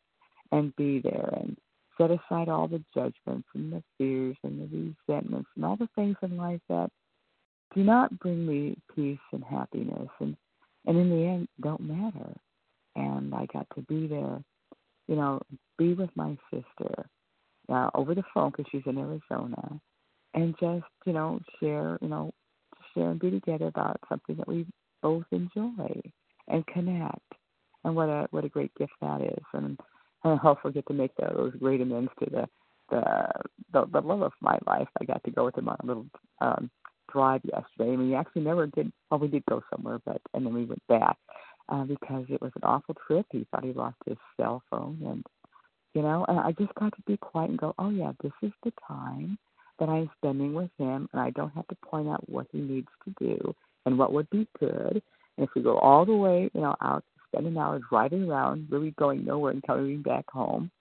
and 0.52 0.76
be 0.76 1.00
there 1.00 1.30
and 1.40 1.58
set 1.98 2.12
aside 2.12 2.50
all 2.50 2.68
the 2.68 2.84
judgments 2.94 3.48
and 3.54 3.74
the 3.74 3.84
fears 3.98 4.38
and 4.44 4.60
the 4.60 4.94
resentments 5.10 5.50
and 5.56 5.66
all 5.66 5.76
the 5.78 5.90
things 5.96 6.16
in 6.22 6.38
life 6.38 6.62
that 6.70 6.90
do 7.74 7.84
not 7.84 8.18
bring 8.20 8.46
me 8.46 8.78
peace 8.96 9.20
and 9.32 9.44
happiness 9.44 10.10
and 10.20 10.36
and 10.88 10.98
in 10.98 11.10
the 11.10 11.26
end 11.26 11.48
don't 11.62 11.82
matter. 11.82 12.32
And 12.96 13.34
I 13.34 13.48
got 13.52 13.68
to 13.76 13.82
be 13.82 14.08
there, 14.08 14.40
you 15.08 15.16
know, 15.16 15.42
be 15.78 15.94
with 15.94 16.10
my 16.16 16.38
sister 16.52 17.06
uh, 17.70 17.90
over 17.96 18.16
the 18.16 18.24
phone 18.34 18.52
because 18.52 18.66
she's 18.72 18.84
in 18.86 18.98
Arizona, 18.98 19.80
and 20.34 20.56
just 20.60 20.86
you 21.06 21.14
know 21.14 21.40
share 21.60 21.98
you 22.02 22.08
know 22.08 22.32
share 22.94 23.10
and 23.10 23.20
be 23.20 23.32
together 23.32 23.68
about 23.68 24.00
something 24.08 24.38
that 24.38 24.48
we 24.48 24.66
both 25.02 25.26
enjoy 25.32 26.02
and 26.48 26.66
connect. 26.68 27.20
And 27.84 27.96
what 27.96 28.10
a 28.10 28.28
what 28.32 28.46
a 28.46 28.50
great 28.50 28.74
gift 28.76 28.94
that 29.02 29.22
is. 29.22 29.44
And, 29.54 29.80
and 30.26 30.40
I'll 30.44 30.50
also 30.50 30.70
get 30.70 30.86
to 30.88 30.94
make 30.94 31.12
those 31.16 31.54
great 31.60 31.82
amends 31.82 32.12
to 32.20 32.30
the 32.30 32.50
the 32.90 33.04
the, 33.74 33.86
the 33.92 34.02
love 34.02 34.22
of 34.22 34.34
my 34.42 34.58
life. 34.68 34.88
I 35.02 35.06
got 35.06 35.24
to 35.24 35.32
go 35.32 35.46
with 35.46 35.58
him 35.58 35.70
on 35.70 35.78
a 35.82 35.86
little 35.86 36.06
um 36.42 36.70
drive 37.12 37.42
yesterday. 37.46 37.96
Mean, 37.96 38.10
we 38.10 38.16
actually 38.16 38.44
never 38.44 38.68
did. 38.68 38.92
Well, 39.10 39.20
we 39.20 39.28
did 39.28 39.46
go 39.50 39.62
somewhere, 39.74 40.00
but 40.06 40.22
and 40.34 40.46
then 40.46 40.54
we 40.54 40.66
went 40.66 40.86
back 40.88 41.18
uh, 41.70 41.84
because 41.84 42.26
it 42.30 42.42
was 42.42 42.52
an 42.56 42.64
awful 42.64 42.96
trip. 43.08 43.26
He 43.32 43.48
thought 43.52 43.64
he 43.64 43.74
lost 43.74 43.98
his 44.06 44.18
cell 44.38 44.62
phone, 44.70 45.00
and 45.06 45.26
you 45.94 46.02
know, 46.02 46.26
and 46.28 46.40
I 46.40 46.52
just 46.52 46.76
got 46.76 46.96
to 46.96 47.02
be 47.08 47.18
quiet 47.18 47.52
and 47.52 47.60
go, 47.60 47.74
oh 47.80 47.90
yeah, 47.90 48.12
this 48.22 48.34
is 48.42 48.52
the 48.64 48.74
time 48.88 49.38
that 49.80 49.90
I'm 49.90 50.10
spending 50.18 50.54
with 50.54 50.70
him, 50.78 51.10
and 51.14 51.22
I 51.22 51.32
don't 51.32 51.54
have 51.54 51.68
to 51.68 51.76
point 51.86 52.10
out 52.10 52.28
what 52.30 52.48
he 52.52 52.60
needs 52.60 52.88
to 53.06 53.14
do 53.20 53.56
and 53.86 53.98
what 53.98 54.14
would 54.14 54.30
be 54.30 54.48
good. 54.60 55.02
And 55.38 55.48
if 55.48 55.50
we 55.56 55.62
go 55.62 55.78
all 55.80 56.06
the 56.06 56.16
way, 56.16 56.50
you 56.54 56.62
know, 56.62 56.76
out, 56.82 57.04
spend 57.36 57.48
an 57.48 57.58
hour 57.58 57.80
driving 57.90 58.30
around, 58.30 58.68
really 58.70 58.92
going 58.92 59.26
nowhere 59.26 59.52
and 59.52 59.64
coming 59.64 60.02
back 60.02 60.26
home, 60.30 60.72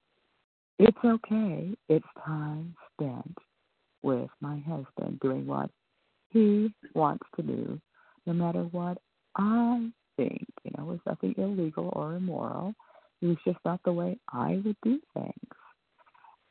it's 0.78 0.96
okay. 1.05 1.70
It's 1.88 2.07
time 2.24 2.74
spent 2.92 3.36
with 4.02 4.30
my 4.40 4.59
husband 4.61 5.18
doing 5.20 5.46
what 5.46 5.70
he 6.30 6.72
wants 6.94 7.26
to 7.36 7.42
do, 7.42 7.80
no 8.26 8.32
matter 8.32 8.62
what 8.72 8.98
I 9.36 9.90
think. 10.16 10.46
You 10.64 10.72
know, 10.76 10.84
it 10.84 10.86
was 10.86 11.00
nothing 11.07 11.34
illegal 11.38 11.90
or 11.94 12.14
immoral. 12.14 12.74
It 13.22 13.26
was 13.26 13.36
just 13.46 13.59
not 13.64 13.80
the 13.84 13.92
way 13.92 14.18
I 14.32 14.61
would 14.64 14.76
do 14.82 15.00
things. 15.14 15.34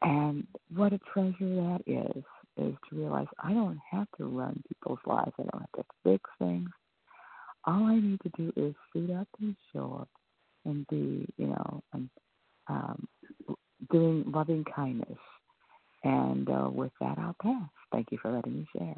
And 0.01 0.47
what 0.75 0.93
a 0.93 0.99
treasure 1.13 1.33
that 1.39 1.81
is, 1.87 2.23
is 2.57 2.75
to 2.89 2.95
realize 2.95 3.27
I 3.41 3.53
don't 3.53 3.79
have 3.91 4.07
to 4.17 4.25
run 4.25 4.61
people's 4.67 4.99
lives. 5.05 5.31
I 5.39 5.43
don't 5.43 5.61
have 5.61 5.71
to 5.77 5.83
fix 6.03 6.29
things. 6.39 6.69
All 7.65 7.85
I 7.85 7.99
need 7.99 8.19
to 8.21 8.29
do 8.37 8.51
is 8.55 8.75
suit 8.91 9.11
up 9.11 9.27
and 9.39 9.55
show 9.71 9.99
up 10.01 10.09
and 10.65 10.85
be, 10.87 11.25
you 11.37 11.47
know, 11.47 11.83
and, 11.93 12.09
um, 12.67 13.07
doing 13.91 14.23
loving 14.27 14.65
kindness. 14.65 15.19
And 16.03 16.49
uh, 16.49 16.69
with 16.69 16.91
that, 16.99 17.17
I'll 17.17 17.35
pass. 17.41 17.69
Thank 17.91 18.11
you 18.11 18.17
for 18.21 18.31
letting 18.31 18.57
me 18.57 18.67
share. 18.77 18.95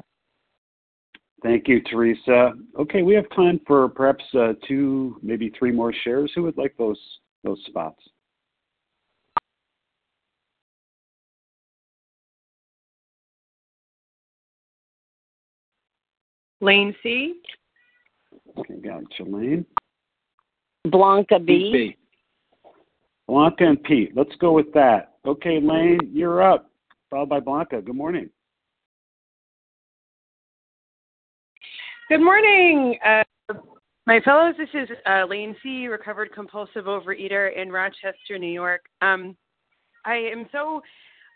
Thank 1.42 1.68
you, 1.68 1.80
Teresa. 1.82 2.54
Okay, 2.78 3.02
we 3.02 3.14
have 3.14 3.28
time 3.30 3.60
for 3.66 3.88
perhaps 3.88 4.24
uh, 4.34 4.54
two, 4.66 5.18
maybe 5.22 5.52
three 5.56 5.70
more 5.70 5.92
shares. 6.02 6.32
Who 6.34 6.42
would 6.44 6.56
like 6.56 6.74
those 6.78 6.98
those 7.44 7.62
spots? 7.66 8.02
Lane 16.60 16.94
C. 17.02 17.34
Okay, 18.58 18.74
got 18.76 19.02
you, 19.18 19.24
Lane. 19.26 19.66
Blanca 20.90 21.38
B. 21.38 21.70
B. 21.72 21.96
Blanca 23.26 23.64
and 23.64 23.82
Pete. 23.82 24.12
Let's 24.14 24.34
go 24.36 24.52
with 24.52 24.72
that. 24.72 25.14
Okay, 25.26 25.60
Lane, 25.60 25.98
you're 26.12 26.42
up. 26.42 26.70
Followed 27.10 27.28
by 27.28 27.40
Blanca. 27.40 27.82
Good 27.82 27.94
morning. 27.94 28.30
Good 32.08 32.22
morning, 32.22 32.96
uh, 33.04 33.24
my 34.06 34.20
fellows. 34.20 34.54
This 34.56 34.68
is 34.74 34.88
uh, 35.06 35.24
Lane 35.28 35.56
C., 35.60 35.88
recovered 35.88 36.32
compulsive 36.32 36.84
overeater 36.84 37.56
in 37.60 37.72
Rochester, 37.72 38.38
New 38.38 38.52
York. 38.52 38.82
Um, 39.02 39.36
I 40.04 40.14
am 40.14 40.46
so 40.52 40.82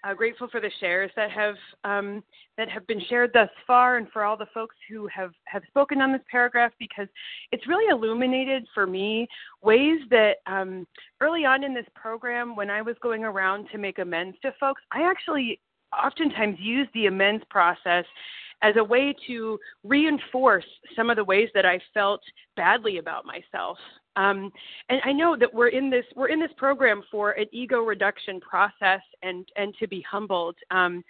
uh, 0.05 0.15
grateful 0.15 0.49
for 0.49 0.61
the 0.61 0.71
shares 0.81 1.11
that 1.17 1.31
have 1.31 1.57
um, 1.85 2.23
that 2.57 2.69
have 2.69 2.87
been 2.87 3.01
shared 3.09 3.31
thus 3.33 3.49
far, 3.67 3.97
and 3.97 4.09
for 4.11 4.25
all 4.25 4.37
the 4.37 4.47
folks 4.53 4.77
who 4.89 5.07
have 5.09 5.33
have 5.45 5.63
spoken 5.69 6.01
on 6.01 6.13
this 6.13 6.23
paragraph 6.31 6.73
because 6.79 7.09
it's 7.53 7.67
really 7.67 7.91
illuminated 7.91 8.67
for 8.75 8.87
me 8.87 9.27
ways 9.63 10.01
that 10.11 10.37
um, 10.47 10.87
early 11.21 11.45
on 11.45 11.65
in 11.65 11.75
this 11.75 11.87
program, 11.95 12.57
when 12.57 12.71
I 12.71 12.83
was 12.83 12.97
going 13.03 13.25
around 13.25 13.69
to 13.73 13.79
make 13.79 13.99
amends 13.99 14.37
to 14.43 14.53
folks, 14.59 14.83
I 14.93 15.03
actually 15.03 15.61
oftentimes 15.93 16.57
use 16.61 16.89
the 16.95 17.07
amends 17.07 17.45
process 17.51 18.05
as 18.63 18.75
a 18.77 18.85
way 18.85 19.15
to 19.27 19.59
reinforce 19.85 20.67
some 20.95 21.11
of 21.11 21.17
the 21.17 21.25
ways 21.25 21.49
that 21.55 21.67
I 21.67 21.81
felt 21.95 22.21
badly 22.57 22.99
about 22.99 23.25
myself 23.25 23.79
Um, 24.21 24.53
and 24.91 25.01
I 25.05 25.13
know 25.13 25.35
that 25.39 25.53
we're 25.53 25.69
in 25.69 25.89
this 25.89 26.05
we're 26.15 26.29
in 26.29 26.41
this 26.41 26.51
program 26.57 27.03
for 27.11 27.33
an 27.33 27.47
ego 27.53 27.81
reduction 27.81 28.39
process 28.41 29.01
and 29.23 29.49
and 29.57 29.75
to 29.79 29.89
be 29.89 30.05
humbled. 30.11 30.57
Um, 30.71 31.03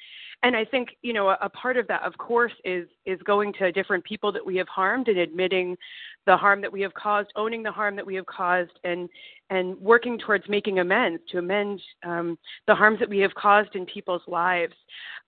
and 0.44 0.56
I 0.56 0.64
think 0.64 0.90
you 1.02 1.12
know 1.12 1.30
a, 1.30 1.38
a 1.42 1.48
part 1.48 1.76
of 1.76 1.88
that, 1.88 2.02
of 2.02 2.16
course, 2.18 2.52
is 2.64 2.86
is 3.06 3.20
going 3.22 3.52
to 3.54 3.72
different 3.72 4.04
people 4.04 4.30
that 4.32 4.46
we 4.46 4.56
have 4.56 4.68
harmed 4.68 5.08
and 5.08 5.18
admitting 5.18 5.76
the 6.26 6.36
harm 6.36 6.61
that 6.61 6.72
we 6.72 6.80
have 6.82 6.94
caused, 6.94 7.30
owning 7.34 7.64
the 7.64 7.72
harm 7.72 7.96
that 7.96 8.06
we 8.06 8.14
have 8.14 8.26
caused, 8.26 8.78
and 8.84 9.08
and 9.50 9.76
working 9.80 10.16
towards 10.16 10.48
making 10.48 10.78
amends 10.78 11.20
to 11.30 11.38
amend 11.38 11.82
um, 12.06 12.38
the 12.68 12.74
harms 12.74 13.00
that 13.00 13.08
we 13.08 13.18
have 13.18 13.34
caused 13.34 13.74
in 13.74 13.86
people's 13.86 14.22
lives. 14.28 14.74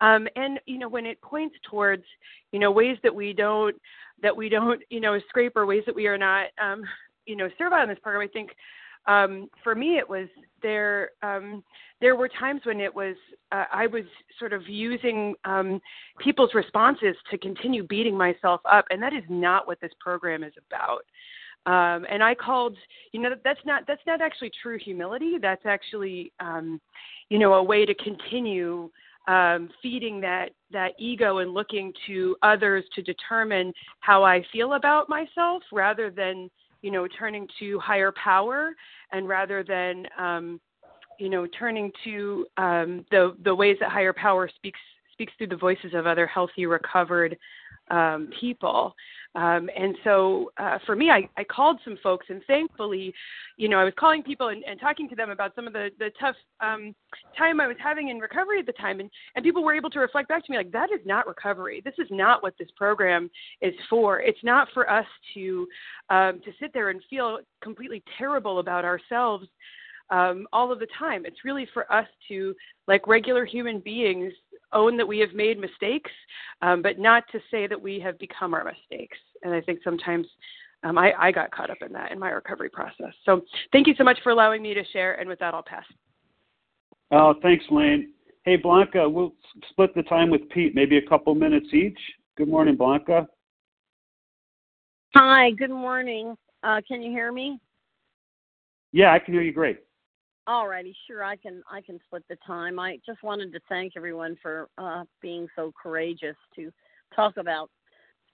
Um, 0.00 0.28
and 0.36 0.60
you 0.66 0.78
know 0.78 0.88
when 0.88 1.06
it 1.06 1.20
points 1.20 1.56
towards 1.68 2.04
you 2.52 2.60
know 2.60 2.70
ways 2.70 2.96
that 3.02 3.14
we 3.14 3.32
don't 3.32 3.74
that 4.22 4.36
we 4.36 4.48
don't 4.48 4.80
you 4.88 5.00
know 5.00 5.18
scrape 5.28 5.56
or 5.56 5.66
ways 5.66 5.82
that 5.86 5.96
we 5.96 6.06
are 6.06 6.18
not 6.18 6.46
um, 6.62 6.84
you 7.26 7.36
know 7.36 7.48
servile 7.58 7.78
on 7.78 7.88
this 7.88 7.98
program, 8.02 8.28
I 8.28 8.32
think 8.32 8.50
um, 9.06 9.48
for 9.62 9.74
me 9.74 9.98
it 9.98 10.08
was 10.08 10.28
there 10.62 11.10
um, 11.22 11.62
there 12.00 12.16
were 12.16 12.28
times 12.28 12.62
when 12.64 12.80
it 12.80 12.94
was 12.94 13.16
uh, 13.50 13.64
I 13.72 13.86
was 13.86 14.04
sort 14.38 14.52
of 14.52 14.68
using 14.68 15.34
um, 15.44 15.80
people's 16.18 16.54
responses 16.54 17.16
to 17.30 17.38
continue 17.38 17.84
beating 17.84 18.16
myself 18.16 18.60
up, 18.70 18.84
and 18.90 19.02
that 19.02 19.12
is 19.12 19.24
not 19.28 19.66
what 19.66 19.80
this 19.80 19.92
program 20.00 20.42
is 20.42 20.52
about. 20.66 21.04
Um, 21.64 22.04
and 22.10 22.24
I 22.24 22.34
called, 22.34 22.76
you 23.12 23.20
know, 23.20 23.30
that's 23.44 23.60
not 23.64 23.84
that's 23.86 24.02
not 24.06 24.20
actually 24.20 24.50
true 24.62 24.78
humility. 24.78 25.36
That's 25.40 25.64
actually, 25.64 26.32
um, 26.40 26.80
you 27.28 27.38
know, 27.38 27.54
a 27.54 27.62
way 27.62 27.86
to 27.86 27.94
continue 27.94 28.90
um, 29.28 29.70
feeding 29.80 30.20
that 30.22 30.50
that 30.72 30.92
ego 30.98 31.38
and 31.38 31.54
looking 31.54 31.92
to 32.08 32.36
others 32.42 32.84
to 32.96 33.02
determine 33.02 33.72
how 34.00 34.24
I 34.24 34.44
feel 34.52 34.72
about 34.74 35.08
myself, 35.08 35.62
rather 35.72 36.10
than 36.10 36.50
you 36.82 36.90
know 36.90 37.06
turning 37.18 37.48
to 37.58 37.78
higher 37.78 38.12
power 38.22 38.74
and 39.12 39.28
rather 39.28 39.64
than 39.64 40.06
um, 40.18 40.60
you 41.18 41.28
know 41.28 41.46
turning 41.58 41.90
to 42.04 42.46
um, 42.58 43.04
the 43.10 43.34
the 43.44 43.54
ways 43.54 43.76
that 43.80 43.90
higher 43.90 44.12
power 44.12 44.50
speaks 44.54 44.80
speaks 45.12 45.32
through 45.38 45.46
the 45.46 45.56
voices 45.56 45.92
of 45.94 46.06
other 46.06 46.26
healthy 46.26 46.66
recovered 46.66 47.36
um, 47.92 48.28
people. 48.40 48.94
Um, 49.34 49.70
and 49.74 49.96
so 50.04 50.52
uh, 50.58 50.78
for 50.84 50.94
me, 50.94 51.08
I, 51.08 51.26
I 51.38 51.44
called 51.44 51.78
some 51.86 51.96
folks, 52.02 52.26
and 52.28 52.42
thankfully, 52.46 53.14
you 53.56 53.68
know, 53.70 53.78
I 53.78 53.84
was 53.84 53.94
calling 53.96 54.22
people 54.22 54.48
and, 54.48 54.62
and 54.64 54.78
talking 54.78 55.08
to 55.08 55.16
them 55.16 55.30
about 55.30 55.54
some 55.54 55.66
of 55.66 55.72
the, 55.72 55.88
the 55.98 56.10
tough 56.20 56.36
um, 56.60 56.94
time 57.38 57.58
I 57.58 57.66
was 57.66 57.78
having 57.82 58.10
in 58.10 58.18
recovery 58.18 58.58
at 58.58 58.66
the 58.66 58.72
time. 58.72 59.00
And, 59.00 59.10
and 59.34 59.42
people 59.42 59.64
were 59.64 59.74
able 59.74 59.88
to 59.90 60.00
reflect 60.00 60.28
back 60.28 60.44
to 60.44 60.52
me, 60.52 60.58
like, 60.58 60.72
that 60.72 60.90
is 60.92 61.00
not 61.06 61.26
recovery. 61.26 61.80
This 61.82 61.94
is 61.98 62.08
not 62.10 62.42
what 62.42 62.54
this 62.58 62.68
program 62.76 63.30
is 63.62 63.74
for. 63.88 64.20
It's 64.20 64.44
not 64.44 64.68
for 64.74 64.90
us 64.90 65.06
to, 65.32 65.66
um, 66.10 66.40
to 66.44 66.52
sit 66.60 66.72
there 66.74 66.90
and 66.90 67.00
feel 67.08 67.38
completely 67.62 68.02
terrible 68.18 68.58
about 68.58 68.84
ourselves 68.84 69.46
um, 70.10 70.46
all 70.52 70.70
of 70.70 70.78
the 70.78 70.88
time. 70.98 71.24
It's 71.24 71.42
really 71.42 71.66
for 71.72 71.90
us 71.90 72.08
to, 72.28 72.54
like 72.86 73.06
regular 73.06 73.46
human 73.46 73.80
beings, 73.80 74.34
own 74.72 74.96
that 74.96 75.06
we 75.06 75.18
have 75.18 75.32
made 75.34 75.58
mistakes, 75.58 76.10
um, 76.60 76.82
but 76.82 76.98
not 76.98 77.24
to 77.32 77.40
say 77.50 77.66
that 77.66 77.80
we 77.80 78.00
have 78.00 78.18
become 78.18 78.54
our 78.54 78.64
mistakes. 78.64 79.18
And 79.42 79.54
I 79.54 79.60
think 79.60 79.80
sometimes 79.84 80.26
um, 80.84 80.98
I, 80.98 81.12
I 81.18 81.32
got 81.32 81.50
caught 81.50 81.70
up 81.70 81.78
in 81.84 81.92
that 81.92 82.12
in 82.12 82.18
my 82.18 82.30
recovery 82.30 82.70
process. 82.70 83.14
So 83.24 83.42
thank 83.72 83.86
you 83.86 83.94
so 83.96 84.04
much 84.04 84.18
for 84.22 84.30
allowing 84.30 84.62
me 84.62 84.74
to 84.74 84.84
share. 84.92 85.14
And 85.14 85.28
with 85.28 85.38
that, 85.38 85.54
I'll 85.54 85.62
pass. 85.62 85.84
Oh, 87.10 87.34
thanks, 87.42 87.64
Lane. 87.70 88.12
Hey, 88.44 88.56
Blanca, 88.56 89.08
we'll 89.08 89.34
split 89.70 89.94
the 89.94 90.02
time 90.04 90.30
with 90.30 90.48
Pete, 90.50 90.74
maybe 90.74 90.96
a 90.96 91.08
couple 91.08 91.34
minutes 91.34 91.68
each. 91.72 91.98
Good 92.36 92.48
morning, 92.48 92.76
Blanca. 92.76 93.28
Hi, 95.14 95.50
good 95.52 95.70
morning. 95.70 96.34
Uh, 96.64 96.80
can 96.88 97.02
you 97.02 97.10
hear 97.10 97.30
me? 97.32 97.60
Yeah, 98.92 99.12
I 99.12 99.18
can 99.18 99.34
hear 99.34 99.42
you 99.42 99.52
great. 99.52 99.80
Alrighty, 100.48 100.92
sure. 101.06 101.22
I 101.22 101.36
can 101.36 101.62
I 101.70 101.80
can 101.80 102.00
split 102.04 102.24
the 102.28 102.36
time. 102.44 102.78
I 102.78 102.98
just 103.06 103.22
wanted 103.22 103.52
to 103.52 103.60
thank 103.68 103.92
everyone 103.96 104.36
for 104.42 104.68
uh, 104.76 105.04
being 105.20 105.46
so 105.54 105.72
courageous 105.80 106.36
to 106.56 106.72
talk 107.14 107.36
about 107.36 107.70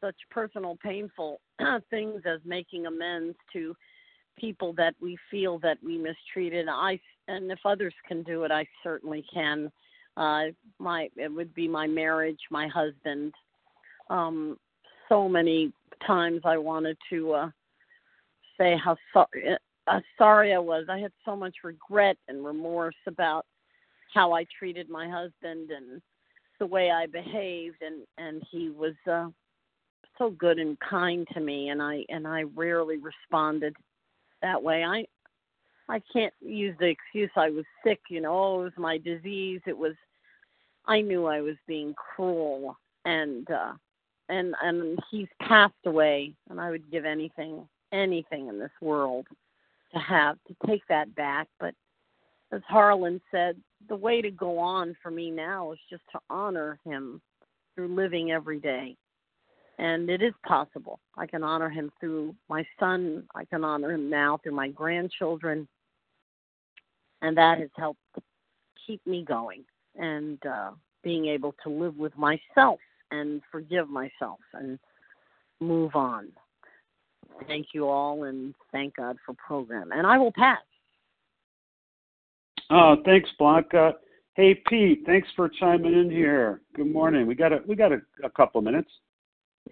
such 0.00 0.16
personal, 0.30 0.78
painful 0.82 1.40
things 1.90 2.22
as 2.24 2.40
making 2.46 2.86
amends 2.86 3.36
to 3.52 3.74
people 4.38 4.72
that 4.74 4.94
we 5.02 5.18
feel 5.30 5.58
that 5.58 5.76
we 5.84 5.98
mistreated. 5.98 6.66
I 6.68 6.98
and 7.26 7.50
if 7.50 7.58
others 7.66 7.94
can 8.06 8.22
do 8.22 8.44
it, 8.44 8.50
I 8.50 8.66
certainly 8.82 9.22
can. 9.32 9.70
Uh, 10.16 10.44
my 10.78 11.10
it 11.16 11.30
would 11.30 11.52
be 11.54 11.68
my 11.68 11.86
marriage, 11.86 12.40
my 12.50 12.68
husband. 12.68 13.34
Um, 14.08 14.56
so 15.10 15.28
many 15.28 15.74
times 16.06 16.40
I 16.44 16.56
wanted 16.56 16.96
to 17.10 17.32
uh, 17.32 17.50
say 18.56 18.76
how 18.82 18.96
sorry 19.12 19.58
uh, 19.90 20.00
sorry 20.16 20.54
I 20.54 20.58
was. 20.58 20.86
I 20.88 20.98
had 20.98 21.12
so 21.24 21.34
much 21.36 21.56
regret 21.64 22.16
and 22.28 22.44
remorse 22.44 22.96
about 23.06 23.46
how 24.12 24.32
I 24.32 24.44
treated 24.58 24.88
my 24.88 25.08
husband 25.08 25.70
and 25.70 26.00
the 26.58 26.66
way 26.66 26.90
I 26.90 27.06
behaved 27.06 27.82
and 27.82 28.04
and 28.16 28.42
he 28.50 28.70
was 28.70 28.94
uh 29.10 29.28
so 30.16 30.30
good 30.30 30.58
and 30.58 30.76
kind 30.80 31.26
to 31.32 31.40
me 31.40 31.68
and 31.68 31.80
I 31.80 32.04
and 32.08 32.26
I 32.26 32.42
rarely 32.56 32.96
responded 32.98 33.76
that 34.42 34.60
way. 34.62 34.84
I 34.84 35.04
I 35.88 36.02
can't 36.12 36.34
use 36.40 36.76
the 36.78 36.86
excuse 36.86 37.30
I 37.36 37.50
was 37.50 37.64
sick, 37.84 38.00
you 38.10 38.20
know, 38.20 38.32
oh, 38.32 38.60
it 38.60 38.64
was 38.64 38.72
my 38.76 38.98
disease. 38.98 39.60
It 39.66 39.76
was 39.76 39.94
I 40.86 41.00
knew 41.00 41.26
I 41.26 41.40
was 41.40 41.56
being 41.66 41.94
cruel 41.94 42.76
and 43.04 43.48
uh 43.50 43.72
and 44.28 44.54
and 44.62 44.98
he's 45.10 45.28
passed 45.40 45.74
away 45.86 46.34
and 46.50 46.60
I 46.60 46.70
would 46.70 46.90
give 46.90 47.04
anything 47.04 47.68
anything 47.92 48.48
in 48.48 48.58
this 48.58 48.70
world 48.80 49.26
to 49.92 49.98
have 49.98 50.36
to 50.46 50.56
take 50.66 50.82
that 50.88 51.14
back. 51.14 51.48
But 51.60 51.74
as 52.52 52.62
Harlan 52.66 53.20
said, 53.30 53.56
the 53.88 53.96
way 53.96 54.20
to 54.22 54.30
go 54.30 54.58
on 54.58 54.96
for 55.02 55.10
me 55.10 55.30
now 55.30 55.72
is 55.72 55.78
just 55.90 56.02
to 56.12 56.18
honor 56.30 56.78
him 56.84 57.20
through 57.74 57.94
living 57.94 58.32
every 58.32 58.58
day. 58.58 58.96
And 59.78 60.10
it 60.10 60.22
is 60.22 60.34
possible. 60.44 60.98
I 61.16 61.26
can 61.26 61.44
honor 61.44 61.70
him 61.70 61.92
through 62.00 62.34
my 62.48 62.66
son. 62.80 63.24
I 63.34 63.44
can 63.44 63.62
honor 63.62 63.92
him 63.92 64.10
now 64.10 64.38
through 64.42 64.54
my 64.54 64.68
grandchildren. 64.68 65.68
And 67.22 67.36
that 67.36 67.58
has 67.58 67.70
helped 67.76 68.00
keep 68.84 69.04
me 69.06 69.24
going 69.24 69.64
and 69.96 70.44
uh, 70.46 70.70
being 71.04 71.26
able 71.26 71.54
to 71.62 71.70
live 71.70 71.96
with 71.96 72.16
myself 72.16 72.80
and 73.10 73.40
forgive 73.52 73.88
myself 73.88 74.40
and 74.52 74.78
move 75.60 75.94
on. 75.94 76.28
Thank 77.46 77.68
you 77.72 77.88
all, 77.88 78.24
and 78.24 78.54
thank 78.72 78.96
God 78.96 79.16
for 79.24 79.34
program. 79.34 79.92
And 79.92 80.06
I 80.06 80.18
will 80.18 80.32
pass. 80.32 80.58
Oh, 82.70 82.96
thanks, 83.04 83.30
Blanca. 83.38 83.94
Hey, 84.34 84.60
Pete, 84.68 85.02
thanks 85.06 85.28
for 85.34 85.48
chiming 85.48 85.94
in 85.94 86.10
here. 86.10 86.60
Good 86.74 86.92
morning. 86.92 87.26
We 87.26 87.34
got 87.34 87.52
a 87.52 87.60
we 87.66 87.74
got 87.74 87.92
a, 87.92 88.00
a 88.22 88.30
couple 88.30 88.60
minutes. 88.60 88.90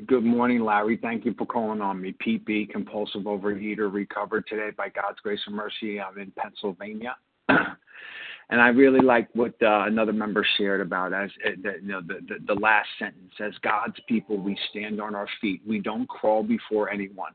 Good 0.06 0.24
morning, 0.24 0.60
Larry. 0.60 0.98
Thank 1.00 1.24
you 1.24 1.34
for 1.38 1.46
calling 1.46 1.80
on 1.80 2.00
me. 2.00 2.14
Pete 2.18 2.44
B, 2.44 2.68
compulsive 2.70 3.22
overeater, 3.22 3.92
recovered 3.92 4.46
today 4.46 4.70
by 4.76 4.88
God's 4.90 5.18
grace 5.22 5.40
and 5.46 5.56
mercy. 5.56 6.00
I'm 6.00 6.18
in 6.18 6.32
Pennsylvania. 6.36 7.16
and 7.48 8.60
I 8.60 8.68
really 8.68 9.00
like 9.00 9.28
what 9.34 9.54
uh, 9.62 9.84
another 9.86 10.12
member 10.12 10.46
shared 10.58 10.80
about 10.80 11.14
as 11.14 11.30
uh, 11.46 11.50
the, 11.62 11.74
you 11.80 11.88
know 11.88 12.00
the, 12.00 12.20
the 12.28 12.54
the 12.54 12.60
last 12.60 12.88
sentence. 12.98 13.32
As 13.40 13.52
God's 13.62 13.98
people, 14.08 14.36
we 14.36 14.58
stand 14.70 15.00
on 15.00 15.14
our 15.14 15.28
feet. 15.40 15.62
We 15.66 15.78
don't 15.78 16.08
crawl 16.08 16.42
before 16.42 16.90
anyone. 16.90 17.32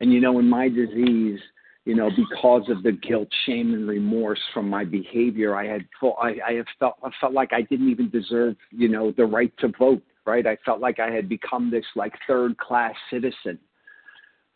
And 0.00 0.12
you 0.12 0.20
know, 0.20 0.38
in 0.38 0.48
my 0.48 0.68
disease, 0.68 1.40
you 1.84 1.94
know, 1.94 2.10
because 2.10 2.68
of 2.68 2.82
the 2.82 2.92
guilt, 2.92 3.28
shame, 3.46 3.74
and 3.74 3.88
remorse 3.88 4.40
from 4.52 4.68
my 4.68 4.84
behavior, 4.84 5.56
I 5.56 5.66
had 5.66 5.84
felt, 5.98 6.16
I, 6.20 6.36
I 6.46 6.52
have 6.54 6.66
felt 6.78 6.96
I 7.02 7.10
felt 7.20 7.32
like 7.32 7.52
I 7.52 7.62
didn't 7.62 7.90
even 7.90 8.10
deserve, 8.10 8.56
you 8.70 8.88
know, 8.88 9.12
the 9.12 9.24
right 9.24 9.52
to 9.58 9.68
vote. 9.78 10.02
Right? 10.26 10.46
I 10.46 10.56
felt 10.64 10.80
like 10.80 11.00
I 11.00 11.10
had 11.10 11.28
become 11.28 11.70
this 11.70 11.84
like 11.96 12.12
third 12.26 12.56
class 12.58 12.94
citizen. 13.10 13.58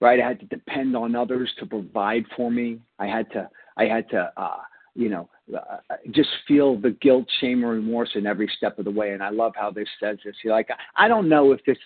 Right? 0.01 0.21
I 0.21 0.29
had 0.29 0.41
to 0.41 0.47
depend 0.47 0.95
on 0.95 1.17
others 1.17 1.51
to 1.59 1.67
provide 1.67 2.25
for 2.37 2.51
me. 2.51 2.81
I 2.99 3.07
had 3.07 3.31
to 3.33 3.49
I 3.77 3.87
had 3.87 4.09
to 4.11 4.31
uh, 4.37 4.59
you 4.95 5.09
know, 5.09 5.29
just 6.13 6.29
feel 6.47 6.81
the 6.81 6.97
guilt, 7.03 7.27
shame, 7.41 7.65
or 7.65 7.71
remorse 7.71 8.11
in 8.15 8.27
every 8.27 8.51
step 8.57 8.79
of 8.79 8.85
the 8.85 8.91
way. 8.91 9.11
And 9.11 9.23
I 9.23 9.31
love 9.31 9.53
how 9.57 9.71
this 9.71 9.89
says 10.01 10.19
this. 10.25 10.37
You're 10.45 10.55
like, 10.55 10.69
I 10.97 11.09
don't 11.09 11.29
know 11.29 11.53
if 11.53 11.65
this, 11.65 11.77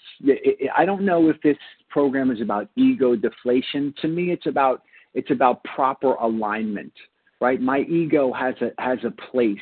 I 0.77 0.85
don't 0.85 1.03
know 1.03 1.29
if 1.29 1.41
this 1.43 1.57
program 1.89 2.31
is 2.31 2.41
about 2.41 2.69
ego 2.77 3.17
deflation. 3.17 3.95
To 4.03 4.09
me, 4.09 4.31
it's 4.31 4.47
about 4.47 4.83
it's 5.15 5.31
about 5.31 5.65
proper 5.65 6.15
alignment, 6.15 6.93
right? 7.41 7.61
My 7.61 7.81
ego 7.81 8.33
has 8.33 8.55
a 8.61 8.71
has 8.81 8.99
a 9.05 9.11
place. 9.31 9.57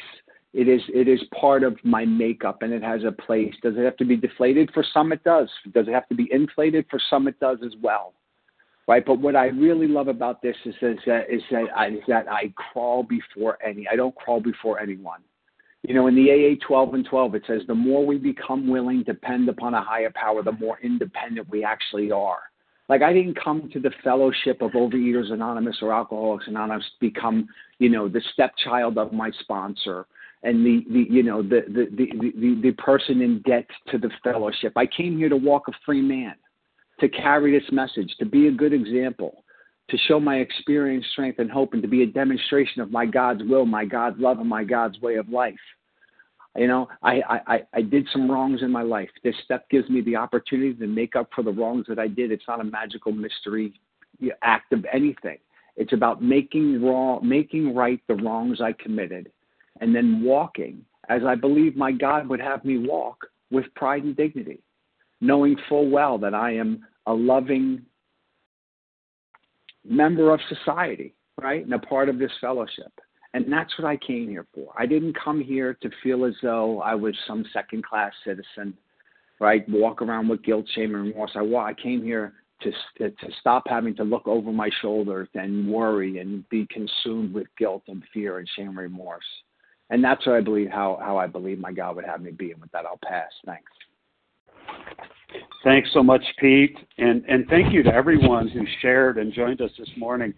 It 0.52 0.68
is 0.68 0.82
it 0.88 1.06
is 1.06 1.20
part 1.38 1.62
of 1.62 1.76
my 1.84 2.04
makeup, 2.04 2.62
and 2.62 2.72
it 2.72 2.82
has 2.82 3.04
a 3.04 3.12
place. 3.12 3.54
Does 3.62 3.74
it 3.76 3.84
have 3.84 3.96
to 3.98 4.04
be 4.04 4.16
deflated? 4.16 4.70
For 4.74 4.84
some, 4.92 5.12
it 5.12 5.22
does. 5.22 5.48
Does 5.72 5.86
it 5.86 5.92
have 5.92 6.08
to 6.08 6.16
be 6.16 6.28
inflated? 6.32 6.86
For 6.90 7.00
some, 7.08 7.28
it 7.28 7.38
does 7.38 7.58
as 7.64 7.74
well 7.80 8.12
right? 8.86 9.04
But 9.04 9.20
what 9.20 9.36
I 9.36 9.46
really 9.46 9.88
love 9.88 10.08
about 10.08 10.42
this 10.42 10.56
is, 10.64 10.74
is 10.82 10.98
that 11.06 11.30
is 11.30 11.42
that 11.50 11.66
I, 11.76 11.88
is 11.88 12.02
that 12.08 12.28
I 12.28 12.52
crawl 12.56 13.02
before 13.02 13.58
any. 13.64 13.86
I 13.88 13.96
don't 13.96 14.14
crawl 14.14 14.40
before 14.40 14.80
anyone. 14.80 15.20
You 15.82 15.94
know, 15.94 16.08
in 16.08 16.16
the 16.16 16.30
AA 16.30 16.66
12 16.66 16.94
and 16.94 17.06
12, 17.06 17.34
it 17.36 17.42
says 17.46 17.62
the 17.68 17.74
more 17.74 18.04
we 18.04 18.18
become 18.18 18.68
willing 18.68 19.04
to 19.04 19.12
depend 19.12 19.48
upon 19.48 19.74
a 19.74 19.82
higher 19.82 20.12
power, 20.14 20.42
the 20.42 20.52
more 20.52 20.78
independent 20.82 21.48
we 21.48 21.62
actually 21.62 22.10
are. 22.10 22.40
Like 22.88 23.02
I 23.02 23.12
didn't 23.12 23.38
come 23.42 23.68
to 23.72 23.80
the 23.80 23.92
fellowship 24.02 24.62
of 24.62 24.72
Overeaters 24.72 25.32
Anonymous 25.32 25.78
or 25.82 25.92
Alcoholics 25.92 26.46
Anonymous 26.46 26.84
to 26.84 27.06
become, 27.08 27.48
you 27.78 27.88
know, 27.88 28.08
the 28.08 28.22
stepchild 28.32 28.98
of 28.98 29.12
my 29.12 29.30
sponsor 29.40 30.06
and 30.42 30.64
the, 30.64 30.84
the 30.90 31.06
you 31.10 31.22
know 31.22 31.42
the 31.42 31.62
the, 31.68 31.86
the 31.96 32.32
the 32.38 32.60
the 32.62 32.72
person 32.72 33.20
in 33.22 33.42
debt 33.42 33.66
to 33.90 33.98
the 33.98 34.10
fellowship. 34.22 34.72
I 34.76 34.86
came 34.86 35.16
here 35.16 35.28
to 35.28 35.36
walk 35.36 35.68
a 35.68 35.72
free 35.84 36.02
man, 36.02 36.34
to 37.00 37.08
carry 37.08 37.58
this 37.58 37.70
message, 37.72 38.14
to 38.18 38.26
be 38.26 38.48
a 38.48 38.52
good 38.52 38.72
example, 38.72 39.44
to 39.88 39.98
show 40.08 40.18
my 40.18 40.36
experience, 40.36 41.04
strength, 41.12 41.38
and 41.38 41.50
hope, 41.50 41.72
and 41.72 41.82
to 41.82 41.88
be 41.88 42.02
a 42.02 42.06
demonstration 42.06 42.82
of 42.82 42.90
my 42.90 43.06
God's 43.06 43.42
will, 43.44 43.66
my 43.66 43.84
God's 43.84 44.18
love, 44.18 44.38
and 44.38 44.48
my 44.48 44.64
God's 44.64 45.00
way 45.00 45.16
of 45.16 45.28
life. 45.28 45.54
You 46.56 46.68
know, 46.68 46.88
I, 47.02 47.20
I, 47.46 47.60
I 47.74 47.82
did 47.82 48.08
some 48.12 48.30
wrongs 48.30 48.62
in 48.62 48.72
my 48.72 48.82
life. 48.82 49.10
This 49.22 49.34
step 49.44 49.68
gives 49.68 49.90
me 49.90 50.00
the 50.00 50.16
opportunity 50.16 50.72
to 50.74 50.86
make 50.86 51.14
up 51.14 51.28
for 51.34 51.42
the 51.42 51.52
wrongs 51.52 51.84
that 51.88 51.98
I 51.98 52.08
did. 52.08 52.32
It's 52.32 52.48
not 52.48 52.60
a 52.60 52.64
magical 52.64 53.12
mystery 53.12 53.74
act 54.42 54.72
of 54.72 54.86
anything. 54.90 55.36
It's 55.76 55.92
about 55.92 56.22
making 56.22 56.82
wrong, 56.82 57.20
making 57.28 57.74
right 57.74 58.00
the 58.08 58.14
wrongs 58.14 58.62
I 58.62 58.72
committed, 58.72 59.30
and 59.82 59.94
then 59.94 60.22
walking 60.22 60.84
as 61.08 61.22
I 61.24 61.34
believe 61.34 61.76
my 61.76 61.92
God 61.92 62.28
would 62.28 62.40
have 62.40 62.64
me 62.64 62.78
walk 62.78 63.26
with 63.50 63.66
pride 63.74 64.02
and 64.02 64.16
dignity, 64.16 64.60
knowing 65.20 65.56
full 65.68 65.88
well 65.88 66.18
that 66.18 66.34
I 66.34 66.54
am 66.54 66.84
a 67.06 67.12
loving 67.12 67.82
member 69.84 70.32
of 70.32 70.40
society, 70.48 71.14
right, 71.40 71.64
and 71.64 71.74
a 71.74 71.78
part 71.78 72.08
of 72.08 72.18
this 72.18 72.32
fellowship. 72.40 72.92
And 73.34 73.52
that's 73.52 73.76
what 73.78 73.86
I 73.86 73.96
came 73.98 74.28
here 74.28 74.46
for. 74.54 74.72
I 74.78 74.86
didn't 74.86 75.16
come 75.22 75.40
here 75.40 75.76
to 75.82 75.90
feel 76.02 76.24
as 76.24 76.34
though 76.42 76.80
I 76.80 76.94
was 76.94 77.14
some 77.26 77.44
second 77.52 77.84
class 77.84 78.12
citizen, 78.24 78.74
right? 79.40 79.68
Walk 79.68 80.00
around 80.00 80.28
with 80.28 80.42
guilt, 80.42 80.66
shame, 80.74 80.94
and 80.94 81.08
remorse. 81.08 81.32
I, 81.34 81.40
I 81.40 81.74
came 81.74 82.02
here 82.02 82.32
to, 82.62 82.70
to, 82.98 83.10
to 83.10 83.32
stop 83.40 83.64
having 83.66 83.94
to 83.96 84.04
look 84.04 84.26
over 84.26 84.52
my 84.52 84.70
shoulder 84.80 85.28
and 85.34 85.68
worry 85.68 86.18
and 86.18 86.48
be 86.48 86.66
consumed 86.70 87.34
with 87.34 87.46
guilt 87.58 87.82
and 87.88 88.02
fear 88.14 88.38
and 88.38 88.48
shame 88.56 88.68
and 88.68 88.78
remorse. 88.78 89.24
And 89.90 90.02
that's 90.02 90.26
what 90.26 90.36
I 90.36 90.40
believe 90.40 90.70
how, 90.70 90.98
how 91.02 91.18
I 91.18 91.26
believe 91.26 91.58
my 91.58 91.72
God 91.72 91.96
would 91.96 92.06
have 92.06 92.20
me 92.20 92.30
be. 92.30 92.52
And 92.52 92.60
with 92.60 92.72
that, 92.72 92.86
I'll 92.86 92.98
pass. 93.04 93.30
Thanks. 93.44 93.70
Thanks 95.64 95.88
so 95.92 96.02
much, 96.02 96.22
Pete. 96.38 96.76
And, 96.98 97.24
and 97.28 97.46
thank 97.48 97.72
you 97.72 97.82
to 97.82 97.92
everyone 97.92 98.48
who 98.48 98.64
shared 98.80 99.18
and 99.18 99.32
joined 99.32 99.60
us 99.60 99.72
this 99.78 99.90
morning. 99.96 100.32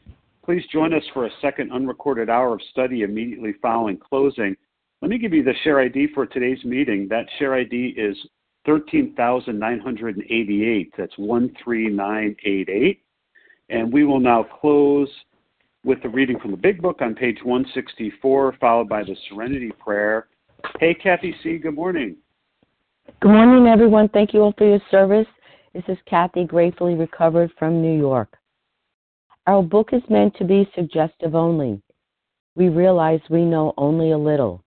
Please 0.44 0.62
join 0.72 0.94
us 0.94 1.02
for 1.12 1.26
a 1.26 1.30
second 1.42 1.70
unrecorded 1.70 2.30
hour 2.30 2.54
of 2.54 2.62
study 2.70 3.02
immediately 3.02 3.52
following 3.60 3.98
closing. 3.98 4.56
Let 5.02 5.10
me 5.10 5.18
give 5.18 5.34
you 5.34 5.42
the 5.42 5.52
share 5.62 5.80
ID 5.80 6.08
for 6.14 6.24
today's 6.24 6.64
meeting. 6.64 7.06
That 7.08 7.26
share 7.38 7.54
ID 7.54 7.94
is 7.96 8.16
13,988. 8.64 10.92
That's 10.96 11.14
13988. 11.14 13.02
And 13.68 13.92
we 13.92 14.04
will 14.04 14.20
now 14.20 14.42
close 14.42 15.10
with 15.84 16.02
the 16.02 16.08
reading 16.08 16.40
from 16.40 16.52
the 16.52 16.56
Big 16.56 16.80
Book 16.80 17.02
on 17.02 17.14
page 17.14 17.40
164, 17.42 18.56
followed 18.60 18.88
by 18.88 19.04
the 19.04 19.14
Serenity 19.28 19.72
Prayer. 19.78 20.28
Hey, 20.80 20.94
Kathy 20.94 21.34
C., 21.42 21.58
good 21.58 21.74
morning. 21.74 22.16
Good 23.20 23.32
morning, 23.32 23.66
everyone. 23.66 24.08
Thank 24.10 24.32
you 24.32 24.42
all 24.42 24.54
for 24.56 24.64
your 24.64 24.80
service. 24.92 25.26
This 25.74 25.82
is 25.88 25.98
Kathy, 26.06 26.44
gratefully 26.44 26.94
recovered 26.94 27.50
from 27.58 27.82
New 27.82 27.98
York. 27.98 28.38
Our 29.48 29.60
book 29.60 29.88
is 29.92 30.02
meant 30.08 30.36
to 30.36 30.44
be 30.44 30.70
suggestive 30.72 31.34
only. 31.34 31.82
We 32.54 32.68
realize 32.68 33.18
we 33.28 33.44
know 33.44 33.74
only 33.76 34.12
a 34.12 34.18
little. 34.18 34.62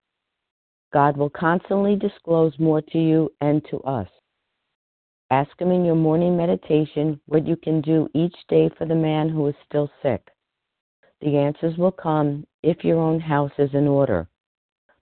God 0.91 1.15
will 1.15 1.29
constantly 1.29 1.95
disclose 1.95 2.51
more 2.59 2.81
to 2.81 2.97
you 2.97 3.31
and 3.39 3.63
to 3.69 3.79
us. 3.83 4.09
Ask 5.29 5.51
Him 5.57 5.71
in 5.71 5.85
your 5.85 5.95
morning 5.95 6.35
meditation 6.35 7.21
what 7.27 7.47
you 7.47 7.55
can 7.55 7.79
do 7.79 8.09
each 8.13 8.35
day 8.49 8.69
for 8.77 8.85
the 8.85 8.95
man 8.95 9.29
who 9.29 9.47
is 9.47 9.55
still 9.65 9.89
sick. 10.03 10.27
The 11.21 11.37
answers 11.37 11.77
will 11.77 11.93
come 11.93 12.45
if 12.63 12.83
your 12.83 12.99
own 12.99 13.21
house 13.21 13.53
is 13.57 13.69
in 13.73 13.87
order. 13.87 14.27